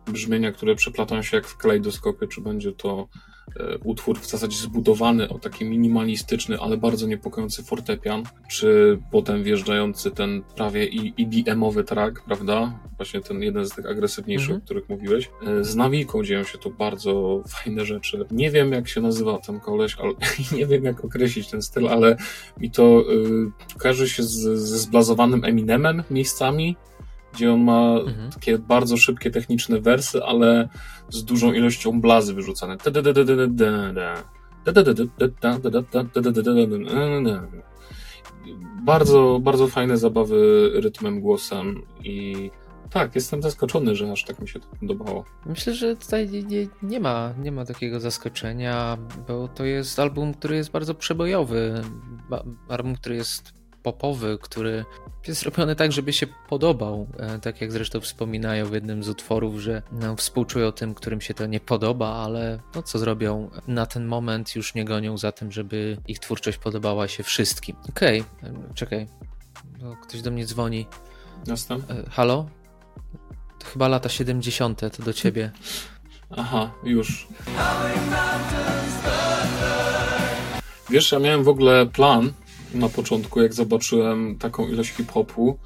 brzmienia, 0.06 0.52
które 0.52 0.74
przeplatają 0.74 1.22
się 1.22 1.36
jak 1.36 1.46
w 1.46 1.56
kalejdoskopie, 1.56 2.28
czy 2.28 2.40
będzie 2.40 2.72
to 2.72 3.08
e, 3.16 3.35
utwór 3.84 4.20
w 4.20 4.26
zasadzie 4.26 4.56
zbudowany 4.56 5.28
o 5.28 5.38
taki 5.38 5.64
minimalistyczny, 5.64 6.58
ale 6.60 6.76
bardzo 6.76 7.06
niepokojący 7.06 7.62
fortepian, 7.62 8.22
czy 8.48 8.98
potem 9.10 9.42
wjeżdżający 9.42 10.10
ten 10.10 10.42
prawie 10.56 10.88
EDM-owy 11.18 11.84
track, 11.84 12.24
prawda? 12.24 12.78
Właśnie 12.96 13.20
ten 13.20 13.42
jeden 13.42 13.66
z 13.66 13.70
tych 13.70 13.86
agresywniejszych, 13.86 14.50
mhm. 14.50 14.62
o 14.62 14.64
których 14.64 14.88
mówiłeś. 14.88 15.30
E, 15.46 15.64
z 15.64 15.76
Nawiką 15.76 16.24
dzieją 16.24 16.44
się 16.44 16.58
tu 16.58 16.70
bardzo 16.70 17.42
fajne 17.48 17.84
rzeczy. 17.84 18.24
Nie 18.30 18.50
wiem, 18.50 18.72
jak 18.72 18.88
się 18.88 19.00
nazywa 19.00 19.38
ten 19.38 19.60
koleś, 19.60 19.96
ale 19.98 20.12
nie 20.58 20.66
wiem, 20.66 20.84
jak 20.84 21.04
określić 21.04 21.48
ten 21.48 21.62
styl, 21.62 21.88
ale 21.88 22.16
mi 22.60 22.70
to 22.70 23.12
y, 23.12 23.78
kojarzy 23.78 24.08
się 24.08 24.22
z, 24.22 24.58
ze 24.58 24.78
zblazowanym 24.78 25.44
Eminemem 25.44 26.02
miejscami, 26.10 26.76
gdzie 27.36 27.52
on 27.52 27.60
ma 27.60 27.94
mhm. 28.06 28.30
takie 28.30 28.58
bardzo 28.58 28.96
szybkie 28.96 29.30
techniczne 29.30 29.80
wersy, 29.80 30.24
ale 30.24 30.68
z 31.08 31.24
dużą 31.24 31.52
ilością 31.52 32.00
blazy 32.00 32.34
wyrzucane. 32.34 32.76
Bardzo, 38.84 39.40
bardzo 39.42 39.68
fajne 39.68 39.98
zabawy 39.98 40.70
rytmem, 40.74 41.20
głosem 41.20 41.82
i 42.04 42.50
tak, 42.90 43.14
jestem 43.14 43.42
zaskoczony, 43.42 43.96
że 43.96 44.12
aż 44.12 44.24
tak 44.24 44.40
mi 44.40 44.48
się 44.48 44.60
to 44.60 44.66
podobało. 44.80 45.24
Myślę, 45.46 45.74
że 45.74 45.96
tutaj 45.96 46.28
nie, 46.28 46.66
nie, 46.82 47.00
ma, 47.00 47.34
nie 47.38 47.52
ma 47.52 47.64
takiego 47.64 48.00
zaskoczenia, 48.00 48.98
bo 49.28 49.48
to 49.48 49.64
jest 49.64 49.98
album, 49.98 50.34
który 50.34 50.56
jest 50.56 50.70
bardzo 50.70 50.94
przebojowy. 50.94 51.82
Album, 52.68 52.94
który 52.94 53.16
jest 53.16 53.52
popowy, 53.86 54.38
który 54.42 54.84
jest 55.26 55.40
zrobiony 55.40 55.76
tak, 55.76 55.92
żeby 55.92 56.12
się 56.12 56.26
podobał. 56.48 57.06
E, 57.18 57.38
tak 57.38 57.60
jak 57.60 57.72
zresztą 57.72 58.00
wspominają 58.00 58.66
w 58.66 58.72
jednym 58.72 59.02
z 59.02 59.08
utworów, 59.08 59.60
że 59.60 59.82
no, 59.92 60.16
współczują 60.16 60.72
tym, 60.72 60.94
którym 60.94 61.20
się 61.20 61.34
to 61.34 61.46
nie 61.46 61.60
podoba, 61.60 62.08
ale 62.08 62.58
no 62.74 62.82
co 62.82 62.98
zrobią? 62.98 63.50
Na 63.66 63.86
ten 63.86 64.06
moment 64.06 64.56
już 64.56 64.74
nie 64.74 64.84
gonią 64.84 65.18
za 65.18 65.32
tym, 65.32 65.52
żeby 65.52 65.98
ich 66.08 66.18
twórczość 66.18 66.58
podobała 66.58 67.08
się 67.08 67.22
wszystkim. 67.22 67.76
Okej, 67.88 68.20
okay. 68.20 68.50
E, 68.50 68.74
czekaj. 68.74 69.08
No, 69.82 69.96
ktoś 70.02 70.22
do 70.22 70.30
mnie 70.30 70.46
dzwoni. 70.46 70.86
Jasne. 71.46 71.76
E, 71.76 72.10
halo? 72.10 72.48
To 73.58 73.66
chyba 73.66 73.88
lata 73.88 74.08
70. 74.08 74.80
to 74.96 75.02
do 75.02 75.12
ciebie. 75.12 75.50
Aha, 76.36 76.70
już. 76.84 77.28
Wiesz, 80.90 81.12
ja 81.12 81.18
miałem 81.18 81.44
w 81.44 81.48
ogóle 81.48 81.86
plan, 81.86 82.32
na 82.74 82.88
początku, 82.88 83.42
jak 83.42 83.54
zobaczyłem 83.54 84.38
taką 84.38 84.68
ilość 84.68 84.90
hip-hopu, 84.90 85.58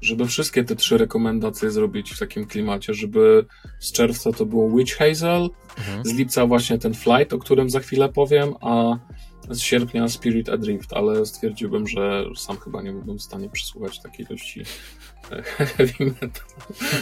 żeby 0.00 0.26
wszystkie 0.26 0.64
te 0.64 0.76
trzy 0.76 0.98
rekomendacje 0.98 1.70
zrobić 1.70 2.10
w 2.12 2.18
takim 2.18 2.46
klimacie, 2.46 2.94
żeby 2.94 3.46
z 3.80 3.92
czerwca 3.92 4.32
to 4.32 4.46
było 4.46 4.70
Witch 4.76 4.96
Hazel, 4.96 5.50
mhm. 5.78 6.04
z 6.04 6.12
lipca 6.12 6.46
właśnie 6.46 6.78
ten 6.78 6.94
Flight, 6.94 7.32
o 7.32 7.38
którym 7.38 7.70
za 7.70 7.80
chwilę 7.80 8.08
powiem, 8.08 8.54
a 8.60 8.98
z 9.50 9.60
sierpnia 9.60 10.08
Spirit 10.08 10.48
Adrift, 10.48 10.92
ale 10.92 11.26
stwierdziłbym, 11.26 11.88
że 11.88 12.24
sam 12.36 12.56
chyba 12.56 12.82
nie 12.82 12.92
byłbym 12.92 13.18
w 13.18 13.22
stanie 13.22 13.50
przysłuchać 13.50 14.00
takiej 14.00 14.26
ilości 14.26 14.62
heavy 15.76 16.04
metal, 16.04 16.30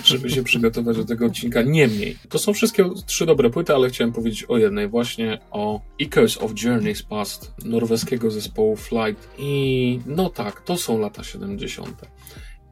żeby 0.05 0.31
się 0.31 0.43
przygotować 0.43 0.97
do 0.97 1.05
tego 1.05 1.27
odcinka. 1.27 1.63
Niemniej, 1.63 2.17
to 2.29 2.39
są 2.39 2.53
wszystkie 2.53 2.91
trzy 3.07 3.27
dobre 3.27 3.51
płyty, 3.51 3.75
ale 3.75 3.89
chciałem 3.89 4.13
powiedzieć 4.13 4.45
o 4.45 4.59
jednej, 4.59 4.89
właśnie 4.89 5.39
o 5.51 5.81
Echoes 6.01 6.39
of 6.39 6.63
Journeys 6.63 7.03
Past 7.03 7.55
norweskiego 7.65 8.31
zespołu 8.31 8.77
Flight. 8.77 9.29
I 9.39 10.01
no 10.07 10.31
tak, 10.31 10.61
to 10.61 10.77
są 10.77 10.99
lata 10.99 11.25
70. 11.25 11.89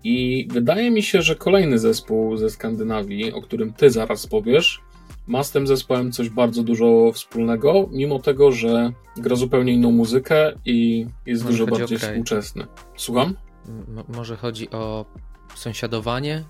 I 0.05 0.49
wydaje 0.51 0.91
mi 0.91 1.03
się, 1.03 1.23
że 1.23 1.37
kolejny 1.37 1.79
zespół 1.79 2.37
ze 2.37 2.51
Skandynawii, 2.51 3.33
o 3.33 3.43
którym 3.43 3.73
ty 3.73 3.91
zaraz 3.91 4.27
powiesz, 4.27 4.81
ma 5.27 5.45
z 5.45 5.51
tym 5.51 5.67
zespołem 5.67 6.13
coś 6.13 6.31
bardzo 6.31 6.63
dużo 6.63 7.13
wspólnego, 7.13 7.89
mimo 7.93 8.19
tego, 8.19 8.53
że 8.53 8.93
gra 9.17 9.37
zupełnie 9.37 9.73
inną 9.73 9.91
muzykę 9.91 10.53
i 10.65 11.07
jest 11.27 11.45
może 11.45 11.59
dużo 11.59 11.79
bardziej 11.79 11.99
współczesny. 11.99 12.67
Słucham? 12.97 13.35
M 13.69 14.05
może 14.09 14.37
chodzi 14.37 14.71
o 14.71 15.07
sąsiadowanie, 15.55 16.45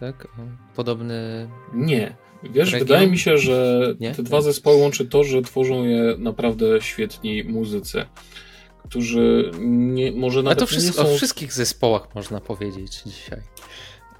tak? 0.00 0.28
Podobny. 0.76 1.48
Nie. 1.74 2.16
Wiesz, 2.42 2.72
region? 2.72 2.88
wydaje 2.88 3.06
mi 3.06 3.18
się, 3.18 3.38
że 3.38 3.82
Nie? 4.00 4.14
te 4.14 4.22
dwa 4.22 4.40
zespoły 4.40 4.76
łączy 4.76 5.06
to, 5.06 5.24
że 5.24 5.42
tworzą 5.42 5.84
je 5.84 6.14
naprawdę 6.18 6.80
świetni 6.80 7.44
muzycy, 7.44 8.04
którzy 8.88 9.50
nie, 9.60 10.12
może 10.12 10.42
nawet 10.42 10.58
Ale 10.58 10.68
to 10.68 10.74
nie 10.74 10.92
są... 10.92 11.02
o 11.02 11.16
wszystkich 11.16 11.52
zespołach 11.52 12.14
można 12.14 12.40
powiedzieć 12.40 13.02
dzisiaj. 13.06 13.40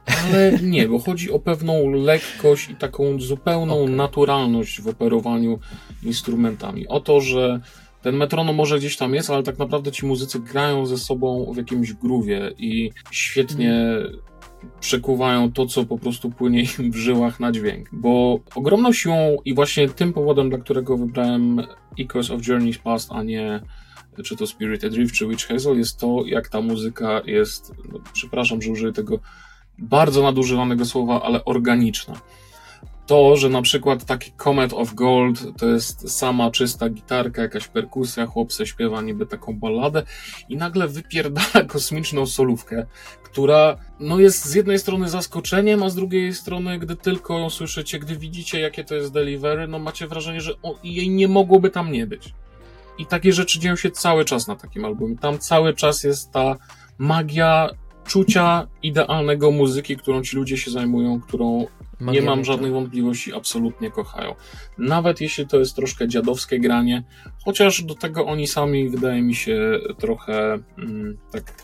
Ale 0.07 0.53
nie, 0.63 0.89
bo 0.89 0.99
chodzi 0.99 1.31
o 1.31 1.39
pewną 1.39 1.91
lekkość 1.91 2.69
i 2.71 2.77
taką 2.77 3.21
zupełną 3.21 3.83
okay. 3.83 3.95
naturalność 3.95 4.81
w 4.81 4.89
operowaniu 4.89 5.59
instrumentami. 6.03 6.89
O 6.89 7.01
to, 7.01 7.21
że 7.21 7.61
ten 8.03 8.17
metronom 8.17 8.57
może 8.57 8.79
gdzieś 8.79 8.97
tam 8.97 9.15
jest, 9.15 9.31
ale 9.31 9.43
tak 9.43 9.59
naprawdę 9.59 9.93
ci 9.93 10.07
muzycy 10.07 10.41
grają 10.41 10.87
ze 10.87 10.99
sobą 10.99 11.53
w 11.55 11.57
jakimś 11.57 11.93
groove'ie 11.93 12.53
i 12.59 12.91
świetnie 13.11 13.73
mm. 13.73 14.26
Przekuwają 14.81 15.53
to, 15.53 15.67
co 15.67 15.85
po 15.85 15.99
prostu 15.99 16.31
płynie 16.31 16.65
im 16.79 16.91
w 16.91 16.97
żyłach 16.97 17.41
na 17.41 17.53
dźwięk. 17.53 17.89
Bo 17.93 18.41
ogromną 18.55 18.93
siłą 18.93 19.37
i 19.45 19.55
właśnie 19.55 19.89
tym 19.89 20.13
powodem, 20.13 20.49
dla 20.51 20.59
którego 20.59 20.97
wybrałem 20.97 21.63
Echoes 21.99 22.31
of 22.31 22.49
Journeys 22.49 22.79
Past, 22.79 23.09
a 23.13 23.23
nie 23.23 23.61
czy 24.25 24.37
to 24.37 24.47
Spirited 24.47 24.93
Drift, 24.93 25.15
czy 25.15 25.29
Witch 25.29 25.47
Hazel, 25.47 25.79
jest 25.79 26.01
to, 26.01 26.23
jak 26.27 26.49
ta 26.49 26.61
muzyka 26.61 27.23
jest, 27.27 27.73
no, 27.93 27.99
przepraszam, 28.13 28.63
że 28.63 28.71
użyję 28.71 28.93
tego 28.93 29.19
bardzo 29.79 30.23
nadużywanego 30.23 30.85
słowa, 30.85 31.23
ale 31.23 31.45
organiczna 31.45 32.15
to, 33.07 33.37
że 33.37 33.49
na 33.49 33.63
przykład 33.63 34.05
taki 34.05 34.33
Comet 34.33 34.73
of 34.73 34.95
Gold 34.95 35.59
to 35.59 35.67
jest 35.67 36.11
sama 36.11 36.51
czysta 36.51 36.89
gitarka, 36.89 37.43
jakaś 37.43 37.69
perkusja, 37.69 38.27
chłopce 38.27 38.67
śpiewa 38.67 39.03
niby 39.03 39.27
taką 39.27 39.59
balladę 39.59 40.03
i 40.49 40.57
nagle 40.57 40.89
wypierdala 40.89 41.65
kosmiczną 41.69 42.27
solówkę, 42.27 42.87
która 43.23 43.77
no 44.01 44.21
jest 44.21 44.45
z 44.45 44.55
jednej 44.55 44.79
strony 44.79 45.09
zaskoczeniem, 45.09 45.83
a 45.83 45.91
z 45.91 45.95
drugiej 45.95 46.35
strony, 46.35 46.79
gdy 46.79 46.97
tylko 46.97 47.39
ją 47.39 47.51
słyszycie, 47.51 47.99
gdy 47.99 48.17
widzicie 48.17 48.61
jakie 48.61 48.85
to 48.85 48.95
jest 48.95 49.13
delivery, 49.13 49.69
no 49.69 49.79
macie 49.79 50.07
wrażenie, 50.07 50.41
że 50.41 50.53
o, 50.63 50.79
jej 50.85 51.11
nie 51.11 51.29
mogłoby 51.29 51.71
tam 51.71 51.93
nie 51.93 52.07
być. 52.07 52.35
I 52.99 53.07
takie 53.07 53.33
rzeczy 53.33 53.61
dzieją 53.61 53.77
się 53.77 53.91
cały 53.91 54.25
czas 54.25 54.47
na 54.47 54.57
takim 54.57 54.85
albumie. 54.85 55.17
Tam 55.17 55.39
cały 55.39 55.75
czas 55.75 56.05
jest 56.05 56.33
ta 56.33 56.57
magia 56.99 57.71
czucia 58.07 58.67
idealnego 58.83 59.51
muzyki, 59.51 59.97
którą 59.97 60.23
ci 60.23 60.37
ludzie 60.37 60.57
się 60.57 60.71
zajmują, 60.71 61.21
którą 61.21 61.67
nie 62.01 62.23
mam 62.23 62.45
żadnych 62.45 62.73
wątpliwości, 62.73 63.35
absolutnie 63.35 63.91
kochają. 63.91 64.35
Nawet 64.79 65.21
jeśli 65.21 65.47
to 65.47 65.59
jest 65.59 65.77
troszkę 65.77 66.09
dziadowskie 66.09 66.61
granie, 66.61 67.05
chociaż 67.45 67.83
do 67.83 67.95
tego 67.95 68.27
oni 68.27 68.47
sami, 68.47 68.89
wydaje 68.89 69.23
mi 69.23 69.35
się, 69.35 69.79
trochę 69.99 70.59
mm, 70.79 71.19
tak 71.33 71.55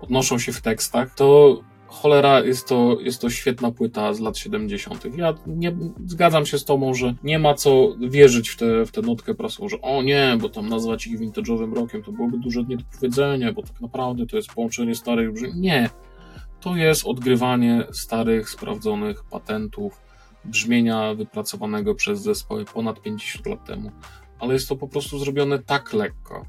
odnoszą 0.00 0.38
się 0.38 0.52
w 0.52 0.60
tekstach, 0.60 1.14
to 1.14 1.60
cholera, 1.90 2.40
jest 2.40 2.68
to, 2.68 2.96
jest 3.00 3.20
to 3.20 3.30
świetna 3.30 3.70
płyta 3.70 4.14
z 4.14 4.20
lat 4.20 4.38
70. 4.38 5.16
Ja 5.16 5.34
nie 5.46 5.76
zgadzam 6.06 6.46
się 6.46 6.58
z 6.58 6.64
tobą, 6.64 6.94
że 6.94 7.14
nie 7.24 7.38
ma 7.38 7.54
co 7.54 7.94
wierzyć 8.00 8.48
w 8.48 8.56
tę 8.56 8.84
w 8.84 8.92
te 8.92 9.02
nutkę 9.02 9.34
prasową, 9.34 9.68
że 9.68 9.80
o 9.80 10.02
nie, 10.02 10.36
bo 10.40 10.48
tam 10.48 10.68
nazwać 10.68 11.06
ich 11.06 11.20
vintage'owym 11.20 11.74
rokiem 11.74 12.02
to 12.02 12.12
byłoby 12.12 12.38
dużo 12.38 12.62
nie 12.62 12.76
do 12.76 12.84
powiedzenia, 12.94 13.52
bo 13.52 13.62
tak 13.62 13.80
naprawdę 13.80 14.26
to 14.26 14.36
jest 14.36 14.52
połączenie 14.52 14.94
starych 14.94 15.30
Nie. 15.54 15.90
To 16.60 16.76
jest 16.76 17.06
odgrywanie 17.06 17.86
starych, 17.92 18.50
sprawdzonych 18.50 19.24
patentów, 19.24 20.00
brzmienia 20.44 21.14
wypracowanego 21.14 21.94
przez 21.94 22.20
zespoły 22.20 22.64
ponad 22.64 23.02
50 23.02 23.46
lat 23.46 23.64
temu. 23.64 23.90
Ale 24.38 24.54
jest 24.54 24.68
to 24.68 24.76
po 24.76 24.88
prostu 24.88 25.18
zrobione 25.18 25.58
tak 25.58 25.92
lekko, 25.92 26.46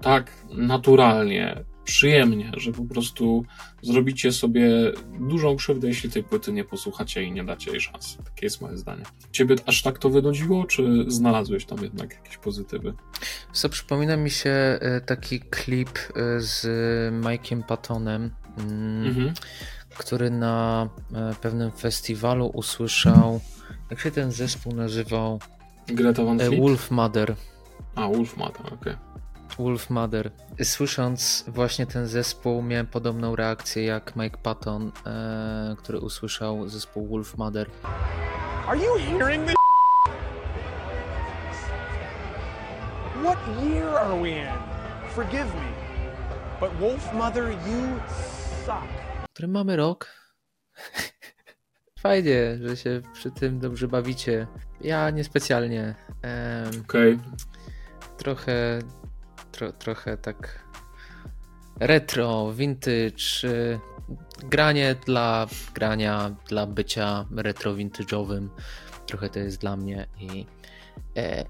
tak 0.00 0.32
naturalnie, 0.50 1.64
przyjemnie, 1.84 2.52
że 2.56 2.72
po 2.72 2.84
prostu 2.84 3.44
zrobicie 3.82 4.32
sobie 4.32 4.92
dużą 5.20 5.56
krzywdę, 5.56 5.88
jeśli 5.88 6.10
tej 6.10 6.24
płyty 6.24 6.52
nie 6.52 6.64
posłuchacie 6.64 7.22
i 7.22 7.32
nie 7.32 7.44
dacie 7.44 7.70
jej 7.70 7.80
szansy. 7.80 8.18
Takie 8.24 8.46
jest 8.46 8.60
moje 8.60 8.76
zdanie. 8.76 9.02
Ciebie 9.32 9.56
aż 9.66 9.82
tak 9.82 9.98
to 9.98 10.10
wynudziło, 10.10 10.64
czy 10.64 11.04
znalazłeś 11.08 11.64
tam 11.64 11.82
jednak 11.82 12.14
jakieś 12.14 12.38
pozytywy? 12.38 12.94
Co 13.52 13.68
przypomina 13.68 14.16
mi 14.16 14.30
się 14.30 14.50
e, 14.50 15.00
taki 15.00 15.40
klip 15.40 15.98
e, 15.98 16.40
z 16.40 16.66
Mike'iem 17.22 17.62
Pattonem, 17.62 18.30
mm, 18.58 19.06
mhm. 19.06 19.34
który 19.98 20.30
na 20.30 20.88
e, 21.14 21.34
pewnym 21.40 21.72
festiwalu 21.72 22.46
usłyszał, 22.46 23.40
jak 23.90 24.00
się 24.00 24.10
ten 24.10 24.32
zespół 24.32 24.74
nazywał? 24.74 25.40
Greta 25.86 26.24
Van 26.24 26.38
Fleet? 26.38 26.60
Wolf 26.60 26.90
Mother. 26.90 27.34
A, 27.94 28.08
Wolf 28.08 28.36
Mother, 28.36 28.66
okej. 28.66 28.76
Okay. 28.92 29.13
Wolf 29.58 29.90
Mother. 29.90 30.30
Słysząc 30.62 31.44
właśnie 31.48 31.86
ten 31.86 32.06
zespół, 32.06 32.62
miałem 32.62 32.86
podobną 32.86 33.36
reakcję 33.36 33.84
jak 33.84 34.16
Mike 34.16 34.38
Patton, 34.38 34.92
e, 35.06 35.76
który 35.78 36.00
usłyszał 36.00 36.68
zespół 36.68 37.08
Wolf 37.08 37.36
Mother. 37.36 37.70
Are 38.66 38.78
you 38.78 39.18
hearing 39.18 39.46
this? 39.46 39.54
What 43.22 43.38
year 43.62 43.96
are 43.96 44.22
we 44.22 44.28
in? 44.28 44.46
Forgive 45.10 45.54
me, 45.54 45.72
but 46.60 46.70
Wolf 46.80 47.12
Mother, 47.12 47.50
you 47.50 48.00
suck. 48.64 48.84
Który 49.32 49.48
mamy 49.48 49.76
rok? 49.76 50.08
Fajnie, 52.00 52.58
że 52.62 52.76
się 52.76 53.02
przy 53.12 53.30
tym 53.30 53.58
dobrze 53.58 53.88
bawicie. 53.88 54.46
Ja 54.80 55.10
niespecjalnie. 55.10 55.94
Okej. 56.84 57.14
Okay. 57.14 57.18
Trochę 58.16 58.78
tro, 59.54 59.72
trochę 59.72 60.16
tak 60.16 60.64
retro, 61.80 62.52
vintage, 62.52 63.44
y, 63.44 63.80
granie 64.42 64.94
dla 65.06 65.46
grania, 65.74 66.34
dla 66.48 66.66
bycia 66.66 67.26
retro 67.36 67.74
vintage'owym. 67.74 68.48
Trochę 69.06 69.28
to 69.28 69.38
jest 69.38 69.60
dla 69.60 69.76
mnie 69.76 70.06
i 70.20 70.46
e, 71.16 71.44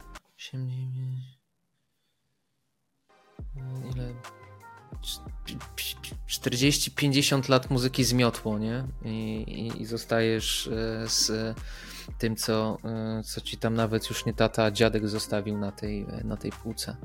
ile 3.93 4.15
40-50 6.29 7.51
lat 7.51 7.71
muzyki 7.71 8.05
zmiotło, 8.05 8.59
nie? 8.59 8.85
I, 9.05 9.43
i, 9.43 9.83
i 9.83 9.87
zostajesz 9.87 10.67
e, 10.67 11.09
z 11.09 11.57
tym, 12.19 12.37
co, 12.37 12.79
e, 12.85 13.23
co 13.23 13.41
ci 13.41 13.57
tam 13.57 13.75
nawet 13.75 14.09
już 14.11 14.27
nie 14.27 14.35
tata, 14.35 14.71
dziadek 14.71 15.09
zostawił 15.09 15.59
na 15.59 15.73
tej, 15.73 16.07
na 16.25 16.37
tej 16.37 16.53
półce. 16.53 16.97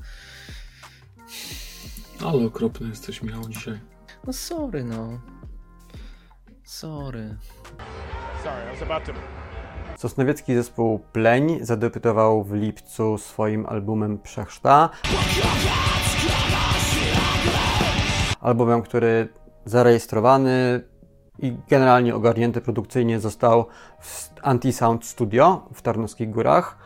Ale 2.26 2.46
okropny 2.46 2.90
jesteś, 2.90 3.22
Michał, 3.22 3.50
dzisiaj. 3.50 3.80
No 4.28 4.34
sorry, 4.34 4.84
no. 4.84 5.20
Sorry. 6.64 7.38
Sorry, 8.44 8.64
I 8.68 8.80
was 8.80 8.82
about 8.82 9.06
to... 9.06 9.12
Sosnowiecki 9.98 10.56
zespół 10.56 11.00
Pleń 11.00 11.60
zadebiutował 11.62 12.44
w 12.44 12.54
lipcu 12.54 13.18
swoim 13.18 13.66
albumem 13.66 14.20
Przechrzta. 14.20 14.90
Albumem, 18.42 18.82
który 18.82 19.28
zarejestrowany 19.66 20.84
i 21.40 21.58
generalnie 21.70 22.16
ogarnięty 22.16 22.62
produkcyjnie 22.62 23.20
został 23.20 23.66
w 24.00 24.30
Anti-Sound 24.42 25.06
Studio 25.06 25.70
w 25.74 25.82
Tarnowskich 25.82 26.30
Górach. 26.30 26.78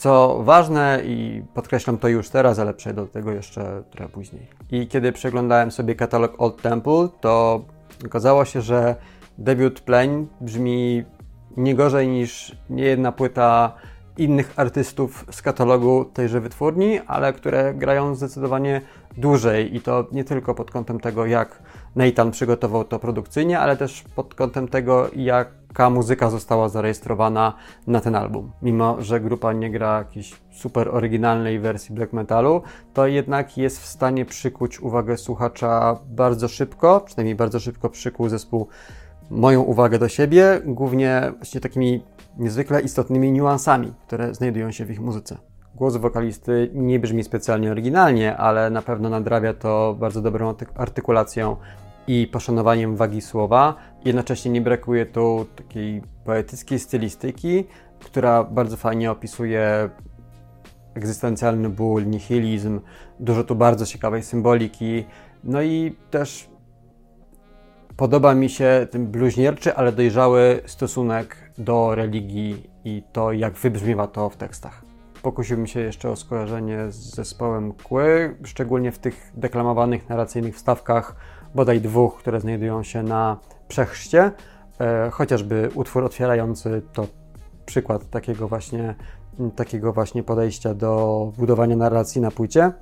Co 0.00 0.40
ważne 0.42 1.00
i 1.04 1.42
podkreślam 1.54 1.98
to 1.98 2.08
już 2.08 2.28
teraz, 2.28 2.58
ale 2.58 2.74
przejdę 2.74 3.02
do 3.02 3.08
tego 3.08 3.32
jeszcze 3.32 3.82
trochę 3.90 4.08
później. 4.08 4.46
I 4.70 4.86
kiedy 4.88 5.12
przeglądałem 5.12 5.70
sobie 5.70 5.94
katalog 5.94 6.34
Old 6.38 6.62
Temple, 6.62 7.08
to 7.20 7.64
okazało 8.06 8.44
się, 8.44 8.60
że 8.60 8.94
debiut 9.38 9.80
Pleń 9.80 10.28
brzmi 10.40 11.04
nie 11.56 11.74
gorzej 11.74 12.08
niż 12.08 12.56
niejedna 12.70 13.12
płyta 13.12 13.72
innych 14.16 14.52
artystów 14.56 15.24
z 15.30 15.42
katalogu 15.42 16.04
tejże 16.04 16.40
wytwórni, 16.40 17.00
ale 17.06 17.32
które 17.32 17.74
grają 17.74 18.14
zdecydowanie 18.14 18.80
dłużej 19.16 19.76
i 19.76 19.80
to 19.80 20.06
nie 20.12 20.24
tylko 20.24 20.54
pod 20.54 20.70
kątem 20.70 21.00
tego, 21.00 21.26
jak 21.26 21.62
Nathan 21.96 22.30
przygotował 22.30 22.84
to 22.84 22.98
produkcyjnie, 22.98 23.60
ale 23.60 23.76
też 23.76 24.04
pod 24.14 24.34
kątem 24.34 24.68
tego, 24.68 25.10
jaka 25.16 25.59
muzyka 25.90 26.30
została 26.30 26.68
zarejestrowana 26.68 27.54
na 27.86 28.00
ten 28.00 28.14
album. 28.14 28.52
Mimo, 28.62 29.02
że 29.02 29.20
grupa 29.20 29.52
nie 29.52 29.70
gra 29.70 29.98
jakiejś 29.98 30.32
super 30.52 30.88
oryginalnej 30.88 31.60
wersji 31.60 31.94
black 31.94 32.12
metalu, 32.12 32.62
to 32.94 33.06
jednak 33.06 33.58
jest 33.58 33.80
w 33.80 33.86
stanie 33.86 34.24
przykuć 34.24 34.80
uwagę 34.80 35.16
słuchacza 35.16 35.98
bardzo 36.06 36.48
szybko, 36.48 37.00
przynajmniej 37.00 37.34
bardzo 37.34 37.60
szybko 37.60 37.88
przykuł 37.88 38.28
zespół 38.28 38.68
moją 39.30 39.60
uwagę 39.60 39.98
do 39.98 40.08
siebie, 40.08 40.60
głównie 40.64 41.32
właśnie 41.36 41.60
takimi 41.60 42.04
niezwykle 42.38 42.80
istotnymi 42.80 43.32
niuansami, 43.32 43.92
które 44.06 44.34
znajdują 44.34 44.70
się 44.70 44.84
w 44.84 44.90
ich 44.90 45.00
muzyce. 45.00 45.36
Głos 45.74 45.96
wokalisty 45.96 46.70
nie 46.74 46.98
brzmi 46.98 47.24
specjalnie 47.24 47.70
oryginalnie, 47.70 48.36
ale 48.36 48.70
na 48.70 48.82
pewno 48.82 49.08
nadrabia 49.08 49.54
to 49.54 49.96
bardzo 49.98 50.22
dobrą 50.22 50.54
artykulacją 50.76 51.56
i 52.10 52.26
poszanowaniem 52.26 52.96
wagi 52.96 53.20
słowa. 53.20 53.74
Jednocześnie 54.04 54.50
nie 54.50 54.60
brakuje 54.60 55.06
tu 55.06 55.46
takiej 55.56 56.02
poetyckiej 56.24 56.78
stylistyki, 56.78 57.64
która 58.00 58.44
bardzo 58.44 58.76
fajnie 58.76 59.10
opisuje 59.10 59.90
egzystencjalny 60.94 61.68
ból, 61.68 62.06
nihilizm, 62.06 62.80
dużo 63.20 63.44
tu 63.44 63.54
bardzo 63.54 63.86
ciekawej 63.86 64.22
symboliki. 64.22 65.04
No 65.44 65.62
i 65.62 65.96
też 66.10 66.50
podoba 67.96 68.34
mi 68.34 68.48
się 68.48 68.86
ten 68.90 69.06
bluźnierczy, 69.06 69.74
ale 69.74 69.92
dojrzały 69.92 70.60
stosunek 70.66 71.52
do 71.58 71.94
religii 71.94 72.70
i 72.84 73.02
to, 73.12 73.32
jak 73.32 73.54
wybrzmiewa 73.54 74.06
to 74.06 74.28
w 74.30 74.36
tekstach. 74.36 74.84
Pokusiłbym 75.22 75.66
się 75.66 75.80
jeszcze 75.80 76.10
o 76.10 76.16
skojarzenie 76.16 76.90
z 76.90 77.14
zespołem 77.14 77.72
Kły, 77.72 78.36
szczególnie 78.44 78.92
w 78.92 78.98
tych 78.98 79.32
deklamowanych 79.34 80.08
narracyjnych 80.08 80.56
wstawkach, 80.56 81.16
bodaj 81.54 81.80
dwóch, 81.80 82.18
które 82.18 82.40
znajdują 82.40 82.82
się 82.82 83.02
na 83.02 83.36
przechrzcie. 83.68 84.32
E, 84.80 85.10
chociażby 85.10 85.70
utwór 85.74 86.04
otwierający 86.04 86.82
to 86.92 87.06
przykład 87.66 88.10
takiego 88.10 88.48
właśnie, 88.48 88.94
takiego 89.56 89.92
właśnie 89.92 90.22
podejścia 90.22 90.74
do 90.74 91.32
budowania 91.38 91.76
narracji 91.76 92.20
na 92.20 92.30
płycie. 92.30 92.72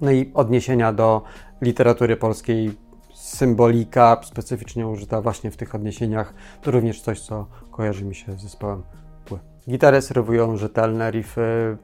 No 0.00 0.10
i 0.10 0.30
odniesienia 0.34 0.92
do 0.92 1.22
literatury 1.62 2.16
polskiej, 2.16 2.70
symbolika 3.14 4.20
specyficznie 4.24 4.88
użyta 4.88 5.20
właśnie 5.20 5.50
w 5.50 5.56
tych 5.56 5.74
odniesieniach, 5.74 6.34
to 6.62 6.70
również 6.70 7.00
coś, 7.00 7.20
co 7.20 7.46
kojarzy 7.70 8.04
mi 8.04 8.14
się 8.14 8.32
z 8.32 8.42
zespołem 8.42 8.82
Pły. 9.24 9.38
Gitary 9.68 10.02
serwują 10.02 10.56
rzetelne 10.56 11.10
riffy, 11.10 11.76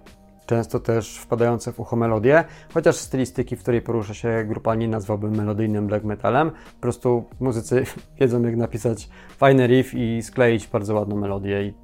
często 0.49 0.81
też 0.81 1.19
wpadające 1.19 1.73
w 1.73 1.81
ucho 1.81 1.97
melodie, 1.97 2.45
chociaż 2.75 2.97
stylistyki, 2.97 3.57
w 3.57 3.63
której 3.63 3.83
porusza 3.83 4.15
się 4.15 4.45
grupa 4.49 4.75
nie 4.75 4.89
nazwałbym 4.89 5.37
melodyjnym 5.37 5.87
black 5.87 6.05
metalem. 6.05 6.51
Po 6.51 6.81
prostu 6.81 7.25
muzycy 7.41 7.85
wiedzą 8.21 8.43
jak 8.43 8.57
napisać 8.57 9.09
fajny 9.37 9.67
riff 9.67 9.95
i 9.95 10.23
skleić 10.23 10.67
bardzo 10.67 10.95
ładną 10.95 11.17
melodię 11.17 11.65
i 11.65 11.75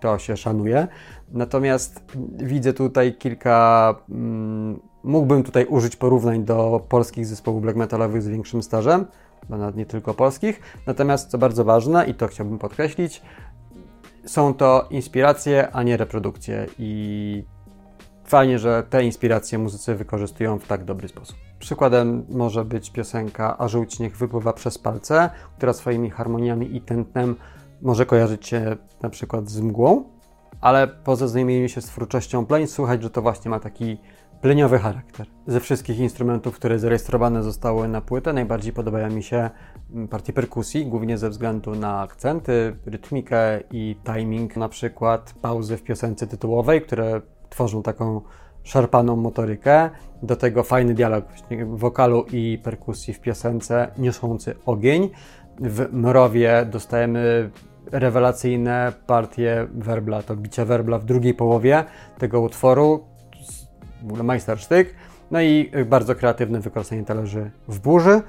to 0.00 0.18
się 0.18 0.36
szanuje. 0.36 0.88
Natomiast 1.32 2.04
widzę 2.36 2.72
tutaj 2.72 3.14
kilka 3.14 3.94
mm, 4.10 4.80
mógłbym 5.04 5.42
tutaj 5.42 5.66
użyć 5.66 5.96
porównań 5.96 6.44
do 6.44 6.86
polskich 6.88 7.26
zespołów 7.26 7.62
black 7.62 7.76
metalowych 7.76 8.22
z 8.22 8.28
większym 8.28 8.62
stażem, 8.62 9.06
bo 9.48 9.56
nawet 9.56 9.76
nie 9.76 9.86
tylko 9.86 10.14
polskich. 10.14 10.60
Natomiast 10.86 11.30
co 11.30 11.38
bardzo 11.38 11.64
ważne 11.64 12.06
i 12.06 12.14
to 12.14 12.26
chciałbym 12.26 12.58
podkreślić, 12.58 13.22
są 14.26 14.54
to 14.54 14.86
inspiracje, 14.90 15.70
a 15.70 15.82
nie 15.82 15.96
reprodukcje 15.96 16.66
i 16.78 17.44
fajnie, 18.30 18.58
że 18.58 18.82
te 18.90 19.04
inspiracje 19.04 19.58
muzycy 19.58 19.94
wykorzystują 19.94 20.58
w 20.58 20.66
tak 20.66 20.84
dobry 20.84 21.08
sposób. 21.08 21.36
Przykładem 21.58 22.26
może 22.28 22.64
być 22.64 22.90
piosenka 22.90 23.58
A 23.58 23.68
żółć 23.68 23.98
niech 23.98 24.16
wypływa 24.16 24.52
przez 24.52 24.78
palce, 24.78 25.30
która 25.56 25.72
swoimi 25.72 26.10
harmoniami 26.10 26.76
i 26.76 26.80
tętnem 26.80 27.36
może 27.82 28.06
kojarzyć 28.06 28.46
się 28.46 28.76
na 29.02 29.10
przykład 29.10 29.48
z 29.48 29.60
mgłą, 29.60 30.04
ale 30.60 30.88
po 30.88 31.16
zaznajomieniu 31.16 31.68
się 31.68 31.80
z 31.80 31.86
twórczością 31.86 32.46
Plain 32.46 32.66
słychać, 32.66 33.02
że 33.02 33.10
to 33.10 33.22
właśnie 33.22 33.50
ma 33.50 33.60
taki 33.60 33.98
pleniowy 34.40 34.78
charakter. 34.78 35.26
Ze 35.46 35.60
wszystkich 35.60 35.98
instrumentów, 35.98 36.54
które 36.54 36.78
zarejestrowane 36.78 37.42
zostały 37.42 37.88
na 37.88 38.00
płytę, 38.00 38.32
najbardziej 38.32 38.72
podobają 38.72 39.10
mi 39.10 39.22
się 39.22 39.50
mm, 39.94 40.08
partie 40.08 40.32
perkusji, 40.32 40.86
głównie 40.86 41.18
ze 41.18 41.30
względu 41.30 41.74
na 41.74 42.00
akcenty, 42.00 42.76
rytmikę 42.86 43.60
i 43.70 43.96
timing, 44.14 44.56
na 44.56 44.68
przykład 44.68 45.34
pauzy 45.42 45.76
w 45.76 45.82
piosence 45.82 46.26
tytułowej, 46.26 46.82
które 46.82 47.20
tworzą 47.50 47.82
taką 47.82 48.20
szarpaną 48.62 49.16
motorykę, 49.16 49.90
do 50.22 50.36
tego 50.36 50.62
fajny 50.62 50.94
dialog 50.94 51.24
wokalu 51.66 52.26
i 52.32 52.58
perkusji 52.62 53.14
w 53.14 53.20
piosence 53.20 53.88
niosący 53.98 54.54
ogień. 54.66 55.10
W 55.60 55.92
Mrowie 55.92 56.66
dostajemy 56.70 57.50
rewelacyjne 57.92 58.92
partie 59.06 59.66
werbla, 59.74 60.22
to 60.22 60.36
bicie 60.36 60.64
werbla 60.64 60.98
w 60.98 61.04
drugiej 61.04 61.34
połowie 61.34 61.84
tego 62.18 62.40
utworu, 62.40 63.04
w 64.02 64.06
ogóle 64.06 64.22
majstersztyk, 64.22 64.94
no 65.30 65.40
i 65.40 65.70
bardzo 65.86 66.14
kreatywne 66.14 66.60
wykorzystanie 66.60 67.04
talerzy 67.04 67.50
w 67.68 67.80
burzy. 67.80 68.22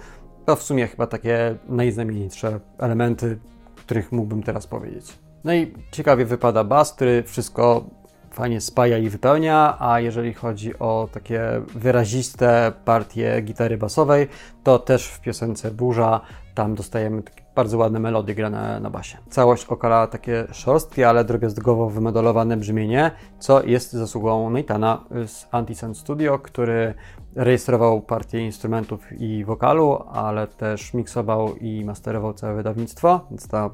To 0.45 0.55
w 0.55 0.63
sumie 0.63 0.87
chyba 0.87 1.07
takie 1.07 1.55
najznamienitsze 1.67 2.59
elementy, 2.77 3.39
których 3.75 4.11
mógłbym 4.11 4.43
teraz 4.43 4.67
powiedzieć. 4.67 5.19
No 5.43 5.53
i 5.53 5.73
ciekawie 5.91 6.25
wypada 6.25 6.63
bas, 6.63 6.93
który 6.93 7.23
wszystko 7.23 7.85
fajnie 8.31 8.61
spaja 8.61 8.97
i 8.97 9.09
wypełnia, 9.09 9.77
a 9.79 9.99
jeżeli 9.99 10.33
chodzi 10.33 10.79
o 10.79 11.09
takie 11.13 11.41
wyraziste 11.75 12.71
partie 12.85 13.41
gitary 13.41 13.77
basowej, 13.77 14.27
to 14.63 14.79
też 14.79 15.07
w 15.07 15.21
piosence 15.21 15.71
Burza 15.71 16.21
tam 16.55 16.75
dostajemy 16.75 17.23
bardzo 17.55 17.77
ładne 17.77 17.99
melodie 17.99 18.35
grane 18.35 18.79
na 18.79 18.89
basie. 18.89 19.17
Całość 19.29 19.65
okala 19.65 20.07
takie 20.07 20.47
szorstkie, 20.51 21.09
ale 21.09 21.25
drobiazgowo 21.25 21.89
wymodelowane 21.89 22.57
brzmienie, 22.57 23.11
co 23.39 23.63
jest 23.63 23.93
zasługą 23.93 24.49
Nathana 24.49 25.03
z 25.27 25.47
Antisun 25.51 25.95
Studio, 25.95 26.39
który 26.39 26.93
rejestrował 27.35 28.01
partię 28.01 28.45
instrumentów 28.45 29.11
i 29.11 29.45
wokalu, 29.45 30.03
ale 30.13 30.47
też 30.47 30.93
miksował 30.93 31.55
i 31.55 31.85
masterował 31.85 32.33
całe 32.33 32.55
wydawnictwo, 32.55 33.19
więc 33.29 33.47
ta 33.47 33.69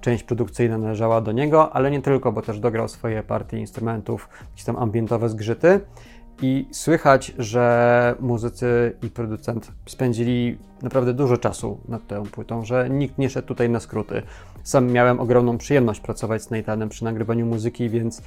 część 0.00 0.24
produkcyjna 0.24 0.78
należała 0.78 1.20
do 1.20 1.32
niego, 1.32 1.72
ale 1.72 1.90
nie 1.90 2.02
tylko, 2.02 2.32
bo 2.32 2.42
też 2.42 2.60
dograł 2.60 2.88
swoje 2.88 3.22
partie 3.22 3.58
instrumentów, 3.58 4.28
jakieś 4.50 4.64
tam 4.64 4.76
ambientowe 4.76 5.28
zgrzyty. 5.28 5.80
I 6.42 6.68
słychać, 6.70 7.34
że 7.38 8.14
muzycy 8.20 8.96
i 9.02 9.10
producent 9.10 9.72
spędzili 9.86 10.58
naprawdę 10.82 11.14
dużo 11.14 11.36
czasu 11.36 11.80
nad 11.88 12.06
tą 12.06 12.22
płytą, 12.22 12.64
że 12.64 12.90
nikt 12.90 13.18
nie 13.18 13.30
szedł 13.30 13.48
tutaj 13.48 13.70
na 13.70 13.80
skróty. 13.80 14.22
Sam 14.62 14.92
miałem 14.92 15.20
ogromną 15.20 15.58
przyjemność 15.58 16.00
pracować 16.00 16.42
z 16.42 16.50
Nathanem 16.50 16.88
przy 16.88 17.04
nagrywaniu 17.04 17.46
muzyki, 17.46 17.88
więc 17.88 18.22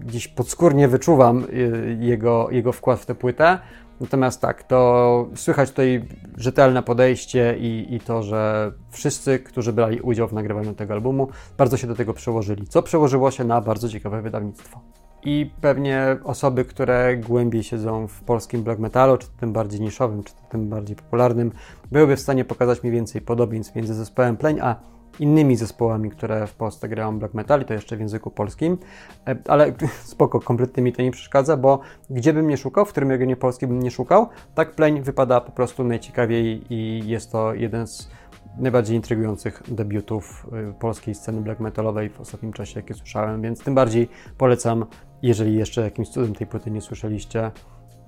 gdzieś 0.00 0.28
podskórnie 0.28 0.88
wyczuwam 0.88 1.44
y, 1.44 1.98
jego, 2.00 2.48
jego 2.50 2.72
wkład 2.72 3.00
w 3.00 3.06
tę 3.06 3.14
płytę. 3.14 3.58
Natomiast 4.00 4.40
tak, 4.40 4.62
to 4.62 5.28
słychać 5.34 5.70
tutaj 5.70 6.04
rzetelne 6.36 6.82
podejście 6.82 7.56
i, 7.58 7.94
i 7.94 8.00
to, 8.00 8.22
że 8.22 8.72
wszyscy, 8.90 9.38
którzy 9.38 9.72
brali 9.72 10.00
udział 10.00 10.28
w 10.28 10.32
nagrywaniu 10.32 10.74
tego 10.74 10.94
albumu, 10.94 11.28
bardzo 11.58 11.76
się 11.76 11.86
do 11.86 11.94
tego 11.94 12.14
przełożyli, 12.14 12.66
co 12.66 12.82
przełożyło 12.82 13.30
się 13.30 13.44
na 13.44 13.60
bardzo 13.60 13.88
ciekawe 13.88 14.22
wydawnictwo. 14.22 14.80
I 15.24 15.50
pewnie 15.60 16.16
osoby, 16.24 16.64
które 16.64 17.16
głębiej 17.16 17.62
siedzą 17.62 18.06
w 18.06 18.20
polskim 18.20 18.62
black 18.62 18.80
metalu, 18.80 19.16
czy 19.16 19.26
tym 19.40 19.52
bardziej 19.52 19.80
niszowym, 19.80 20.22
czy 20.22 20.32
tym 20.50 20.68
bardziej 20.68 20.96
popularnym, 20.96 21.52
byłyby 21.92 22.16
w 22.16 22.20
stanie 22.20 22.44
pokazać 22.44 22.82
mi 22.82 22.90
więcej 22.90 23.20
podobieństw 23.20 23.74
między 23.74 23.94
zespołem 23.94 24.36
Pleń 24.36 24.60
a 24.60 24.76
innymi 25.20 25.56
zespołami, 25.56 26.10
które 26.10 26.46
w 26.46 26.54
Polsce 26.54 26.88
grają 26.88 27.18
black 27.18 27.34
metal 27.34 27.62
i 27.62 27.64
to 27.64 27.74
jeszcze 27.74 27.96
w 27.96 28.00
języku 28.00 28.30
polskim, 28.30 28.78
e, 29.26 29.36
ale 29.48 29.72
spoko, 30.14 30.40
kompletnie 30.40 30.82
mi 30.82 30.92
to 30.92 31.02
nie 31.02 31.10
przeszkadza, 31.10 31.56
bo 31.56 31.80
gdzie 32.10 32.32
bym 32.32 32.48
nie 32.48 32.56
szukał, 32.56 32.84
w 32.84 32.88
którym 32.88 33.10
regionie 33.10 33.36
Polski 33.36 33.66
bym 33.66 33.82
nie 33.82 33.90
szukał, 33.90 34.28
tak 34.54 34.74
pleń 34.74 35.02
wypada 35.02 35.40
po 35.40 35.52
prostu 35.52 35.84
najciekawiej 35.84 36.62
i 36.70 37.08
jest 37.08 37.32
to 37.32 37.54
jeden 37.54 37.86
z 37.86 38.10
najbardziej 38.58 38.96
intrygujących 38.96 39.62
debiutów 39.68 40.46
y, 40.70 40.74
polskiej 40.80 41.14
sceny 41.14 41.40
black 41.40 41.60
metalowej 41.60 42.10
w 42.10 42.20
ostatnim 42.20 42.52
czasie, 42.52 42.80
jakie 42.80 42.94
słyszałem, 42.94 43.42
więc 43.42 43.64
tym 43.64 43.74
bardziej 43.74 44.08
polecam, 44.38 44.86
jeżeli 45.22 45.56
jeszcze 45.56 45.80
jakimś 45.80 46.08
cudem 46.08 46.34
tej 46.34 46.46
płyty 46.46 46.70
nie 46.70 46.80
słyszeliście, 46.80 47.50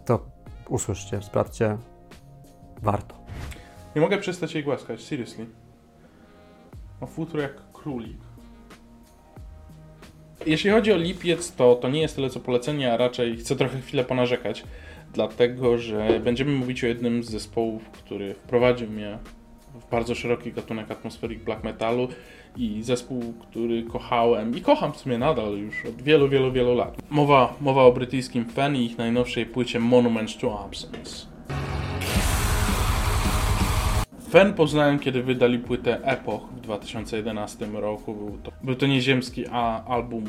to 0.04 0.26
usłyszcie, 0.68 1.22
sprawdźcie, 1.22 1.78
warto. 2.82 3.14
Nie 3.96 4.02
mogę 4.02 4.18
przestać 4.18 4.54
jej 4.54 4.64
głaskać, 4.64 5.04
seriously. 5.04 5.65
Ma 7.00 7.06
futro 7.06 7.40
jak 7.40 7.72
królik. 7.72 8.16
Jeśli 10.46 10.70
chodzi 10.70 10.92
o 10.92 10.96
lipiec, 10.96 11.52
to, 11.52 11.74
to 11.74 11.88
nie 11.88 12.00
jest 12.00 12.16
tyle 12.16 12.30
co 12.30 12.40
polecenie, 12.40 12.92
a 12.92 12.96
raczej 12.96 13.36
chcę 13.36 13.56
trochę 13.56 13.80
chwilę 13.80 14.04
ponarzekać, 14.04 14.64
dlatego 15.12 15.78
że 15.78 16.20
będziemy 16.24 16.52
mówić 16.52 16.84
o 16.84 16.86
jednym 16.86 17.22
z 17.22 17.30
zespołów, 17.30 17.90
który 17.90 18.34
wprowadził 18.34 18.90
mnie 18.90 19.18
w 19.80 19.90
bardzo 19.90 20.14
szeroki 20.14 20.52
gatunek 20.52 20.90
atmosferik 20.90 21.44
black 21.44 21.64
metalu 21.64 22.08
i 22.56 22.82
zespół, 22.82 23.34
który 23.40 23.82
kochałem 23.82 24.56
i 24.56 24.60
kocham 24.60 24.92
w 24.92 24.96
sumie 24.96 25.18
nadal 25.18 25.58
już 25.58 25.84
od 25.84 26.02
wielu, 26.02 26.28
wielu, 26.28 26.52
wielu 26.52 26.74
lat. 26.74 26.96
Mowa, 27.10 27.54
mowa 27.60 27.82
o 27.82 27.92
brytyjskim 27.92 28.44
Fan 28.44 28.76
i 28.76 28.84
ich 28.84 28.98
najnowszej 28.98 29.46
płycie 29.46 29.80
Monuments 29.80 30.38
to 30.38 30.60
Absence. 30.60 31.26
Fen 34.30 34.54
poznałem, 34.54 34.98
kiedy 34.98 35.22
wydali 35.22 35.58
płytę 35.58 36.04
Epoch 36.04 36.42
w 36.56 36.60
2011 36.60 37.66
roku. 37.66 38.14
Był 38.14 38.38
to, 38.42 38.52
był 38.62 38.74
to 38.74 38.86
nieziemski 38.86 39.44
a, 39.50 39.84
album 39.84 40.24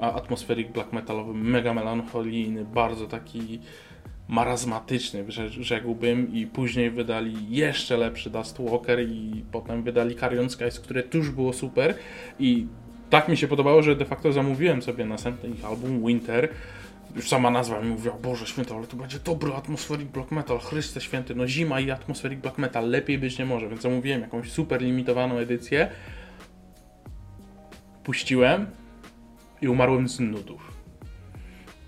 atmosferik 0.00 0.72
black 0.72 0.92
metalowy, 0.92 1.34
mega 1.34 1.74
melancholijny, 1.74 2.64
bardzo 2.64 3.06
taki 3.06 3.60
marazmatyczny, 4.28 5.24
rzekłbym, 5.60 6.34
i 6.34 6.46
później 6.46 6.90
wydali 6.90 7.34
jeszcze 7.48 7.96
lepszy 7.96 8.30
Dust 8.30 8.58
Walker 8.60 9.08
i 9.08 9.44
potem 9.52 9.82
wydali 9.82 10.16
Carrion 10.16 10.50
Skies, 10.50 10.80
które 10.80 11.02
tuż 11.02 11.30
było 11.30 11.52
super. 11.52 11.94
I 12.38 12.66
tak 13.10 13.28
mi 13.28 13.36
się 13.36 13.48
podobało, 13.48 13.82
że 13.82 13.96
de 13.96 14.04
facto 14.04 14.32
zamówiłem 14.32 14.82
sobie 14.82 15.04
następny 15.04 15.48
ich 15.48 15.64
album 15.64 16.06
Winter, 16.06 16.48
już 17.16 17.28
sama 17.28 17.50
nazwa 17.50 17.80
mi 17.80 17.88
mówiła, 17.88 18.14
Boże 18.22 18.46
święty, 18.46 18.74
ale 18.74 18.86
to 18.86 18.96
będzie 18.96 19.18
dobry 19.18 19.54
atmospheric 19.54 20.08
black 20.08 20.30
metal, 20.30 20.58
Chryste 20.58 21.00
święty, 21.00 21.34
no 21.34 21.48
zima 21.48 21.80
i 21.80 21.90
atmospheric 21.90 22.40
black 22.40 22.58
metal, 22.58 22.90
lepiej 22.90 23.18
być 23.18 23.38
nie 23.38 23.44
może, 23.44 23.68
więc 23.68 23.82
zamówiłem 23.82 24.20
jakąś 24.20 24.52
super 24.52 24.82
limitowaną 24.82 25.38
edycję, 25.38 25.90
puściłem 28.04 28.66
i 29.62 29.68
umarłem 29.68 30.08
z 30.08 30.20
nudów. 30.20 30.72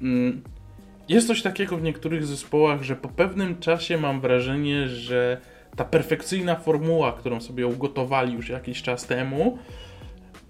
Mm, 0.02 0.42
jest 1.08 1.26
coś 1.26 1.42
takiego 1.42 1.76
w 1.76 1.82
niektórych 1.82 2.26
zespołach, 2.26 2.82
że 2.82 2.96
po 2.96 3.08
pewnym 3.08 3.58
czasie 3.58 3.98
mam 3.98 4.20
wrażenie, 4.20 4.88
że 4.88 5.40
ta 5.76 5.84
perfekcyjna 5.84 6.56
formuła, 6.56 7.12
którą 7.12 7.40
sobie 7.40 7.66
ugotowali 7.66 8.34
już 8.34 8.48
jakiś 8.48 8.82
czas 8.82 9.06
temu, 9.06 9.58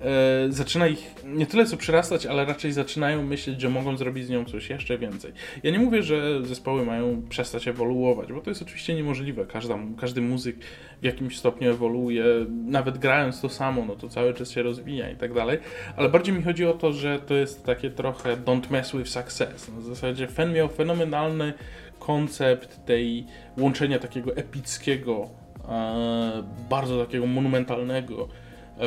e, 0.00 0.46
zaczyna 0.48 0.86
ich 0.86 1.14
nie 1.24 1.46
tyle 1.46 1.66
co 1.66 1.76
przyrastać, 1.76 2.26
ale 2.26 2.44
raczej 2.44 2.72
zaczynają 2.72 3.22
myśleć, 3.22 3.60
że 3.60 3.68
mogą 3.68 3.96
zrobić 3.96 4.26
z 4.26 4.30
nią 4.30 4.44
coś 4.44 4.70
jeszcze 4.70 4.98
więcej. 4.98 5.32
Ja 5.62 5.70
nie 5.70 5.78
mówię, 5.78 6.02
że 6.02 6.46
zespoły 6.46 6.84
mają 6.84 7.22
przestać 7.28 7.68
ewoluować, 7.68 8.32
bo 8.32 8.40
to 8.40 8.50
jest 8.50 8.62
oczywiście 8.62 8.94
niemożliwe. 8.94 9.46
Każda, 9.46 9.78
każdy 10.00 10.20
muzyk 10.20 10.56
w 11.02 11.04
jakimś 11.04 11.38
stopniu 11.38 11.70
ewoluuje, 11.70 12.24
nawet 12.66 12.98
grając 12.98 13.40
to 13.40 13.48
samo, 13.48 13.84
no 13.84 13.96
to 13.96 14.08
cały 14.08 14.34
czas 14.34 14.50
się 14.50 14.62
rozwija 14.62 15.10
i 15.10 15.16
tak 15.16 15.34
dalej, 15.34 15.58
ale 15.96 16.08
bardziej 16.08 16.34
mi 16.34 16.42
chodzi 16.42 16.66
o 16.66 16.72
to, 16.72 16.92
że 16.92 17.18
to 17.18 17.34
jest 17.34 17.64
takie 17.64 17.90
trochę 17.90 18.36
don't 18.36 18.70
mess 18.70 18.92
with 18.96 19.08
success. 19.08 19.70
No, 19.74 19.80
w 19.80 19.84
zasadzie 19.84 20.28
Fen 20.28 20.52
miał 20.52 20.68
fenomenalny 20.68 21.52
koncept 21.98 22.84
tej 22.84 23.26
łączenia 23.58 23.98
takiego 23.98 24.36
epickiego, 24.36 25.28
e, 25.68 26.42
bardzo 26.70 27.04
takiego 27.04 27.26
monumentalnego 27.26 28.28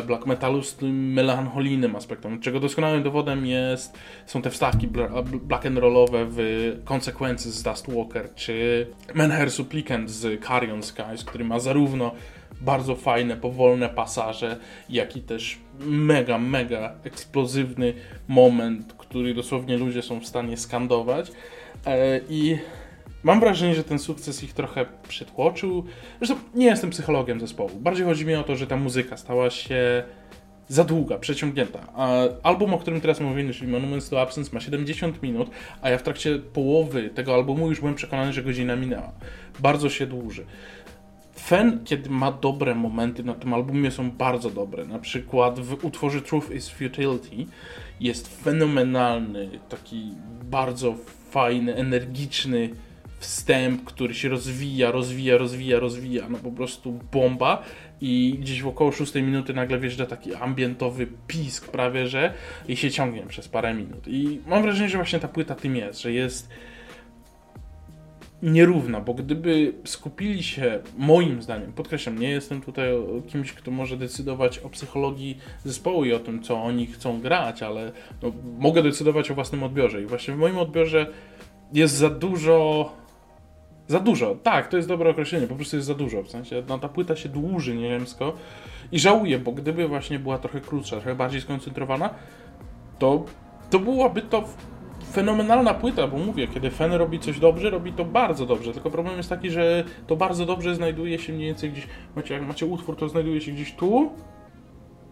black 0.08 0.26
metalu 0.26 0.64
z 0.64 0.76
tym 0.76 1.14
melancholijnym 1.14 1.96
aspektem, 1.96 2.40
czego 2.40 2.60
doskonałym 2.60 3.04
dowodem 3.04 3.46
jest, 3.46 3.98
są 4.26 4.42
te 4.42 4.50
wstawki 4.50 4.88
black 5.44 5.66
and 5.66 5.78
rollowe 5.78 6.26
w 6.30 6.40
Consequences 6.86 7.54
z 7.54 7.64
Dust 7.64 7.92
Walker, 7.94 8.34
czy 8.36 8.88
Menher 9.14 9.52
Supplicant 9.52 10.10
z 10.10 10.46
Carrion 10.46 10.84
Skies, 10.84 11.24
który 11.26 11.44
ma 11.44 11.60
zarówno 11.60 12.12
bardzo 12.62 12.96
fajne, 12.96 13.38
powolne 13.38 13.90
pasaże, 13.90 14.58
jak 14.90 15.18
i 15.18 15.22
też 15.22 15.58
mega, 15.80 16.38
mega 16.38 16.94
eksplozywny 17.04 17.94
moment, 18.28 18.94
który 18.98 19.34
dosłownie 19.34 19.78
ludzie 19.78 20.02
są 20.02 20.20
w 20.20 20.26
stanie 20.26 20.58
skandować. 20.58 21.32
E, 21.86 22.22
I 22.30 22.58
Mam 23.24 23.40
wrażenie, 23.40 23.76
że 23.76 23.84
ten 23.84 24.00
sukces 24.00 24.44
ich 24.44 24.54
trochę 24.54 24.86
przytłoczył. 25.08 25.84
Zresztą 26.22 26.36
nie 26.56 26.66
jestem 26.66 26.90
psychologiem 26.90 27.40
zespołu. 27.40 27.70
Bardziej 27.80 28.06
chodzi 28.06 28.26
mi 28.26 28.36
o 28.36 28.44
to, 28.44 28.56
że 28.56 28.68
ta 28.68 28.78
muzyka 28.78 29.18
stała 29.18 29.50
się 29.50 30.04
za 30.68 30.84
długa, 30.84 31.18
przeciągnięta. 31.18 31.80
A 31.96 32.18
album, 32.44 32.74
o 32.74 32.78
którym 32.78 33.02
teraz 33.02 33.20
mówimy, 33.20 33.54
czyli 33.54 33.72
Monuments 33.72 34.10
to 34.10 34.22
Absence, 34.22 34.50
ma 34.54 34.60
70 34.60 35.24
minut, 35.24 35.50
a 35.82 35.90
ja 35.90 35.98
w 35.98 36.04
trakcie 36.04 36.40
połowy 36.40 37.10
tego 37.10 37.34
albumu 37.34 37.70
już 37.70 37.80
byłem 37.80 37.96
przekonany, 37.96 38.34
że 38.34 38.44
godzina 38.44 38.76
minęła. 38.76 39.12
Bardzo 39.60 39.90
się 39.90 40.08
dłuży. 40.08 40.46
Fen, 41.40 41.80
kiedy 41.86 42.10
ma 42.10 42.32
dobre 42.32 42.76
momenty 42.76 43.24
na 43.24 43.34
tym 43.34 43.54
albumie, 43.54 43.92
są 43.92 44.12
bardzo 44.12 44.50
dobre. 44.50 44.86
Na 44.86 45.00
przykład 45.00 45.60
w 45.60 45.86
utworze 45.86 46.22
Truth 46.22 46.52
is 46.52 46.70
Futility 46.70 47.46
jest 48.00 48.44
fenomenalny, 48.44 49.50
taki 49.70 50.14
bardzo 50.44 50.96
fajny, 51.30 51.76
energiczny 51.76 52.70
wstęp, 53.20 53.84
który 53.84 54.14
się 54.14 54.30
rozwija, 54.30 54.92
rozwija, 54.92 55.38
rozwija, 55.38 55.80
rozwija, 55.80 56.30
no 56.30 56.38
po 56.38 56.52
prostu 56.52 57.00
bomba 57.12 57.64
i 58.02 58.38
gdzieś 58.42 58.62
w 58.62 58.68
około 58.68 58.92
6 58.92 59.16
minuty 59.16 59.54
nagle 59.54 59.80
wjeżdża 59.80 60.06
taki 60.06 60.36
ambientowy 60.36 61.08
pisk 61.28 61.72
prawie, 61.72 62.08
że 62.08 62.34
i 62.68 62.76
się 62.76 62.92
ciągnie 62.92 63.22
przez 63.22 63.48
parę 63.48 63.74
minut. 63.74 64.08
I 64.08 64.40
mam 64.48 64.62
wrażenie, 64.62 64.90
że 64.90 64.98
właśnie 64.98 65.20
ta 65.20 65.28
płyta 65.28 65.56
tym 65.56 65.76
jest, 65.76 66.02
że 66.02 66.12
jest 66.12 66.50
nierówna, 68.44 69.02
bo 69.02 69.14
gdyby 69.14 69.74
skupili 69.86 70.44
się, 70.44 70.80
moim 70.98 71.42
zdaniem, 71.42 71.74
podkreślam, 71.74 72.20
nie 72.20 72.30
jestem 72.30 72.62
tutaj 72.62 72.90
kimś, 73.28 73.54
kto 73.54 73.72
może 73.72 73.98
decydować 73.98 74.60
o 74.60 74.70
psychologii 74.70 75.38
zespołu 75.66 76.06
i 76.06 76.14
o 76.14 76.20
tym, 76.20 76.44
co 76.44 76.64
oni 76.64 76.88
chcą 76.88 77.22
grać, 77.22 77.64
ale 77.64 77.92
no, 78.22 78.32
mogę 78.60 78.84
decydować 78.84 79.32
o 79.32 79.36
własnym 79.36 79.64
odbiorze 79.64 80.02
i 80.02 80.06
właśnie 80.06 80.34
w 80.34 80.38
moim 80.38 80.58
odbiorze 80.58 81.08
jest 81.74 81.96
za 81.96 82.10
dużo 82.10 82.92
za 83.90 84.00
dużo, 84.00 84.36
tak, 84.44 84.68
to 84.68 84.78
jest 84.78 84.90
dobre 84.90 85.10
określenie, 85.10 85.48
po 85.48 85.56
prostu 85.56 85.76
jest 85.76 85.88
za 85.88 85.94
dużo, 85.94 86.24
w 86.24 86.30
sensie 86.30 86.64
no, 86.68 86.80
ta 86.80 86.90
płyta 86.90 87.16
się 87.16 87.30
dłuży 87.30 87.76
niemiecko 87.76 88.34
i 88.92 89.00
żałuję, 89.00 89.40
bo 89.40 89.52
gdyby 89.52 89.88
właśnie 89.88 90.20
była 90.20 90.38
trochę 90.38 90.62
krótsza, 90.62 90.96
trochę 90.96 91.16
bardziej 91.16 91.42
skoncentrowana, 91.42 92.10
to, 93.00 93.26
to 93.70 93.80
byłaby 93.80 94.22
to 94.22 94.44
fenomenalna 95.12 95.74
płyta, 95.74 96.08
bo 96.08 96.18
mówię, 96.18 96.48
kiedy 96.48 96.72
Fen 96.72 96.94
robi 96.94 97.20
coś 97.20 97.40
dobrze, 97.40 97.70
robi 97.70 97.94
to 97.94 98.06
bardzo 98.06 98.46
dobrze, 98.46 98.74
tylko 98.74 98.92
problem 98.92 99.18
jest 99.18 99.30
taki, 99.30 99.50
że 99.50 99.84
to 100.08 100.16
bardzo 100.16 100.46
dobrze 100.46 100.76
znajduje 100.76 101.20
się 101.20 101.34
mniej 101.34 101.48
więcej 101.48 101.72
gdzieś, 101.72 101.88
macie, 102.16 102.34
jak 102.34 102.48
macie 102.48 102.66
utwór, 102.66 102.96
to 102.96 103.10
znajduje 103.10 103.42
się 103.42 103.52
gdzieś 103.52 103.74
tu, 103.74 104.10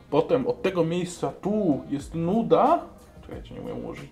potem 0.09 0.47
od 0.47 0.61
tego 0.61 0.83
miejsca 0.83 1.31
tu 1.31 1.81
jest 1.89 2.15
nuda, 2.15 2.85
czekajcie, 3.27 3.53
nie 3.53 3.61
umiem 3.61 3.77
ułożyć 3.77 4.05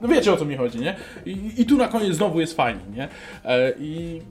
no 0.00 0.08
wiecie 0.08 0.32
o 0.32 0.36
co 0.36 0.44
mi 0.44 0.56
chodzi, 0.56 0.78
nie? 0.78 0.96
I, 1.26 1.52
i 1.58 1.66
tu 1.66 1.76
na 1.76 1.88
koniec 1.88 2.16
znowu 2.16 2.40
jest 2.40 2.56
fajnie, 2.56 2.82
nie? 2.94 3.08
E, 3.44 3.72
I 3.78 4.22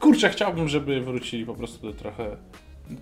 kurczę, 0.00 0.28
chciałbym, 0.28 0.68
żeby 0.68 1.00
wrócili 1.00 1.46
po 1.46 1.54
prostu 1.54 1.86
do 1.86 1.98
trochę 1.98 2.36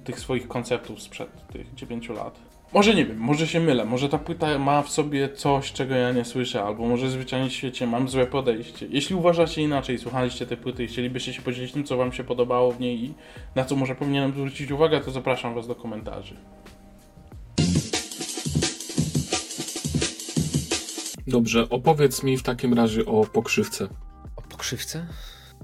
tych 0.05 0.21
swoich 0.21 0.49
konceptów 0.49 1.03
sprzed 1.03 1.47
tych 1.53 1.75
9 1.75 2.09
lat. 2.09 2.41
Może 2.73 2.95
nie 2.95 3.07
wiem, 3.07 3.19
może 3.19 3.47
się 3.47 3.61
mylę, 3.61 3.85
może 3.85 4.09
ta 4.09 4.19
płyta 4.19 4.59
ma 4.59 4.83
w 4.83 4.91
sobie 4.91 5.29
coś, 5.29 5.73
czego 5.73 5.95
ja 5.95 6.13
nie 6.13 6.25
słyszę, 6.25 6.63
albo 6.63 6.87
może 6.87 7.11
zwyczajnie 7.11 7.49
w 7.49 7.53
świecie 7.53 7.87
mam 7.87 8.09
złe 8.09 8.27
podejście. 8.27 8.87
Jeśli 8.91 9.17
uważacie 9.17 9.63
inaczej, 9.63 9.99
słuchaliście 9.99 10.47
tej 10.47 10.57
płyty 10.57 10.85
i 10.85 10.87
chcielibyście 10.87 11.33
się 11.33 11.43
podzielić 11.43 11.73
tym, 11.73 11.85
co 11.85 11.97
wam 11.97 12.13
się 12.13 12.25
podobało 12.25 12.73
w 12.73 12.81
niej 12.81 13.05
i 13.05 13.15
na 13.55 13.65
co 13.65 13.77
może 13.77 13.95
powinienem 13.95 14.33
zwrócić 14.33 14.71
uwagę, 14.71 15.01
to 15.01 15.11
zapraszam 15.11 15.55
was 15.55 15.67
do 15.67 15.75
komentarzy. 15.75 16.37
Dobrze, 21.27 21.69
opowiedz 21.69 22.23
mi 22.23 22.37
w 22.37 22.43
takim 22.43 22.75
razie 22.75 23.07
o 23.07 23.25
pokrzywce. 23.25 23.89
O 24.37 24.43
pokrzywce? 24.43 25.07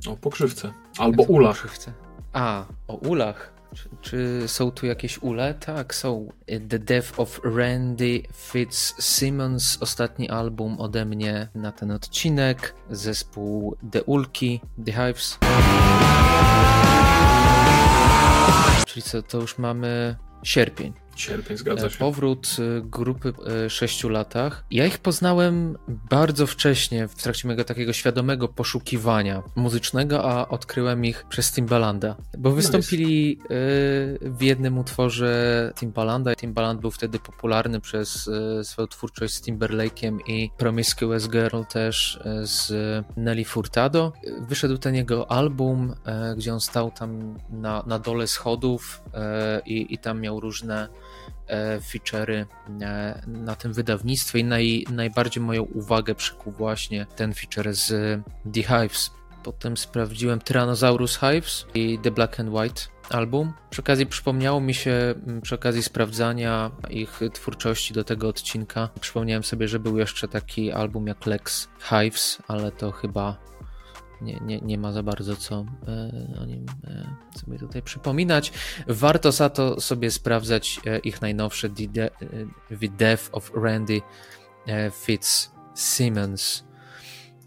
O 0.08 0.16
pokrzywce. 0.16 0.72
Albo 0.98 1.22
ulach. 1.22 1.62
Pokrzywce? 1.62 1.92
A, 2.32 2.64
o 2.88 2.94
ulach. 2.94 3.52
Czy, 3.74 3.88
czy, 4.00 4.42
są 4.46 4.70
tu 4.70 4.86
jakieś 4.86 5.18
ule? 5.18 5.54
Tak, 5.54 5.94
są. 5.94 6.28
The 6.68 6.78
Death 6.78 7.20
of 7.20 7.40
Randy 7.44 8.22
Fitzsimmons, 8.34 9.78
ostatni 9.80 10.30
album 10.30 10.80
ode 10.80 11.04
mnie 11.04 11.48
na 11.54 11.72
ten 11.72 11.90
odcinek. 11.90 12.74
Zespół 12.90 13.76
The 13.90 14.02
Ulki, 14.04 14.60
The 14.84 14.92
Hives. 14.92 15.38
Czyli 18.86 19.02
co, 19.02 19.22
to 19.22 19.40
już 19.40 19.58
mamy 19.58 20.16
sierpień. 20.42 20.92
Sierpień, 21.16 21.56
zgadza 21.56 21.90
się. 21.90 21.98
Powrót 21.98 22.56
y, 22.58 22.82
grupy 22.84 23.32
y, 23.66 23.70
sześciu 23.70 24.08
latach. 24.08 24.64
Ja 24.70 24.86
ich 24.86 24.98
poznałem 24.98 25.78
bardzo 25.88 26.46
wcześnie, 26.46 27.08
w 27.08 27.14
trakcie 27.14 27.48
mojego 27.48 27.64
takiego 27.64 27.92
świadomego 27.92 28.48
poszukiwania 28.48 29.42
muzycznego, 29.54 30.24
a 30.24 30.48
odkryłem 30.48 31.04
ich 31.04 31.24
przez 31.28 31.52
Timbalanda. 31.52 32.16
Bo 32.38 32.50
wystąpili 32.50 33.38
nice. 33.42 33.50
w 34.20 34.42
jednym 34.42 34.78
utworze 34.78 35.72
Timbalanda. 35.76 36.36
Timbaland 36.36 36.80
był 36.80 36.90
wtedy 36.90 37.18
popularny 37.18 37.80
przez 37.80 38.30
swoją 38.62 38.88
twórczość 38.88 39.34
z 39.34 39.42
Timberlake'em 39.42 40.18
i 40.26 40.50
Promiscuous 40.58 41.28
Girl 41.28 41.62
też 41.68 42.20
z 42.42 42.72
Nelly 43.16 43.44
Furtado. 43.44 44.12
Wyszedł 44.48 44.78
ten 44.78 44.94
jego 44.94 45.30
album, 45.30 45.94
gdzie 46.36 46.52
on 46.52 46.60
stał 46.60 46.90
tam 46.90 47.38
na, 47.50 47.82
na 47.86 47.98
dole 47.98 48.26
schodów 48.26 49.02
i, 49.66 49.94
i 49.94 49.98
tam 49.98 50.20
miał 50.20 50.40
różne 50.40 50.66
E, 50.66 50.88
feature'y 51.80 52.46
e, 52.80 53.22
na 53.26 53.56
tym 53.56 53.72
wydawnictwie 53.72 54.38
i 54.38 54.44
naj, 54.44 54.86
najbardziej 54.90 55.42
moją 55.42 55.62
uwagę 55.62 56.14
przykuł 56.14 56.52
właśnie 56.52 57.06
ten 57.16 57.34
feature 57.34 57.74
z 57.74 58.20
The 58.54 58.62
Hives. 58.62 59.10
Potem 59.42 59.76
sprawdziłem 59.76 60.40
Tyrannosaurus 60.40 61.18
Hives 61.18 61.66
i 61.74 61.98
The 62.02 62.10
Black 62.10 62.40
and 62.40 62.50
White 62.50 62.82
album. 63.10 63.52
Przy 63.70 63.80
okazji 63.80 64.06
przypomniało 64.06 64.60
mi 64.60 64.74
się, 64.74 65.14
przy 65.42 65.54
okazji 65.54 65.82
sprawdzania 65.82 66.70
ich 66.90 67.20
twórczości 67.32 67.94
do 67.94 68.04
tego 68.04 68.28
odcinka, 68.28 68.88
przypomniałem 69.00 69.44
sobie, 69.44 69.68
że 69.68 69.78
był 69.78 69.98
jeszcze 69.98 70.28
taki 70.28 70.72
album 70.72 71.06
jak 71.06 71.26
Lex 71.26 71.68
Hives, 71.80 72.38
ale 72.48 72.72
to 72.72 72.92
chyba 72.92 73.36
nie, 74.20 74.40
nie, 74.40 74.60
nie 74.60 74.78
ma 74.78 74.92
za 74.92 75.02
bardzo 75.02 75.36
co 75.36 75.54
e, 75.88 76.40
o 76.40 76.44
nim 76.44 76.66
e, 76.84 77.38
sobie 77.38 77.58
tutaj 77.58 77.82
przypominać. 77.82 78.52
Warto 78.88 79.32
za 79.32 79.50
to 79.50 79.80
sobie 79.80 80.10
sprawdzać 80.10 80.80
e, 80.86 80.98
ich 80.98 81.20
najnowsze 81.20 81.70
The, 81.70 82.10
The 82.68 82.88
Death 82.98 83.28
of 83.32 83.50
Randy 83.54 84.00
Fitzsimmons. 84.92 86.65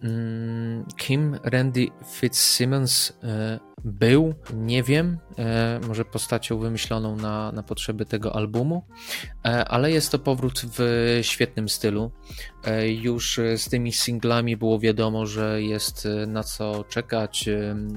Mm, 0.04 0.86
kim 0.98 1.40
Randy 1.44 1.88
Fitzsimmons 2.06 3.14
był, 3.84 4.34
nie 4.54 4.84
wiem, 4.84 5.18
może 5.88 6.06
postacią 6.06 6.60
wymyśloną 6.60 7.16
na, 7.16 7.52
na 7.52 7.64
potrzeby 7.64 8.06
tego 8.06 8.36
albumu, 8.36 8.86
ale 9.68 9.92
jest 9.92 10.12
to 10.12 10.20
powrót 10.20 10.62
w 10.78 11.20
świetnym 11.22 11.70
stylu. 11.70 12.12
Już 12.88 13.40
z 13.58 13.70
tymi 13.70 13.92
singlami 13.92 14.58
było 14.58 14.80
wiadomo, 14.80 15.26
że 15.26 15.62
jest 15.62 16.08
na 16.28 16.44
co 16.44 16.84
czekać. 16.84 17.50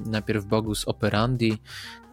Najpierw 0.05 0.45
Bogus 0.45 0.87
Operandi, 0.87 1.57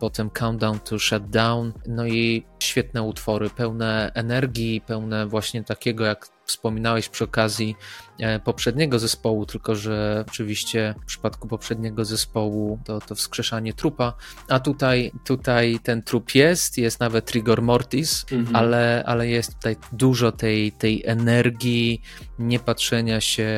potem 0.01 0.31
Countdown 0.31 0.79
to 0.81 0.99
Shutdown, 0.99 1.73
no 1.87 2.07
i 2.07 2.45
świetne 2.59 3.03
utwory, 3.03 3.51
pełne 3.51 4.11
energii, 4.15 4.81
pełne 4.81 5.27
właśnie 5.27 5.65
takiego, 5.65 6.05
jak 6.05 6.29
wspominałeś 6.51 7.09
przy 7.09 7.25
okazji 7.25 7.77
e, 7.77 8.10
poprzedniego 8.45 8.99
zespołu, 8.99 9.47
tylko 9.47 9.75
że 9.75 10.25
oczywiście 10.29 10.95
w 11.03 11.07
przypadku 11.07 11.49
poprzedniego 11.49 12.05
zespołu 12.05 12.79
to, 12.85 13.01
to 13.01 13.15
wskrzeszanie 13.15 13.75
trupa, 13.75 14.13
a 14.49 14.61
tutaj, 14.61 15.13
tutaj 15.25 15.79
ten 15.83 16.03
trup 16.03 16.35
jest, 16.35 16.79
jest 16.79 17.01
nawet 17.01 17.31
rigor 17.31 17.63
mortis, 17.63 18.27
mhm. 18.33 18.57
ale, 18.57 19.03
ale 19.07 19.29
jest 19.29 19.55
tutaj 19.55 19.77
dużo 19.93 20.33
tej, 20.33 20.73
tej 20.73 21.03
energii, 21.07 22.03
nie 22.39 22.59
patrzenia 22.59 23.21
się 23.21 23.49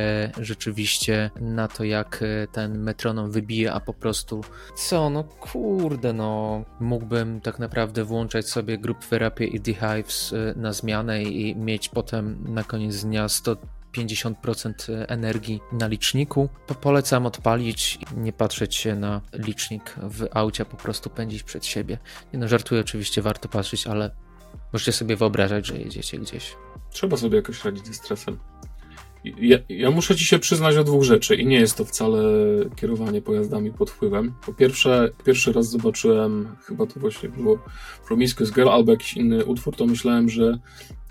rzeczywiście 0.40 1.30
na 1.40 1.68
to, 1.68 1.84
jak 1.84 2.22
e, 2.22 2.46
ten 2.46 2.78
metronom 2.78 3.30
wybije, 3.30 3.72
a 3.72 3.80
po 3.80 3.94
prostu 3.94 4.44
co, 4.76 5.10
no 5.10 5.24
kurde, 5.24 6.12
no 6.12 6.64
mógłbym 6.80 7.40
tak 7.40 7.58
naprawdę 7.58 8.04
włączać 8.04 8.48
sobie 8.48 8.78
Group 8.78 9.04
Therapy 9.06 9.46
i 9.46 9.60
The 9.60 9.74
Hives 9.74 10.32
e, 10.32 10.54
na 10.56 10.72
zmianę 10.72 11.22
i 11.22 11.56
mieć 11.56 11.88
potem 11.88 12.44
na 12.48 12.64
koniec 12.64 13.04
dnia 13.04 13.28
100 13.28 13.56
50% 13.96 15.04
energii 15.08 15.60
na 15.72 15.86
liczniku. 15.86 16.48
Polecam 16.80 17.26
odpalić, 17.26 17.98
nie 18.16 18.32
patrzeć 18.32 18.74
się 18.74 18.96
na 18.96 19.20
licznik 19.32 19.94
w 20.02 20.26
aucie, 20.32 20.64
po 20.64 20.76
prostu 20.76 21.10
pędzić 21.10 21.42
przed 21.42 21.66
siebie. 21.66 21.98
Nie 22.32 22.38
no, 22.38 22.48
żartuję 22.48 22.80
oczywiście, 22.80 23.22
warto 23.22 23.48
patrzeć, 23.48 23.86
ale 23.86 24.10
możecie 24.72 24.92
sobie 24.92 25.16
wyobrażać, 25.16 25.66
że 25.66 25.78
jedziecie 25.78 26.18
gdzieś. 26.18 26.56
Trzeba 26.90 27.16
sobie 27.16 27.36
jakoś 27.36 27.64
radzić 27.64 27.86
ze 27.86 27.94
stresem. 27.94 28.38
Ja, 29.24 29.58
ja, 29.68 29.90
muszę 29.90 30.16
ci 30.16 30.24
się 30.24 30.38
przyznać 30.38 30.76
o 30.76 30.84
dwóch 30.84 31.04
rzeczy 31.04 31.34
i 31.34 31.46
nie 31.46 31.60
jest 31.60 31.76
to 31.76 31.84
wcale 31.84 32.22
kierowanie 32.76 33.22
pojazdami 33.22 33.72
pod 33.72 33.90
wpływem. 33.90 34.34
Po 34.46 34.52
pierwsze, 34.52 35.10
pierwszy 35.24 35.52
raz 35.52 35.70
zobaczyłem, 35.70 36.56
chyba 36.64 36.86
to 36.86 37.00
właśnie 37.00 37.28
było 37.28 37.58
Promiscuous 38.06 38.52
Girl 38.52 38.68
albo 38.68 38.92
jakiś 38.92 39.14
inny 39.14 39.44
utwór, 39.44 39.76
to 39.76 39.86
myślałem, 39.86 40.28
że 40.28 40.58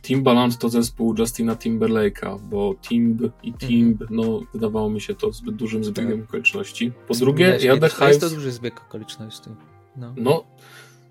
Timbaland 0.02 0.58
to 0.58 0.70
zespół 0.70 1.16
Justina 1.20 1.56
Timberlake'a, 1.56 2.40
bo 2.40 2.76
Timb 2.82 3.22
i 3.44 3.54
Timb, 3.54 4.02
mhm. 4.02 4.20
no 4.20 4.42
wydawało 4.54 4.90
mi 4.90 5.02
się 5.02 5.16
to 5.16 5.32
zbyt 5.32 5.56
dużym 5.56 5.84
zbiegiem 5.84 6.20
tak. 6.20 6.30
okoliczności. 6.30 6.92
Po 7.08 7.14
drugie, 7.14 7.58
ja 7.62 7.78
The 7.78 7.90
Hives... 7.90 8.08
Jest 8.08 8.22
to 8.22 8.30
duży 8.30 8.52
zbieg 8.52 8.82
okoliczności. 8.82 9.50
No. 9.98 10.14
no. 10.18 10.44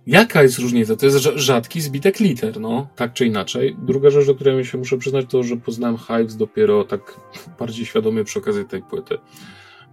Jaka 0.06 0.42
jest 0.42 0.58
różnica? 0.58 0.96
To 0.96 1.06
jest 1.06 1.18
rzadki 1.18 1.80
zbitek 1.80 2.20
liter, 2.20 2.60
no, 2.60 2.88
tak 2.96 3.12
czy 3.12 3.26
inaczej. 3.26 3.76
Druga 3.78 4.10
rzecz, 4.10 4.26
do 4.26 4.34
której 4.34 4.64
się 4.64 4.78
muszę 4.78 4.98
przyznać, 4.98 5.26
to, 5.28 5.42
że 5.42 5.56
poznałem 5.56 5.98
Hives 5.98 6.36
dopiero 6.36 6.84
tak 6.84 7.20
bardziej 7.60 7.86
świadomie 7.86 8.24
przy 8.24 8.38
okazji 8.38 8.64
tej 8.64 8.82
płyty. 8.82 9.18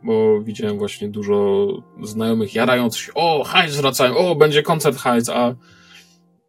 bo 0.04 0.42
widziałem 0.42 0.78
właśnie 0.78 1.10
dużo 1.10 1.68
znajomych 2.04 2.56
jarających 2.56 3.02
się, 3.02 3.12
o, 3.16 3.44
Heights 3.44 3.76
wracają, 3.76 4.18
o, 4.18 4.36
będzie 4.36 4.64
koncert 4.64 4.98
Heights, 4.98 5.30
a 5.30 5.56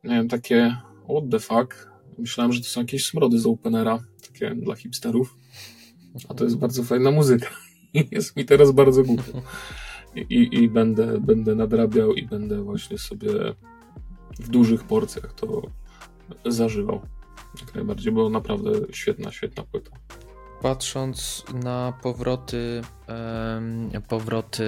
nie 0.04 0.14
wiem, 0.14 0.28
takie 0.28 0.76
what 1.04 1.24
the 1.30 1.40
fuck. 1.40 1.88
Myślałem, 2.18 2.52
że 2.52 2.60
to 2.60 2.66
są 2.66 2.80
jakieś 2.80 3.06
smrody 3.06 3.38
z 3.38 3.46
Openera, 3.46 4.04
takie 4.28 4.54
dla 4.54 4.74
hipsterów, 4.74 5.36
a 6.28 6.34
to 6.34 6.44
jest 6.44 6.56
bardzo 6.56 6.84
fajna 6.84 7.10
muzyka 7.10 7.48
jest 8.10 8.36
mi 8.36 8.44
teraz 8.44 8.72
bardzo 8.72 9.04
głupio. 9.04 9.42
I, 10.14 10.20
i, 10.20 10.54
i 10.54 10.68
będę, 10.68 11.20
będę 11.20 11.54
nadrabiał 11.54 12.14
i 12.14 12.26
będę 12.26 12.62
właśnie 12.62 12.98
sobie 12.98 13.28
w 14.40 14.48
dużych 14.48 14.84
porcjach 14.84 15.32
to 15.32 15.62
zażywał. 16.46 17.00
Jak 17.60 17.74
najbardziej, 17.74 18.12
bo 18.12 18.28
naprawdę 18.28 18.72
świetna, 18.92 19.32
świetna 19.32 19.62
płyta. 19.62 19.90
Patrząc 20.62 21.44
na 21.64 21.92
powroty, 22.02 22.82
powroty 24.08 24.64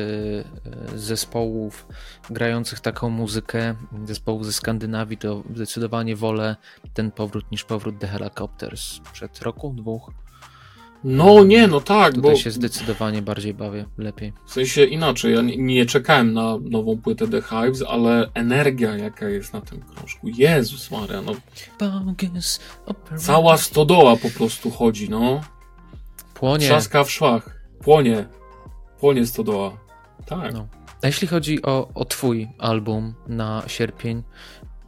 e, 0.95 0.99
zespołów 0.99 1.87
grających 2.31 2.81
taką 2.81 3.11
muzykę, 3.11 3.75
zespołów 4.05 4.47
ze 4.47 4.53
Skandynawii, 4.53 5.19
to 5.19 5.43
zdecydowanie 5.55 6.17
wolę 6.17 6.57
ten 6.95 7.11
powrót 7.11 7.51
niż 7.51 7.65
powrót 7.65 7.99
The 7.99 8.07
Helicopters 8.07 9.01
przed 9.13 9.43
roku, 9.43 9.75
dwóch. 9.77 10.11
No 11.05 11.45
nie, 11.45 11.67
no 11.67 11.81
tak, 11.81 12.15
Tutaj 12.15 12.31
bo... 12.31 12.37
się 12.37 12.51
zdecydowanie 12.51 13.23
bardziej 13.23 13.55
bawię, 13.55 13.85
lepiej. 13.99 14.33
W 14.47 14.53
sensie 14.53 14.85
inaczej, 14.85 15.35
ja 15.35 15.43
nie 15.43 15.87
czekałem 15.87 16.33
na 16.33 16.59
nową 16.63 16.99
płytę 16.99 17.29
The 17.29 17.43
Hives, 17.43 17.83
ale 17.89 18.31
energia 18.35 18.97
jaka 18.97 19.29
jest 19.29 19.53
na 19.53 19.61
tym 19.61 19.81
krążku, 19.81 20.29
Jezus 20.29 20.91
Maria, 20.91 21.23
no. 21.23 21.33
Cała 23.17 23.57
stodoła 23.57 24.17
po 24.17 24.31
prostu 24.31 24.71
chodzi, 24.71 25.11
no. 25.11 25.41
Płonie. 26.41 26.67
Trzaska 26.67 27.05
w 27.05 27.11
szwach. 27.11 27.61
Płonie. 27.81 28.27
Płonie 29.01 29.27
stodoła. 29.27 29.77
Tak. 30.27 30.55
No. 30.55 30.67
A 31.03 31.07
jeśli 31.07 31.29
chodzi 31.29 31.63
o, 31.63 31.89
o 31.95 32.05
twój 32.05 32.49
album 32.59 33.15
na 33.29 33.63
sierpień? 33.67 34.23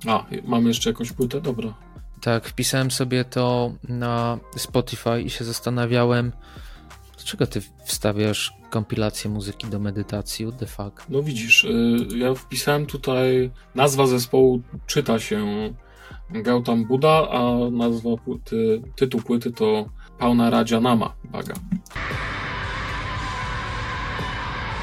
A, 0.07 0.27
mam 0.45 0.67
jeszcze 0.67 0.91
jakąś 0.91 1.13
płytę? 1.13 1.41
Dobra. 1.41 1.75
Tak, 2.21 2.49
wpisałem 2.49 2.91
sobie 2.91 3.25
to 3.25 3.73
na 3.89 4.39
Spotify 4.57 5.23
i 5.23 5.31
się 5.31 5.45
zastanawiałem, 5.45 6.33
dlaczego 7.17 7.47
ty 7.47 7.61
wstawiasz 7.85 8.53
kompilację 8.71 9.31
muzyki 9.31 9.67
do 9.67 9.79
medytacji? 9.79 10.47
What 10.47 10.61
the 10.61 10.67
fuck? 10.67 11.05
No 11.09 11.23
widzisz, 11.23 11.65
y, 11.65 11.97
ja 12.17 12.35
wpisałem 12.35 12.87
tutaj, 12.87 13.51
nazwa 13.75 14.07
zespołu 14.07 14.63
czyta 14.87 15.19
się 15.19 15.47
Gautam 16.31 16.85
Buddha, 16.85 17.29
a 17.31 17.71
nazwa 17.71 18.17
płyty, 18.25 18.83
tytuł 18.97 19.21
płyty 19.21 19.53
to 19.53 19.89
Pauna 20.19 20.51
Rajanama 20.51 21.13
Baga. 21.33 21.55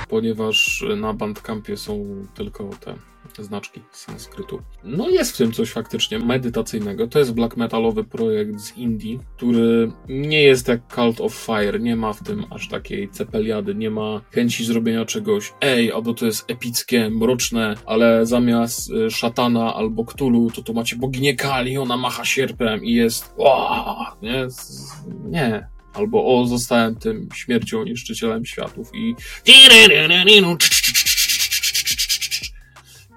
Ponieważ 0.10 0.86
na 0.98 1.14
Bandcampie 1.14 1.78
są 1.78 2.26
tylko 2.36 2.70
te 2.80 2.96
znaczki 3.44 3.82
sanskrytu. 3.92 4.62
No 4.84 5.10
jest 5.10 5.32
w 5.32 5.38
tym 5.38 5.52
coś 5.52 5.72
faktycznie 5.72 6.20
medytacyjnego. 6.20 7.08
To 7.08 7.20
jest 7.20 7.34
black 7.34 7.58
metalowy 7.58 8.04
projekt 8.04 8.60
z 8.60 8.78
Indii, 8.78 9.20
który 9.38 9.92
nie 10.10 10.44
jest 10.44 10.68
jak 10.68 10.96
Cult 10.96 11.22
of 11.22 11.34
Fire, 11.34 11.80
nie 11.80 11.96
ma 11.96 12.14
w 12.14 12.24
tym 12.24 12.46
aż 12.50 12.68
takiej 12.68 13.10
cepeliady, 13.10 13.76
nie 13.76 13.90
ma 13.90 14.22
chęci 14.32 14.66
zrobienia 14.66 15.06
czegoś, 15.06 15.54
ej, 15.62 15.92
albo 15.92 16.14
to 16.14 16.26
jest 16.26 16.52
epickie, 16.52 17.10
mroczne, 17.10 17.76
ale 17.86 18.26
zamiast 18.26 18.92
y, 18.92 19.12
szatana 19.12 19.76
albo 19.76 20.06
ktulu, 20.06 20.52
to 20.52 20.62
tu 20.62 20.74
macie 20.74 20.96
boginię 20.96 21.36
Kali, 21.36 21.78
ona 21.78 21.98
macha 21.98 22.26
sierpem 22.26 22.84
i 22.84 22.94
jest 22.94 23.36
nie, 24.22 24.48
nie. 25.26 25.79
Albo 25.94 26.26
o, 26.26 26.46
zostałem 26.46 26.96
tym 26.96 27.30
śmiercią 27.36 27.84
niszczycielem 27.84 28.46
światów 28.46 28.92
i 28.94 29.16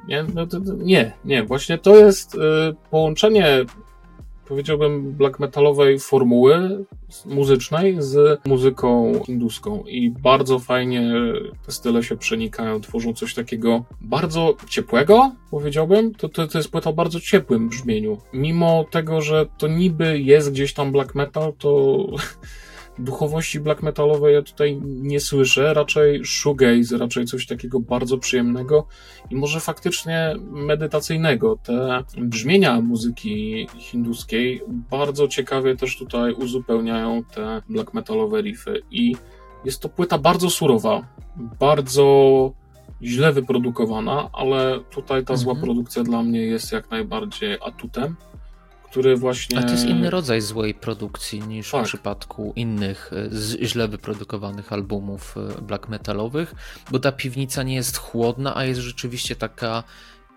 nie, 0.08 0.24
no 0.34 0.46
to, 0.46 0.58
nie, 0.76 1.12
nie, 1.24 1.42
właśnie 1.42 1.78
to 1.78 1.96
jest 1.96 2.34
y, 2.34 2.38
połączenie, 2.90 3.64
powiedziałbym, 4.52 5.12
black 5.12 5.38
metalowej 5.38 5.98
formuły 5.98 6.84
muzycznej 7.26 7.96
z 7.98 8.40
muzyką 8.46 9.12
hinduską 9.26 9.84
i 9.84 10.10
bardzo 10.10 10.58
fajnie 10.58 11.12
te 11.66 11.72
style 11.72 12.02
się 12.02 12.16
przenikają, 12.16 12.80
tworzą 12.80 13.14
coś 13.14 13.34
takiego 13.34 13.84
bardzo 14.00 14.54
ciepłego, 14.68 15.32
powiedziałbym. 15.50 16.14
To, 16.14 16.28
to, 16.28 16.46
to 16.46 16.58
jest 16.58 16.70
płyta 16.70 16.90
o 16.90 16.92
bardzo 16.92 17.20
ciepłym 17.20 17.68
brzmieniu. 17.68 18.18
Mimo 18.32 18.84
tego, 18.90 19.20
że 19.20 19.46
to 19.58 19.68
niby 19.68 20.20
jest 20.20 20.52
gdzieś 20.52 20.74
tam 20.74 20.92
black 20.92 21.14
metal, 21.14 21.52
to 21.58 22.06
duchowości 22.98 23.60
black 23.60 23.82
metalowej 23.82 24.34
ja 24.34 24.42
tutaj 24.42 24.80
nie 24.84 25.20
słyszę, 25.20 25.74
raczej 25.74 26.24
shoegaze, 26.24 26.98
raczej 26.98 27.24
coś 27.24 27.46
takiego 27.46 27.80
bardzo 27.80 28.18
przyjemnego 28.18 28.86
i 29.30 29.36
może 29.36 29.60
faktycznie 29.60 30.34
medytacyjnego. 30.50 31.56
Te 31.62 32.04
brzmienia 32.16 32.80
muzyki 32.80 33.68
hinduskiej 33.78 34.62
bardzo 34.68 35.28
ciekawie 35.28 35.76
też 35.76 35.98
tutaj 35.98 36.32
uzupełniają 36.32 37.24
te 37.24 37.62
black 37.68 37.94
metalowe 37.94 38.42
riffy 38.42 38.82
i 38.90 39.16
jest 39.64 39.82
to 39.82 39.88
płyta 39.88 40.18
bardzo 40.18 40.50
surowa, 40.50 41.06
bardzo 41.60 42.52
źle 43.02 43.32
wyprodukowana, 43.32 44.30
ale 44.32 44.80
tutaj 44.90 45.24
ta 45.24 45.36
zła 45.36 45.52
mhm. 45.52 45.66
produkcja 45.66 46.02
dla 46.02 46.22
mnie 46.22 46.40
jest 46.40 46.72
jak 46.72 46.90
najbardziej 46.90 47.58
atutem 47.66 48.16
który 48.92 49.16
właśnie. 49.16 49.58
A 49.58 49.62
to 49.62 49.70
jest 49.70 49.86
inny 49.86 50.10
rodzaj 50.10 50.40
złej 50.40 50.74
produkcji 50.74 51.40
niż 51.40 51.70
tak. 51.70 51.84
w 51.84 51.84
przypadku 51.84 52.52
innych 52.56 53.10
e, 53.12 53.66
źle 53.66 53.88
wyprodukowanych 53.88 54.72
albumów 54.72 55.34
e, 55.36 55.62
black 55.62 55.88
metalowych, 55.88 56.54
bo 56.90 56.98
ta 56.98 57.12
piwnica 57.12 57.62
nie 57.62 57.74
jest 57.74 57.96
chłodna, 57.96 58.56
a 58.56 58.64
jest 58.64 58.80
rzeczywiście 58.80 59.36
taka 59.36 59.82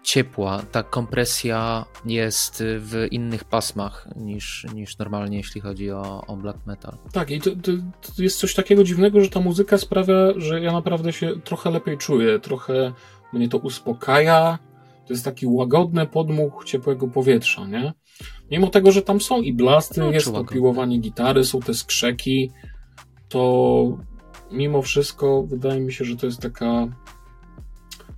ciepła. 0.04 0.62
Ta 0.72 0.84
kompresja 0.84 1.86
jest 2.06 2.64
w 2.80 3.08
innych 3.12 3.44
pasmach 3.44 4.08
niż, 4.16 4.66
niż 4.74 4.98
normalnie, 4.98 5.38
jeśli 5.38 5.62
chodzi 5.62 5.92
o, 5.92 6.24
o 6.28 6.38
black 6.38 6.66
metal. 6.66 6.98
Tak, 7.12 7.32
i 7.32 7.42
to, 7.42 7.52
to, 7.52 7.72
to, 8.16 8.24
jest 8.24 8.40
coś 8.40 8.54
takiego 8.54 8.84
dziwnego, 8.84 9.22
że 9.22 9.30
ta 9.30 9.40
muzyka 9.40 9.78
sprawia, 9.78 10.16
że 10.38 10.62
ja 10.62 10.72
naprawdę 10.72 11.14
się 11.14 11.42
trochę 11.44 11.72
lepiej 11.72 11.98
czuję, 11.98 12.40
trochę 12.40 12.94
mnie 13.34 13.50
to 13.50 13.58
uspokaja. 13.58 14.60
To 15.08 15.14
jest 15.14 15.26
taki 15.26 15.48
łagodny 15.48 16.06
podmuch 16.06 16.64
ciepłego 16.66 17.08
powietrza, 17.08 17.68
nie? 17.68 17.94
Mimo 18.52 18.68
tego, 18.68 18.92
że 18.92 19.02
tam 19.02 19.22
są 19.22 19.42
i 19.42 19.54
blasty, 19.54 20.00
no, 20.00 20.12
jest 20.12 20.32
popiłowanie 20.32 20.98
gitary, 20.98 21.46
są 21.46 21.60
te 21.60 21.74
skrzeki, 21.74 22.52
to 23.30 23.98
mimo 24.52 24.82
wszystko 24.82 25.44
wydaje 25.44 25.82
mi 25.82 25.94
się, 25.94 26.06
że 26.06 26.16
to 26.16 26.26
jest 26.26 26.42
taka 26.42 26.88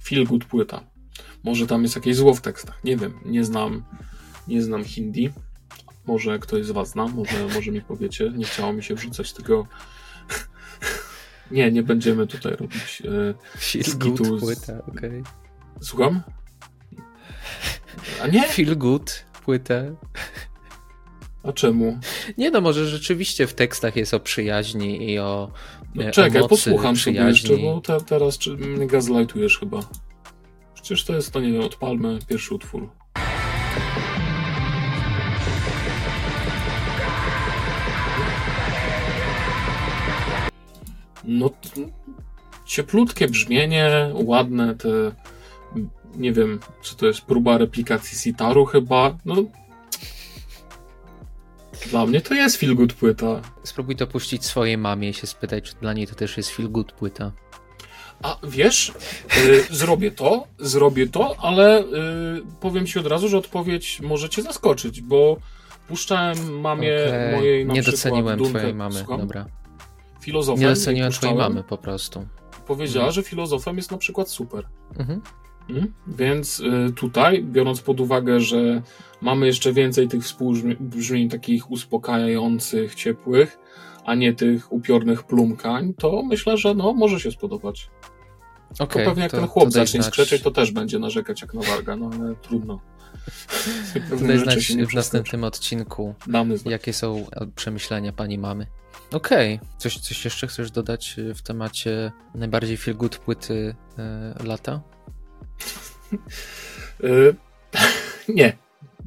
feel 0.04 0.26
good 0.26 0.46
płyta. 0.46 0.84
Może 1.44 1.68
tam 1.68 1.84
jest 1.84 1.96
jakieś 1.96 2.16
zło 2.16 2.34
w 2.34 2.42
tekstach, 2.42 2.84
nie 2.84 2.98
wiem, 2.98 3.14
nie 3.26 3.46
znam, 3.46 3.84
nie 4.48 4.62
znam 4.62 4.84
hindi. 4.84 5.30
Może 6.06 6.40
ktoś 6.40 6.66
z 6.66 6.72
was 6.72 6.90
zna, 6.90 7.08
może, 7.08 7.48
może 7.54 7.72
mi 7.72 7.82
powiecie. 7.82 8.32
Nie 8.36 8.46
chciało 8.46 8.74
mi 8.74 8.84
się 8.84 8.96
wrzucać 8.96 9.34
tego. 9.34 9.68
nie, 11.52 11.72
nie 11.72 11.84
będziemy 11.84 12.28
tutaj 12.28 12.56
robić 12.56 13.04
e, 13.06 13.34
Feel 13.60 13.98
good 13.98 14.40
płyta, 14.40 14.74
okej. 14.88 15.22
Okay. 15.22 15.24
Słucham? 15.82 16.22
A 18.24 18.28
nie? 18.28 18.44
Feel 18.44 18.78
good 18.78 19.26
płytę. 19.46 19.96
A 21.44 21.54
czemu? 21.54 22.00
Nie 22.38 22.52
no, 22.52 22.62
może 22.62 22.88
rzeczywiście 22.88 23.48
w 23.48 23.54
tekstach 23.54 23.96
jest 23.96 24.14
o 24.14 24.20
przyjaźni 24.20 25.12
i 25.12 25.20
o 25.20 25.52
no, 25.96 26.12
Czekaj, 26.12 26.48
posłucham 26.50 26.96
przyjaźni. 26.96 27.48
sobie 27.48 27.54
jeszcze, 27.54 27.74
bo 27.74 27.82
te, 27.82 28.06
teraz 28.06 28.38
czy 28.38 28.58
mnie 28.58 28.88
gazlightujesz 28.88 29.60
chyba. 29.60 29.80
Przecież 30.74 31.06
to 31.06 31.16
jest, 31.16 31.32
to 31.32 31.40
nie 31.40 31.52
wiem, 31.52 31.62
odpalmy 31.62 32.20
pierwszy 32.28 32.56
utwór. 32.56 32.90
No, 41.24 41.50
cieplutkie 42.66 43.28
brzmienie, 43.28 44.12
ładne 44.14 44.76
te 44.76 44.90
nie 46.18 46.34
wiem, 46.34 46.60
czy 46.82 46.96
to 46.96 47.06
jest 47.06 47.22
próba 47.22 47.58
replikacji 47.58 48.18
Sitaru 48.18 48.66
chyba, 48.66 49.18
no 49.26 49.36
dla 51.90 52.06
mnie 52.06 52.22
to 52.22 52.34
jest 52.34 52.58
feel 52.58 52.76
good 52.76 52.94
płyta. 52.94 53.42
Spróbuj 53.64 53.96
to 53.96 54.08
puścić 54.08 54.46
swojej 54.46 54.78
mamie 54.78 55.10
i 55.10 55.14
się 55.14 55.28
spytać, 55.28 55.64
czy 55.64 55.76
dla 55.82 55.94
niej 55.94 56.08
to 56.08 56.16
też 56.16 56.38
jest 56.38 56.50
feel 56.50 56.70
good 56.70 56.92
płyta. 56.92 57.32
A 58.24 58.38
wiesz, 58.44 58.94
y, 59.38 59.76
zrobię 59.76 60.12
to, 60.12 60.48
zrobię 60.60 61.08
to, 61.08 61.36
ale 61.40 61.82
y, 61.82 61.86
powiem 62.60 62.86
ci 62.88 63.00
od 63.00 63.08
razu, 63.08 63.28
że 63.28 63.38
odpowiedź 63.38 64.02
może 64.02 64.30
cię 64.30 64.42
zaskoczyć, 64.42 65.02
bo 65.02 65.38
puszczałem 65.88 66.62
mamie 66.62 66.94
okay. 67.08 67.32
mojej 67.32 67.66
na 67.66 67.74
Nie 67.74 67.84
doceniłem 67.84 68.38
Dunkę, 68.38 68.60
twojej 68.60 68.76
mamy, 68.76 68.96
słucham? 68.96 69.20
dobra. 69.20 69.46
Filozofem 70.22 70.62
Nie 70.62 70.70
doceniłem 70.70 71.12
twojej 71.12 71.36
mamy 71.36 71.64
po 71.64 71.78
prostu. 71.78 72.28
Powiedziała, 72.68 73.08
mhm. 73.08 73.14
że 73.14 73.30
filozofem 73.30 73.78
jest 73.78 73.92
na 73.92 73.98
przykład 73.98 74.30
super. 74.30 74.68
Mhm. 75.00 75.22
Mhm. 75.70 75.94
Więc 76.08 76.60
y, 76.60 76.94
tutaj, 76.96 77.44
biorąc 77.44 77.82
pod 77.82 78.00
uwagę, 78.00 78.40
że 78.40 78.82
mamy 79.22 79.46
jeszcze 79.46 79.74
więcej 79.74 80.08
tych 80.08 80.24
współbrzmień 80.24 81.30
takich 81.30 81.72
uspokajających, 81.72 82.96
ciepłych, 82.96 83.58
a 84.06 84.16
nie 84.16 84.34
tych 84.34 84.72
upiornych 84.72 85.24
plumkań, 85.24 85.94
to 85.94 86.24
myślę, 86.24 86.58
że 86.58 86.74
no, 86.74 86.94
może 86.94 87.20
się 87.20 87.32
spodobać. 87.32 87.90
Okay, 88.80 89.04
to 89.04 89.10
pewnie 89.10 89.24
jak 89.24 89.32
to, 89.32 89.38
ten 89.38 89.48
chłop 89.48 89.72
zacznie 89.72 90.02
znać... 90.02 90.14
skrzeczeć, 90.14 90.42
to 90.42 90.52
też 90.52 90.72
będzie 90.72 91.00
narzekać 91.00 91.42
jak 91.42 91.54
na 91.54 91.62
warga, 91.62 91.96
no 91.96 92.10
ale 92.20 92.36
trudno. 92.36 92.80
Daj 94.28 94.40
znać 94.40 94.74
w 94.92 94.94
następnym 94.94 95.44
odcinku, 95.44 96.16
jakie 96.66 96.94
są 96.94 97.26
przemyślenia 97.56 98.14
pani 98.14 98.38
mamy. 98.38 98.66
Okej, 99.14 99.56
okay. 99.56 99.68
coś, 99.78 99.98
coś 99.98 100.26
jeszcze 100.26 100.48
chcesz 100.48 100.72
dodać 100.72 101.16
w 101.36 101.42
temacie 101.42 102.12
najbardziej 102.36 102.78
feel 102.78 102.98
good 102.98 103.18
płyty 103.18 103.76
y, 104.40 104.44
lata? 104.44 104.82
Y, 107.04 107.36
nie. 108.36 108.58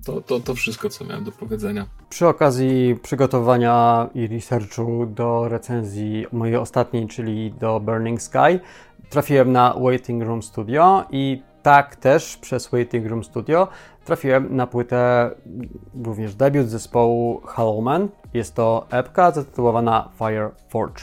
To, 0.05 0.21
to, 0.21 0.41
to 0.41 0.55
wszystko, 0.55 0.89
co 0.89 1.05
miałem 1.05 1.25
do 1.25 1.33
powiedzenia. 1.33 1.87
Przy 2.09 2.27
okazji 2.27 2.97
przygotowania 3.03 4.09
i 4.15 4.27
researchu 4.27 5.07
do 5.07 5.49
recenzji 5.49 6.27
mojej 6.33 6.57
ostatniej, 6.57 7.07
czyli 7.07 7.53
do 7.53 7.81
Burning 7.81 8.23
Sky, 8.23 8.61
trafiłem 9.11 9.53
na 9.53 9.75
Waiting 9.81 10.23
Room 10.23 10.43
Studio 10.43 11.05
i 11.11 11.43
tak 11.63 11.97
też 11.97 12.37
przez 12.37 12.69
Waiting 12.69 13.07
Room 13.07 13.25
Studio 13.25 13.69
trafiłem 14.05 14.57
na 14.57 14.67
płytę 14.67 15.31
również 16.05 16.35
debiut 16.35 16.69
zespołu 16.69 17.41
Hallowman. 17.47 18.09
Jest 18.35 18.55
to 18.55 18.87
epka 18.91 19.31
zatytułowana 19.31 20.09
Fire 20.19 20.51
Forge. 20.69 21.03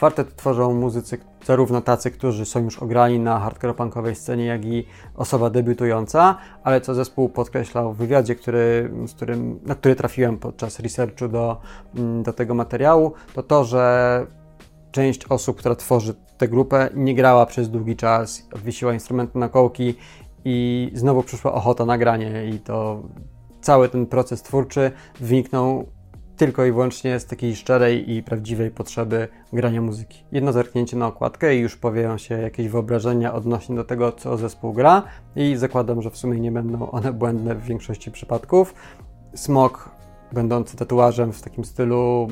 Kwartet 0.00 0.36
tworzą 0.36 0.74
muzycy 0.74 1.18
zarówno 1.46 1.80
tacy, 1.80 2.10
którzy 2.10 2.44
są 2.44 2.64
już 2.64 2.78
ograni 2.78 3.18
na 3.18 3.40
hardcore-punkowej 3.40 4.14
scenie, 4.14 4.44
jak 4.44 4.64
i 4.64 4.86
osoba 5.16 5.50
debiutująca, 5.50 6.36
ale 6.64 6.80
co 6.80 6.94
zespół 6.94 7.28
podkreślał 7.28 7.92
w 7.92 7.96
wywiadzie, 7.96 8.34
który, 8.34 8.90
z 9.06 9.12
którym, 9.12 9.60
na 9.66 9.74
który 9.74 9.96
trafiłem 9.96 10.38
podczas 10.38 10.80
researchu 10.80 11.28
do, 11.28 11.60
mm, 11.96 12.22
do 12.22 12.32
tego 12.32 12.54
materiału, 12.54 13.12
to 13.34 13.42
to, 13.42 13.64
że 13.64 14.26
część 14.92 15.24
osób, 15.26 15.58
która 15.58 15.74
tworzy 15.74 16.14
tę 16.38 16.48
grupę, 16.48 16.88
nie 16.94 17.14
grała 17.14 17.46
przez 17.46 17.70
długi 17.70 17.96
czas, 17.96 18.48
wisiła 18.64 18.94
instrumenty 18.94 19.38
na 19.38 19.48
kołki 19.48 19.94
i 20.44 20.90
znowu 20.94 21.22
przyszła 21.22 21.52
ochota 21.52 21.84
na 21.84 21.98
granie 21.98 22.50
i 22.54 22.58
to 22.58 23.02
cały 23.60 23.88
ten 23.88 24.06
proces 24.06 24.42
twórczy 24.42 24.92
wyniknął 25.20 25.86
tylko 26.40 26.64
i 26.64 26.72
wyłącznie 26.72 27.20
z 27.20 27.26
takiej 27.26 27.56
szczerej 27.56 28.10
i 28.12 28.22
prawdziwej 28.22 28.70
potrzeby 28.70 29.28
grania 29.52 29.80
muzyki. 29.80 30.24
Jedno 30.32 30.52
zerknięcie 30.52 30.96
na 30.96 31.06
okładkę 31.06 31.56
i 31.56 31.58
już 31.58 31.76
pojawiają 31.76 32.18
się 32.18 32.38
jakieś 32.38 32.68
wyobrażenia 32.68 33.34
odnośnie 33.34 33.76
do 33.76 33.84
tego, 33.84 34.12
co 34.12 34.36
zespół 34.36 34.72
gra 34.72 35.02
i 35.36 35.56
zakładam, 35.56 36.02
że 36.02 36.10
w 36.10 36.16
sumie 36.16 36.40
nie 36.40 36.52
będą 36.52 36.90
one 36.90 37.12
błędne 37.12 37.54
w 37.54 37.62
większości 37.62 38.10
przypadków. 38.10 38.74
Smok 39.34 39.90
będący 40.32 40.76
tatuażem 40.76 41.32
w 41.32 41.42
takim 41.42 41.64
stylu 41.64 42.28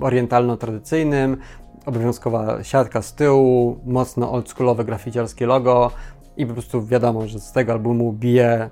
orientalno-tradycyjnym, 0.00 1.36
obowiązkowa 1.86 2.64
siatka 2.64 3.02
z 3.02 3.14
tyłu, 3.14 3.80
mocno 3.84 4.32
oldschoolowe 4.32 4.84
graficiarskie 4.84 5.46
logo 5.46 5.90
i 6.36 6.46
po 6.46 6.52
prostu 6.52 6.86
wiadomo, 6.86 7.28
że 7.28 7.38
z 7.38 7.52
tego 7.52 7.72
albumu 7.72 8.12
bije 8.12 8.70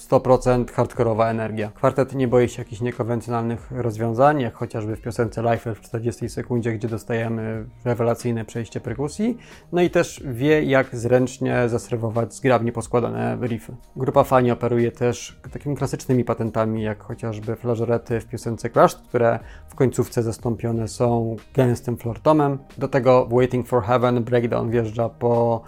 100% 0.00 0.70
hardkorowa 0.72 1.30
energia. 1.30 1.70
Kwartet 1.74 2.14
nie 2.14 2.28
boi 2.28 2.48
się 2.48 2.62
jakichś 2.62 2.80
niekonwencjonalnych 2.80 3.70
rozwiązań, 3.70 4.40
jak 4.40 4.54
chociażby 4.54 4.96
w 4.96 5.00
piosence 5.00 5.42
Life 5.42 5.74
w 5.74 5.80
40 5.80 6.28
sekundzie, 6.28 6.72
gdzie 6.72 6.88
dostajemy 6.88 7.66
rewelacyjne 7.84 8.44
przejście 8.44 8.80
perkusji, 8.80 9.38
no 9.72 9.82
i 9.82 9.90
też 9.90 10.22
wie, 10.26 10.62
jak 10.62 10.96
zręcznie 10.96 11.68
zaserwować 11.68 12.34
zgrabnie 12.34 12.72
poskładane 12.72 13.38
riffy. 13.42 13.76
Grupa 13.96 14.24
fani 14.24 14.50
operuje 14.50 14.92
też 14.92 15.40
takimi 15.52 15.76
klasycznymi 15.76 16.24
patentami, 16.24 16.82
jak 16.82 17.02
chociażby 17.02 17.56
flażorety 17.56 18.20
w 18.20 18.26
piosence 18.26 18.70
Crushed, 18.70 19.00
które 19.08 19.38
w 19.68 19.74
końcówce 19.74 20.22
zastąpione 20.22 20.88
są 20.88 21.36
gęstym 21.54 21.96
flortomem. 21.96 22.58
Do 22.78 22.88
tego 22.88 23.26
Waiting 23.30 23.68
for 23.68 23.82
Heaven 23.82 24.24
breakdown 24.24 24.70
wjeżdża 24.70 25.08
po 25.08 25.62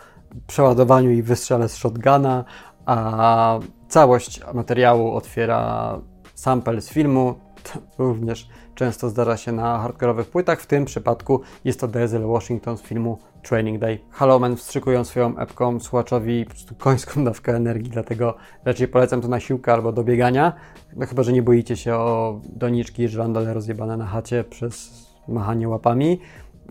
przeładowaniu 0.47 1.11
i 1.11 1.23
wystrzale 1.23 1.69
z 1.69 1.77
shotguna, 1.77 2.45
a 2.87 3.59
całość 3.89 4.41
materiału 4.55 5.15
otwiera 5.15 6.01
sample 6.35 6.81
z 6.81 6.89
filmu. 6.89 7.35
To 7.63 7.81
również 8.05 8.49
często 8.75 9.09
zdarza 9.09 9.37
się 9.37 9.53
na 9.53 9.79
hardkorowych 9.79 10.31
płytach. 10.31 10.61
W 10.61 10.67
tym 10.67 10.85
przypadku 10.85 11.41
jest 11.65 11.81
to 11.81 11.89
Denzel 11.89 12.27
Washington 12.27 12.79
z 12.79 12.83
filmu 12.83 13.19
Training 13.43 13.79
Day. 13.79 13.99
Halloween 14.11 14.57
wstrzykują 14.57 15.05
swoją 15.05 15.39
epką 15.39 15.81
słuchaczowi 15.81 16.45
po 16.45 16.51
prostu 16.51 16.75
końską 16.75 17.25
dawkę 17.25 17.57
energii, 17.57 17.91
dlatego 17.91 18.35
raczej 18.65 18.89
polecam 18.89 19.21
to 19.21 19.29
na 19.29 19.41
siłkę 19.41 19.73
albo 19.73 19.93
do 19.93 20.05
biegania. 20.05 20.53
No 20.97 21.07
chyba, 21.07 21.23
że 21.23 21.33
nie 21.33 21.43
boicie 21.43 21.77
się 21.77 21.95
o 21.95 22.41
doniczki 22.45 23.09
żrandole 23.09 23.55
rozjebane 23.55 23.97
na 23.97 24.07
chacie 24.07 24.45
przez 24.45 25.07
machanie 25.29 25.69
łapami. 25.69 26.21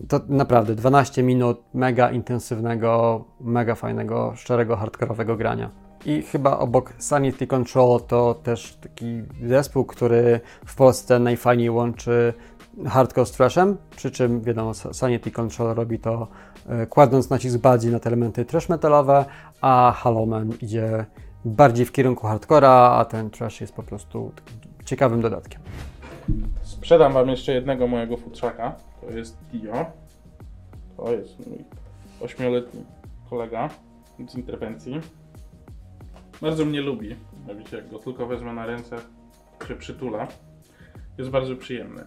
To 0.08 0.20
naprawdę 0.28 0.74
12 0.74 1.22
minut 1.22 1.62
mega 1.74 2.10
intensywnego, 2.10 3.24
mega 3.40 3.74
fajnego, 3.74 4.32
szczerego, 4.36 4.76
hardkorowego 4.76 5.36
grania. 5.36 5.85
I 6.06 6.22
chyba 6.22 6.58
obok 6.58 6.92
Sanity 6.98 7.46
Control 7.46 8.00
to 8.00 8.34
też 8.34 8.76
taki 8.76 9.22
zespół, 9.42 9.84
który 9.84 10.40
w 10.66 10.74
Polsce 10.74 11.18
najfajniej 11.18 11.70
łączy 11.70 12.34
hardcore 12.86 13.26
z 13.26 13.32
trashem, 13.32 13.76
przy 13.96 14.10
czym 14.10 14.40
wiadomo, 14.40 14.74
Sanity 14.74 15.30
Control 15.30 15.74
robi 15.74 15.98
to 15.98 16.28
e, 16.68 16.86
kładąc 16.86 17.30
nacisk 17.30 17.58
bardziej 17.58 17.92
na 17.92 18.00
te 18.00 18.06
elementy 18.06 18.44
trash 18.44 18.68
metalowe, 18.68 19.24
a 19.60 19.92
Halloween 19.96 20.52
idzie 20.62 21.04
bardziej 21.44 21.86
w 21.86 21.92
kierunku 21.92 22.26
hardcora, 22.26 22.70
a 22.70 23.04
ten 23.04 23.30
trash 23.30 23.60
jest 23.60 23.74
po 23.74 23.82
prostu 23.82 24.32
ciekawym 24.84 25.20
dodatkiem. 25.20 25.60
Sprzedam 26.62 27.12
Wam 27.12 27.28
jeszcze 27.28 27.52
jednego 27.52 27.86
mojego 27.86 28.16
futrzaka. 28.16 28.76
To 29.00 29.10
jest 29.10 29.36
Dio. 29.52 29.86
To 30.96 31.12
jest 31.12 31.46
mój 31.46 31.64
ośmioletni 32.20 32.84
kolega 33.30 33.68
z 34.28 34.34
interwencji. 34.34 35.00
Bardzo 36.42 36.64
mnie 36.64 36.80
lubi. 36.80 37.16
Widzicie, 37.56 37.76
jak 37.76 37.90
go 37.90 37.98
tylko 37.98 38.26
wezmę 38.26 38.52
na 38.52 38.66
ręce, 38.66 38.96
się 39.68 39.74
przytula. 39.74 40.28
Jest 41.18 41.30
bardzo 41.30 41.56
przyjemny. 41.56 42.04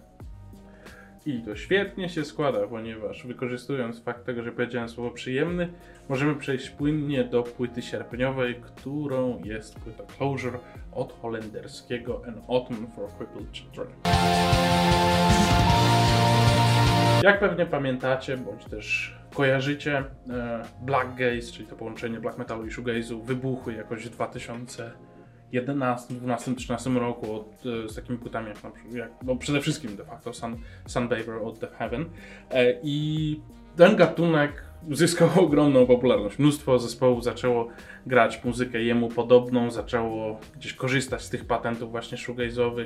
I 1.26 1.42
to 1.42 1.56
świetnie 1.56 2.10
się 2.10 2.26
składa, 2.26 2.68
ponieważ 2.68 3.28
wykorzystując 3.28 4.04
fakt 4.04 4.26
tego, 4.26 4.44
że 4.44 4.52
powiedziałem 4.52 4.90
słowo 4.90 5.12
przyjemny, 5.12 5.70
możemy 6.10 6.36
przejść 6.36 6.70
płynnie 6.70 7.24
do 7.24 7.44
płyty 7.44 7.82
sierpniowej, 7.82 8.56
którą 8.56 9.44
jest 9.44 9.80
płyta 9.80 10.04
Closure 10.04 10.60
od 10.92 11.14
holenderskiego 11.22 12.22
An 12.28 12.42
Autumn 12.50 12.88
for 12.96 13.10
Crippled 13.18 13.52
Children. 13.52 13.88
Jak 17.24 17.40
pewnie 17.40 17.66
pamiętacie, 17.66 18.38
bądź 18.38 18.66
też 18.66 19.19
kojarzycie, 19.34 20.04
e, 20.30 20.64
Black 20.82 21.16
Gaze, 21.16 21.52
czyli 21.54 21.68
to 21.68 21.76
połączenie 21.76 22.20
black 22.20 22.38
metalu 22.38 22.66
i 22.66 22.70
shoegaze'u, 22.70 23.24
wybuchły 23.24 23.74
jakoś 23.74 24.06
w 24.06 24.10
2011, 24.10 26.14
12, 26.14 26.56
13 26.56 27.00
roku 27.00 27.34
od, 27.34 27.64
e, 27.86 27.90
z 27.90 27.96
takimi 27.96 28.18
płytami 28.18 28.48
jak, 28.48 28.64
na 28.64 28.72
jak 28.92 29.12
no 29.24 29.36
przede 29.36 29.62
wszystkim 29.62 29.96
de 29.96 30.06
facto 30.06 30.34
Sun, 30.34 30.58
Sunbather 30.86 31.36
od 31.44 31.60
Death 31.60 31.78
Heaven. 31.78 32.06
E, 32.52 32.80
I 32.84 33.42
ten 33.76 33.96
gatunek 33.96 34.70
uzyskał 34.90 35.30
ogromną 35.46 35.86
popularność. 35.86 36.40
Mnóstwo 36.40 36.80
zespołów 36.80 37.24
zaczęło 37.24 37.68
grać 38.06 38.44
muzykę 38.44 38.82
jemu 38.82 39.10
podobną, 39.10 39.72
zaczęło 39.72 40.40
gdzieś 40.56 40.74
korzystać 40.74 41.22
z 41.22 41.30
tych 41.30 41.46
patentów 41.46 41.92
właśnie 41.92 42.18
shoegaze'owych 42.18 42.86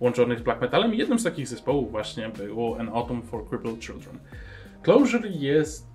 łączonych 0.00 0.38
z 0.38 0.42
black 0.42 0.60
metalem 0.60 0.94
i 0.94 0.98
jednym 0.98 1.18
z 1.18 1.24
takich 1.24 1.48
zespołów 1.48 1.90
właśnie 1.90 2.28
było 2.28 2.78
An 2.78 2.88
Autumn 2.88 3.22
for 3.22 3.48
Crippled 3.48 3.84
Children. 3.84 4.18
Closure 4.84 5.28
jest, 5.28 5.86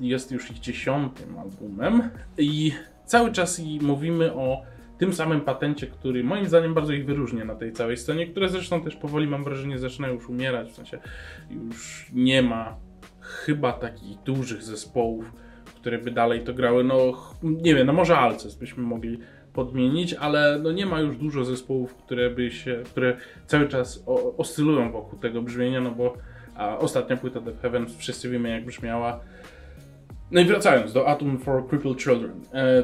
jest 0.00 0.32
już 0.32 0.50
ich 0.50 0.58
dziesiątym 0.58 1.38
albumem 1.38 2.10
i 2.38 2.72
cały 3.04 3.32
czas 3.32 3.60
mówimy 3.80 4.32
o 4.34 4.62
tym 4.98 5.12
samym 5.12 5.40
patencie, 5.40 5.86
który 5.86 6.24
moim 6.24 6.46
zdaniem 6.46 6.74
bardzo 6.74 6.92
ich 6.92 7.06
wyróżnia 7.06 7.44
na 7.44 7.54
tej 7.54 7.72
całej 7.72 7.96
scenie, 7.96 8.26
które 8.26 8.48
zresztą 8.48 8.82
też 8.82 8.96
powoli 8.96 9.26
mam 9.26 9.44
wrażenie 9.44 9.78
zaczynają 9.78 10.14
już 10.14 10.28
umierać, 10.28 10.70
w 10.70 10.74
sensie 10.74 10.98
już 11.50 12.10
nie 12.12 12.42
ma 12.42 12.76
chyba 13.20 13.72
takich 13.72 14.18
dużych 14.18 14.62
zespołów, 14.62 15.32
które 15.64 15.98
by 15.98 16.10
dalej 16.10 16.40
to 16.40 16.54
grały, 16.54 16.84
no 16.84 17.12
nie 17.42 17.74
wiem, 17.74 17.86
no 17.86 17.92
może 17.92 18.18
Alces 18.18 18.54
byśmy 18.54 18.82
mogli 18.82 19.18
podmienić, 19.52 20.14
ale 20.14 20.58
no 20.62 20.72
nie 20.72 20.86
ma 20.86 21.00
już 21.00 21.16
dużo 21.16 21.44
zespołów, 21.44 21.94
które 21.94 22.30
by 22.30 22.50
się, 22.50 22.82
które 22.84 23.16
cały 23.46 23.68
czas 23.68 24.04
oscylują 24.36 24.92
wokół 24.92 25.18
tego 25.18 25.42
brzmienia, 25.42 25.80
no 25.80 25.90
bo 25.90 26.16
a 26.58 26.78
ostatnia 26.78 27.16
płyta 27.16 27.40
Death 27.40 27.60
Heaven 27.60 27.86
wszyscy 27.98 28.28
wiemy 28.30 28.50
jak 28.50 28.64
brzmiała. 28.64 29.20
No 30.30 30.40
i 30.40 30.44
wracając 30.44 30.92
do 30.92 31.08
Atom 31.08 31.38
for 31.38 31.68
Crippled 31.68 32.02
Children. 32.02 32.40
E, 32.54 32.82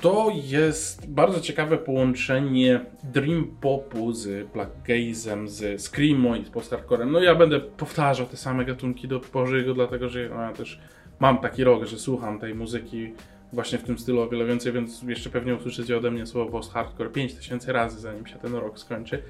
to 0.00 0.32
jest 0.34 1.10
bardzo 1.10 1.40
ciekawe 1.40 1.78
połączenie 1.78 2.80
dream 3.04 3.56
popu 3.60 4.12
z 4.12 4.52
black 4.52 4.70
gazem, 4.84 5.48
z 5.48 5.82
screamo 5.82 6.36
i 6.36 6.44
z 6.44 6.50
post 6.50 6.70
hardcorem. 6.70 7.12
No 7.12 7.20
ja 7.20 7.34
będę 7.34 7.60
powtarzał 7.60 8.26
te 8.26 8.36
same 8.36 8.64
gatunki 8.64 9.08
do 9.08 9.20
pory 9.20 9.74
dlatego 9.74 10.08
że 10.08 10.22
ja 10.22 10.52
też 10.52 10.80
mam 11.20 11.38
taki 11.38 11.64
rok, 11.64 11.84
że 11.84 11.98
słucham 11.98 12.40
tej 12.40 12.54
muzyki 12.54 13.12
właśnie 13.52 13.78
w 13.78 13.82
tym 13.82 13.98
stylu 13.98 14.20
o 14.20 14.28
wiele 14.28 14.44
więcej, 14.44 14.72
więc 14.72 15.02
jeszcze 15.02 15.30
pewnie 15.30 15.54
usłyszycie 15.54 15.96
ode 15.96 16.10
mnie 16.10 16.26
słowo 16.26 16.50
post-hardcore 16.50 17.10
5000 17.10 17.72
razy, 17.72 18.00
zanim 18.00 18.26
się 18.26 18.36
ten 18.36 18.54
rok 18.54 18.78
skończy. 18.78 19.22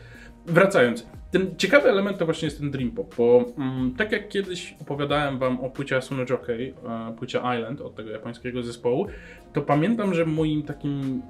Wracając, 0.49 1.07
ten 1.31 1.57
ciekawy 1.57 1.89
element 1.89 2.19
to 2.19 2.25
właśnie 2.25 2.47
jest 2.47 2.59
ten 2.59 2.71
dream 2.71 2.91
pop, 2.91 3.15
bo 3.17 3.45
mm, 3.59 3.95
tak 3.95 4.13
jak 4.13 4.29
kiedyś 4.29 4.75
opowiadałem 4.83 5.39
wam 5.39 5.61
o 5.61 5.71
płycie 5.71 5.97
Asuno 5.97 6.23
Jockey, 6.31 6.75
płycie 7.19 7.39
Island 7.39 7.81
od 7.81 7.95
tego 7.95 8.11
japońskiego 8.11 8.63
zespołu, 8.63 9.07
to 9.53 9.63
pamiętam, 9.63 10.15
że 10.15 10.27
moim 10.27 10.63
takim 10.63 11.23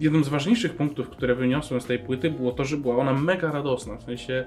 jednym 0.00 0.24
z 0.24 0.28
ważniejszych 0.28 0.76
punktów, 0.76 1.10
które 1.10 1.34
wyniosłem 1.34 1.80
z 1.80 1.86
tej 1.86 1.98
płyty 1.98 2.30
było 2.30 2.52
to, 2.52 2.64
że 2.64 2.76
była 2.76 2.96
ona 2.96 3.12
mega 3.12 3.52
radosna, 3.52 3.96
w 3.96 4.02
sensie 4.02 4.44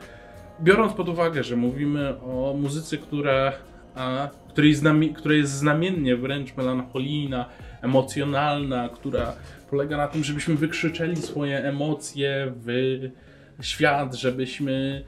biorąc 0.61 0.93
pod 0.93 1.09
uwagę, 1.09 1.43
że 1.43 1.55
mówimy 1.55 2.19
o 2.21 2.55
muzyce, 2.61 2.97
która, 2.97 3.53
a, 3.95 4.29
której 4.49 4.73
znami, 4.73 5.13
która 5.13 5.35
jest 5.35 5.51
znamiennie 5.51 6.15
wręcz 6.15 6.57
melancholijna, 6.57 7.45
emocjonalna, 7.81 8.89
która 8.89 9.33
polega 9.69 9.97
na 9.97 10.07
tym, 10.07 10.23
żebyśmy 10.23 10.55
wykrzyczeli 10.55 11.15
swoje 11.15 11.57
emocje 11.57 12.53
w 12.55 13.09
świat, 13.61 14.15
żebyśmy 14.15 15.03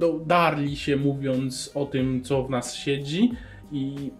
no, 0.00 0.18
darli 0.26 0.76
się 0.76 0.96
mówiąc 0.96 1.70
o 1.74 1.86
tym, 1.86 2.22
co 2.22 2.42
w 2.42 2.50
nas 2.50 2.74
siedzi 2.74 3.30
i 3.72 4.10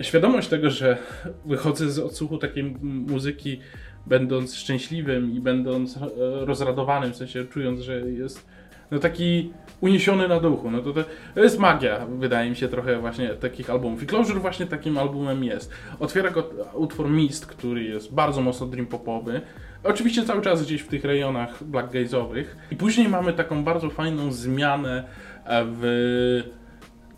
świadomość 0.00 0.48
tego, 0.48 0.70
że 0.70 0.98
wychodzę 1.44 1.90
z 1.90 1.98
odsłuchu 1.98 2.38
takiej 2.38 2.64
muzyki 2.82 3.60
będąc 4.06 4.54
szczęśliwym 4.54 5.32
i 5.32 5.40
będąc 5.40 5.96
e, 5.96 6.00
rozradowanym, 6.44 7.12
w 7.12 7.16
sensie 7.16 7.44
czując, 7.44 7.80
że 7.80 8.00
jest 8.00 8.46
no 8.90 8.98
taki 8.98 9.52
uniesiony 9.80 10.28
na 10.28 10.40
duchu. 10.40 10.70
No 10.70 10.80
to, 10.80 10.92
to 11.34 11.42
jest 11.42 11.58
magia, 11.58 12.06
wydaje 12.06 12.50
mi 12.50 12.56
się, 12.56 12.68
trochę 12.68 12.98
właśnie 12.98 13.28
takich 13.28 13.70
albumów. 13.70 14.02
I 14.02 14.06
Closure 14.06 14.40
właśnie 14.40 14.66
takim 14.66 14.98
albumem 14.98 15.44
jest. 15.44 15.72
Otwiera 16.00 16.30
go 16.30 16.50
utwór 16.74 17.10
Mist, 17.10 17.46
który 17.46 17.84
jest 17.84 18.14
bardzo 18.14 18.40
mocno 18.40 18.66
dream 18.66 18.86
popowy. 18.86 19.40
Oczywiście 19.84 20.22
cały 20.22 20.42
czas 20.42 20.62
gdzieś 20.62 20.80
w 20.80 20.88
tych 20.88 21.04
rejonach 21.04 21.64
black 21.64 21.92
gaze'owych. 21.92 22.44
I 22.70 22.76
później 22.76 23.08
mamy 23.08 23.32
taką 23.32 23.64
bardzo 23.64 23.90
fajną 23.90 24.32
zmianę 24.32 25.04
e, 25.44 25.64
w 25.66 26.42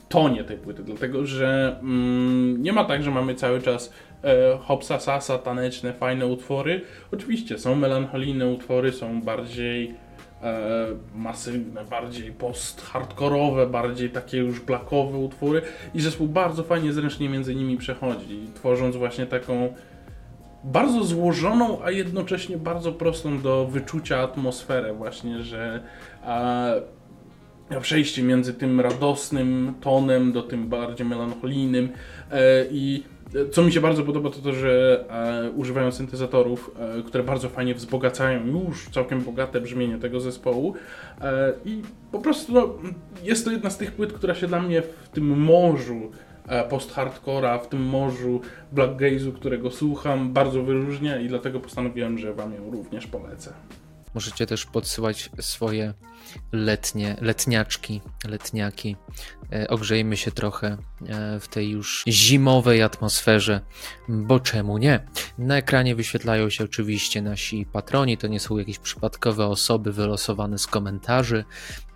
tonie 0.08 0.44
tej 0.44 0.56
płyty, 0.56 0.82
dlatego 0.82 1.26
że 1.26 1.76
mm, 1.82 2.62
nie 2.62 2.72
ma 2.72 2.84
tak, 2.84 3.02
że 3.02 3.11
mamy 3.11 3.34
cały 3.34 3.62
czas 3.62 3.92
e, 4.24 4.58
hopsa 4.58 5.00
sasa, 5.00 5.38
taneczne, 5.38 5.92
fajne 5.92 6.26
utwory. 6.26 6.82
Oczywiście 7.12 7.58
są 7.58 7.74
melancholijne 7.74 8.46
utwory, 8.46 8.92
są 8.92 9.22
bardziej 9.22 9.94
e, 10.42 10.86
masywne, 11.14 11.84
bardziej 11.84 12.32
post-hardkorowe, 12.32 13.66
bardziej 13.66 14.11
takie 14.11 14.38
już 14.38 14.61
blackowe 14.61 15.18
utwory 15.18 15.62
i 15.94 16.00
zespół 16.00 16.28
bardzo 16.28 16.62
fajnie 16.62 16.92
zręcznie 16.92 17.28
między 17.28 17.54
nimi 17.54 17.76
przechodzi, 17.76 18.40
tworząc 18.54 18.96
właśnie 18.96 19.26
taką 19.26 19.74
bardzo 20.64 21.04
złożoną, 21.04 21.84
a 21.84 21.90
jednocześnie 21.90 22.58
bardzo 22.58 22.92
prostą 22.92 23.40
do 23.40 23.66
wyczucia 23.66 24.18
atmosferę 24.18 24.94
właśnie, 24.94 25.42
że 25.42 25.82
przejście 27.80 28.22
między 28.22 28.54
tym 28.54 28.80
radosnym 28.80 29.74
tonem 29.80 30.32
do 30.32 30.42
tym 30.42 30.68
bardziej 30.68 31.06
melancholijnym 31.06 31.88
e, 32.30 32.64
i 32.70 33.04
co 33.52 33.62
mi 33.62 33.72
się 33.72 33.80
bardzo 33.80 34.02
podoba, 34.02 34.30
to 34.30 34.38
to, 34.38 34.52
że 34.52 35.04
e, 35.11 35.50
używają 35.50 35.92
syntezatorów, 35.92 36.70
e, 36.98 37.02
które 37.02 37.24
bardzo 37.24 37.48
fajnie 37.48 37.74
wzbogacają 37.74 38.46
już 38.46 38.88
całkiem 38.88 39.20
bogate 39.20 39.61
brzmienie 39.61 39.98
tego 39.98 40.20
zespołu. 40.20 40.74
E, 41.20 41.52
I 41.64 41.82
po 42.12 42.18
prostu 42.18 42.52
no, 42.52 42.74
jest 43.22 43.44
to 43.44 43.50
jedna 43.50 43.70
z 43.70 43.78
tych 43.78 43.92
płyt, 43.92 44.12
która 44.12 44.34
się 44.34 44.46
dla 44.46 44.61
mnie 44.62 44.82
w 44.82 45.08
tym 45.08 45.40
morzu 45.40 46.11
post-hardcora, 46.68 47.59
w 47.59 47.68
tym 47.68 47.82
morzu 47.82 48.40
black 48.72 48.92
gaze'u, 48.92 49.32
którego 49.32 49.70
słucham, 49.70 50.32
bardzo 50.32 50.62
wyróżnia 50.62 51.20
i 51.20 51.28
dlatego 51.28 51.61
postanowiłem, 51.61 52.18
że 52.18 52.34
Wam 52.34 52.55
ją 52.55 52.70
również 52.70 53.07
polecę. 53.07 53.53
Możecie 54.14 54.46
też 54.46 54.66
podsyłać 54.66 55.30
swoje 55.40 55.94
letnie, 56.53 57.16
letniaczki, 57.20 58.01
letniaki. 58.28 58.96
E, 59.53 59.68
ogrzejmy 59.68 60.16
się 60.16 60.30
trochę 60.30 60.76
e, 61.09 61.40
w 61.40 61.48
tej 61.48 61.70
już 61.70 62.05
zimowej 62.09 62.82
atmosferze, 62.82 63.61
bo 64.09 64.40
czemu 64.40 64.78
nie? 64.78 65.01
Na 65.38 65.57
ekranie 65.57 65.94
wyświetlają 65.94 66.51
się 66.51 66.64
oczywiście 66.64 67.22
nasi 67.22 67.66
patroni, 67.72 68.18
to 68.18 68.26
nie 68.26 68.40
są 68.40 68.59
jakieś 68.59 68.78
przypadkowe 68.78 69.46
osoby 69.46 69.92
wylosowane 69.92 70.59
z 70.59 70.66
komentarzy. 70.66 71.44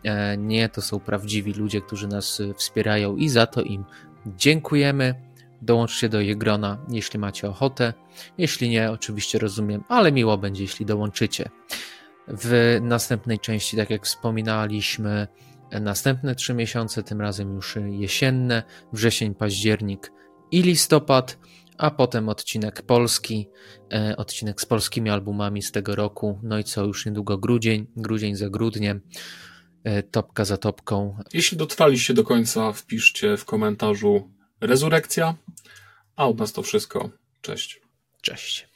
E, 0.05 0.37
nie, 0.37 0.69
to 0.69 0.83
są 0.83 1.01
prawdziwi 1.01 1.53
ludzie, 1.53 1.81
którzy 1.81 2.09
nas 2.09 2.43
wspierają 2.57 3.17
i 3.17 3.29
za 3.29 3.47
to 3.47 3.63
im 3.63 3.85
dziękujemy. 4.27 5.15
Dołączcie 5.63 6.09
do 6.09 6.21
jej 6.21 6.37
grona, 6.37 6.79
jeśli 6.91 7.19
macie 7.19 7.49
ochotę. 7.49 7.93
Jeśli 8.39 8.69
nie, 8.69 8.91
oczywiście 8.91 9.39
rozumiem, 9.39 9.85
ale 9.89 10.13
miło 10.13 10.39
będzie, 10.39 10.63
jeśli 10.63 10.87
dołączycie. 10.87 11.51
W 12.29 12.79
następnej 12.83 13.39
części, 13.39 13.77
tak 13.77 13.91
jak 13.91 14.07
wspominaliśmy, 14.07 15.29
następne 15.81 16.35
trzy 16.35 16.55
miesiące, 16.55 17.03
tym 17.03 17.21
razem 17.21 17.55
już 17.55 17.79
jesienne, 17.91 18.63
wrzesień, 18.93 19.35
październik 19.35 20.13
i 20.51 20.63
listopad, 20.63 21.39
a 21.79 21.91
potem 21.91 22.29
odcinek 22.29 22.83
polski, 22.83 23.49
e, 23.93 24.17
odcinek 24.17 24.61
z 24.61 24.67
polskimi 24.67 25.11
albumami 25.11 25.63
z 25.63 25.73
tego 25.73 25.95
roku, 25.95 26.41
no 26.43 26.59
i 26.59 26.65
co, 26.65 26.85
już 26.85 27.07
niedługo 27.07 27.39
grudzień, 27.39 27.87
grudzień 27.97 28.37
za 28.37 28.51
grudniem, 28.51 29.01
topka 30.11 30.45
za 30.45 30.57
topką. 30.57 31.19
Jeśli 31.33 31.59
dotrwaliście 31.59 32.15
do 32.15 32.25
końca, 32.25 32.73
wpiszcie 32.73 33.37
w 33.37 33.45
komentarzu 33.45 34.31
rezurekcja, 34.61 35.35
a 36.17 36.27
od 36.27 36.39
nas 36.39 36.53
to 36.53 36.63
wszystko. 36.63 37.11
Cześć. 37.41 37.81
Cześć. 38.21 38.69